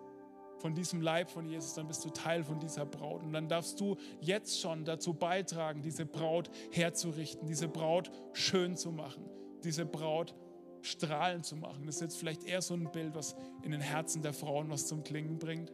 von 0.59 0.73
diesem 0.73 1.01
Leib 1.01 1.29
von 1.29 1.45
Jesus, 1.45 1.73
dann 1.73 1.87
bist 1.87 2.03
du 2.03 2.09
Teil 2.09 2.43
von 2.43 2.59
dieser 2.59 2.85
Braut. 2.85 3.23
Und 3.23 3.33
dann 3.33 3.47
darfst 3.47 3.79
du 3.79 3.97
jetzt 4.19 4.59
schon 4.59 4.85
dazu 4.85 5.13
beitragen, 5.13 5.81
diese 5.81 6.05
Braut 6.05 6.49
herzurichten, 6.71 7.47
diese 7.47 7.67
Braut 7.67 8.11
schön 8.33 8.75
zu 8.75 8.91
machen, 8.91 9.29
diese 9.63 9.85
Braut 9.85 10.35
strahlen 10.81 11.43
zu 11.43 11.55
machen. 11.55 11.85
Das 11.85 11.95
ist 11.95 12.01
jetzt 12.01 12.17
vielleicht 12.17 12.43
eher 12.43 12.61
so 12.61 12.73
ein 12.73 12.91
Bild, 12.91 13.15
was 13.15 13.35
in 13.63 13.71
den 13.71 13.81
Herzen 13.81 14.21
der 14.21 14.33
Frauen 14.33 14.69
was 14.69 14.87
zum 14.87 15.03
Klingen 15.03 15.37
bringt. 15.37 15.71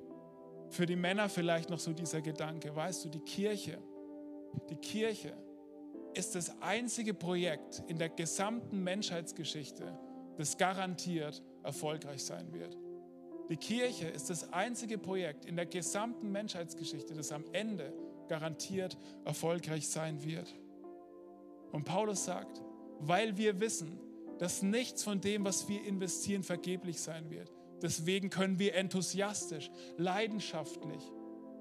Für 0.70 0.86
die 0.86 0.96
Männer 0.96 1.30
vielleicht 1.30 1.70
noch 1.70 1.80
so 1.80 1.94
dieser 1.94 2.22
Gedanke, 2.22 2.76
weißt 2.76 3.06
du, 3.06 3.10
die 3.10 3.20
Kirche, 3.20 3.80
die 4.70 4.76
Kirche 4.76 5.36
ist 6.16 6.36
das 6.36 6.62
einzige 6.62 7.14
Projekt 7.14 7.84
in 7.88 7.98
der 7.98 8.10
gesamten 8.10 8.84
Menschheitsgeschichte, 8.84 9.98
das 10.38 10.58
garantiert 10.58 11.44
erfolgreich 11.64 12.24
sein 12.24 12.52
wird. 12.54 12.78
Die 13.50 13.58
Kirche 13.58 14.08
ist 14.08 14.30
das 14.30 14.54
einzige 14.54 14.98
Projekt 14.98 15.46
in 15.46 15.56
der 15.56 15.66
gesamten 15.66 16.32
Menschheitsgeschichte, 16.32 17.14
das 17.14 17.32
am 17.32 17.44
Ende 17.52 17.94
garantiert 18.28 18.98
erfolgreich 19.26 19.88
sein 19.88 20.24
wird. 20.24 20.54
Und 21.72 21.84
Paulus 21.84 22.26
sagt, 22.26 22.62
weil 23.00 23.38
wir 23.38 23.60
wissen, 23.60 24.00
dass 24.40 24.62
nichts 24.62 25.04
von 25.04 25.22
dem, 25.22 25.44
was 25.46 25.68
wir 25.68 25.84
investieren, 25.86 26.44
vergeblich 26.44 27.02
sein 27.02 27.30
wird. 27.30 27.52
Deswegen 27.82 28.30
können 28.30 28.60
wir 28.60 28.76
enthusiastisch, 28.76 29.70
leidenschaftlich 29.98 31.04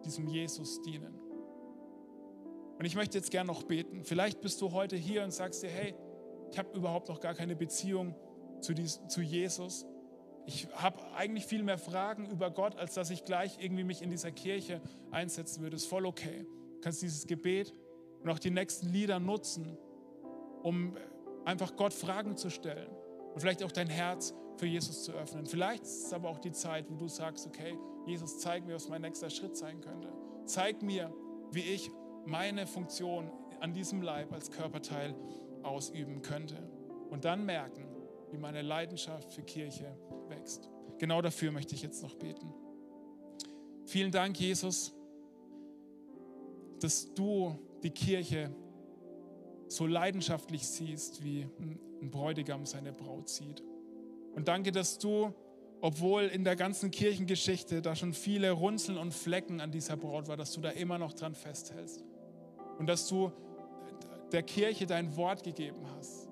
diesem 0.05 0.29
Jesus 0.29 0.83
dienen. 0.83 1.19
Und 2.79 2.85
ich 2.85 2.95
möchte 2.95 3.19
jetzt 3.19 3.31
gerne 3.31 3.49
noch 3.49 3.65
beten. 3.65 4.05
Vielleicht 4.05 4.41
bist 4.41 4.61
du 4.61 4.73
heute 4.73 4.97
hier 4.97 5.25
und 5.25 5.33
sagst 5.33 5.63
dir, 5.63 5.71
hey, 5.71 5.95
ich 6.51 6.59
habe 6.59 6.77
überhaupt 6.77 7.09
noch 7.09 7.21
gar 7.21 7.35
keine 7.35 7.57
Beziehung 7.57 8.15
zu 8.61 9.21
Jesus. 9.21 9.87
Ich 10.47 10.67
habe 10.75 10.99
eigentlich 11.15 11.47
viel 11.47 11.63
mehr 11.63 11.79
Fragen 11.79 12.29
über 12.31 12.51
Gott, 12.51 12.77
als 12.77 12.95
dass 12.95 13.11
ich 13.11 13.25
gleich 13.25 13.59
irgendwie 13.61 13.85
mich 13.85 14.03
in 14.03 14.11
dieser 14.11 14.33
Kirche 14.33 14.81
einsetzen 15.11 15.63
würde. 15.63 15.77
Ist 15.77 15.87
voll 15.87 16.05
okay. 16.05 16.47
Du 16.75 16.81
kannst 16.81 17.03
dieses 17.03 17.27
Gebet 17.27 17.73
und 18.23 18.31
auch 18.31 18.39
die 18.39 18.51
nächsten 18.51 18.89
Lieder 18.89 19.21
nutzen, 19.21 19.77
um 20.63 20.97
einfach 21.45 21.77
Gott 21.77 21.93
Fragen 21.93 22.37
zu 22.37 22.51
stellen 22.51 22.91
und 23.35 23.41
vielleicht 23.41 23.63
auch 23.63 23.73
dein 23.73 23.89
Herz 23.89 24.35
für 24.57 24.67
Jesus 24.67 25.05
zu 25.05 25.13
öffnen. 25.13 25.47
Vielleicht 25.47 25.85
ist 25.85 26.07
es 26.07 26.13
aber 26.13 26.29
auch 26.29 26.39
die 26.39 26.53
Zeit, 26.53 26.91
wo 26.91 26.95
du 26.95 27.09
sagst, 27.09 27.47
okay, 27.47 27.77
Jesus, 28.07 28.39
zeig 28.39 28.67
mir, 28.67 28.75
was 28.75 28.89
mein 28.89 29.03
nächster 29.03 29.31
Schritt 29.31 29.57
sein 29.57 29.81
könnte. 29.81 30.13
Zeig 30.45 30.83
mir, 30.83 31.13
wie 31.53 31.61
ich 31.61 31.91
meine 32.27 32.67
Funktion 32.67 33.31
an 33.61 33.73
diesem 33.73 34.03
Leib 34.03 34.33
als 34.33 34.51
Körperteil 34.51 35.15
ausüben 35.63 36.23
könnte. 36.23 36.57
Und 37.11 37.25
dann 37.25 37.45
merken, 37.45 37.87
wie 38.31 38.39
meine 38.39 38.63
Leidenschaft 38.63 39.33
für 39.33 39.43
Kirche 39.43 39.97
wächst. 40.33 40.69
Genau 40.99 41.23
dafür 41.23 41.53
möchte 41.53 41.75
ich 41.75 41.83
jetzt 41.83 42.03
noch 42.03 42.15
beten. 42.15 42.53
Vielen 43.85 44.11
Dank, 44.11 44.39
Jesus, 44.41 44.95
dass 46.81 47.13
du 47.15 47.59
die 47.83 47.91
Kirche 47.91 48.51
so 49.69 49.87
leidenschaftlich 49.87 50.67
siehst, 50.67 51.23
wie 51.23 51.47
ein 52.01 52.11
Bräutigam 52.11 52.67
seine 52.67 52.93
Braut 52.93 53.29
sieht. 53.29 53.63
Und 54.35 54.49
danke, 54.49 54.73
dass 54.73 54.99
du, 54.99 55.33
obwohl 55.81 56.23
in 56.25 56.45
der 56.45 56.57
ganzen 56.57 56.91
Kirchengeschichte 56.91 57.83
da 57.83 57.95
schon 57.95 58.13
viele 58.13 58.51
Runzeln 58.53 58.99
und 58.99 59.13
Flecken 59.13 59.61
an 59.61 59.71
dieser 59.71 59.97
Braut 59.97 60.29
war, 60.29 60.37
dass 60.37 60.53
du 60.53 60.61
da 60.61 60.71
immer 60.71 60.99
noch 60.99 61.13
dran 61.13 61.35
festhältst. 61.35 62.05
Und 62.79 62.87
dass 62.87 63.09
du 63.09 63.33
der 64.33 64.43
Kirche 64.43 64.87
dein 64.87 65.17
Wort 65.17 65.43
gegeben 65.43 65.87
hast. 65.97 66.29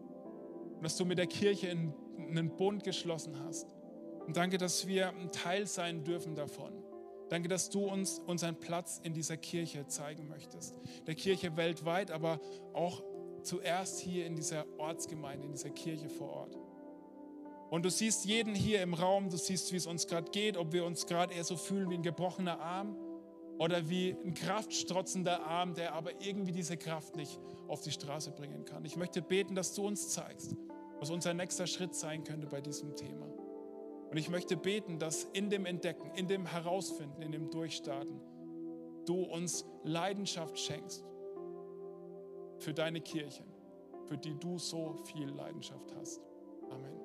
Und 0.76 0.82
dass 0.82 0.96
du 0.96 1.05
mit 1.05 1.18
der 1.18 1.26
Kirche 1.26 1.70
einen 1.70 2.57
Bund 2.57 2.84
geschlossen 2.84 3.38
hast. 3.44 3.66
Und 4.31 4.37
danke, 4.37 4.59
dass 4.59 4.87
wir 4.87 5.09
ein 5.09 5.33
Teil 5.33 5.66
sein 5.66 6.05
dürfen 6.05 6.37
davon. 6.37 6.72
Danke, 7.31 7.49
dass 7.49 7.68
du 7.68 7.87
uns 7.87 8.20
unseren 8.20 8.55
Platz 8.55 9.01
in 9.03 9.12
dieser 9.12 9.37
Kirche 9.37 9.89
zeigen 9.89 10.28
möchtest. 10.28 10.76
Der 11.09 11.16
Kirche 11.16 11.57
weltweit, 11.57 12.12
aber 12.12 12.39
auch 12.72 13.03
zuerst 13.43 13.99
hier 13.99 14.26
in 14.26 14.37
dieser 14.37 14.66
Ortsgemeinde, 14.78 15.47
in 15.47 15.51
dieser 15.51 15.70
Kirche 15.70 16.09
vor 16.09 16.31
Ort. 16.31 16.57
Und 17.70 17.85
du 17.85 17.91
siehst 17.91 18.24
jeden 18.24 18.55
hier 18.55 18.83
im 18.83 18.95
Raum, 18.95 19.31
du 19.31 19.37
siehst, 19.37 19.72
wie 19.72 19.76
es 19.78 19.89
uns 19.89 20.07
gerade 20.07 20.31
geht, 20.31 20.57
ob 20.57 20.72
wir 20.72 20.85
uns 20.85 21.07
gerade 21.07 21.35
eher 21.35 21.43
so 21.43 21.57
fühlen 21.57 21.91
wie 21.91 21.95
ein 21.95 22.05
gebrochener 22.05 22.61
Arm 22.61 22.97
oder 23.59 23.89
wie 23.89 24.16
ein 24.24 24.35
kraftstrotzender 24.35 25.45
Arm, 25.45 25.74
der 25.74 25.95
aber 25.95 26.12
irgendwie 26.20 26.53
diese 26.53 26.76
Kraft 26.76 27.16
nicht 27.16 27.37
auf 27.66 27.81
die 27.81 27.91
Straße 27.91 28.31
bringen 28.31 28.64
kann. 28.64 28.85
Ich 28.85 28.95
möchte 28.95 29.22
beten, 29.22 29.57
dass 29.57 29.74
du 29.74 29.85
uns 29.85 30.11
zeigst, 30.11 30.55
was 31.01 31.11
unser 31.11 31.35
nächster 31.35 31.66
Schritt 31.66 31.97
sein 31.97 32.22
könnte 32.22 32.47
bei 32.47 32.61
diesem 32.61 32.95
Thema. 32.95 33.26
Und 34.11 34.16
ich 34.16 34.28
möchte 34.28 34.56
beten, 34.56 34.98
dass 34.98 35.24
in 35.32 35.50
dem 35.50 35.66
Entdecken, 35.66 36.11
in 36.16 36.26
dem 36.26 36.44
Herausfinden, 36.44 37.22
in 37.22 37.30
dem 37.30 37.48
Durchstarten, 37.48 38.20
du 39.06 39.22
uns 39.22 39.64
Leidenschaft 39.84 40.58
schenkst 40.58 41.04
für 42.58 42.74
deine 42.74 43.00
Kirche, 43.00 43.44
für 44.08 44.18
die 44.18 44.34
du 44.34 44.58
so 44.58 44.96
viel 45.04 45.28
Leidenschaft 45.28 45.94
hast. 45.96 46.20
Amen. 46.70 47.00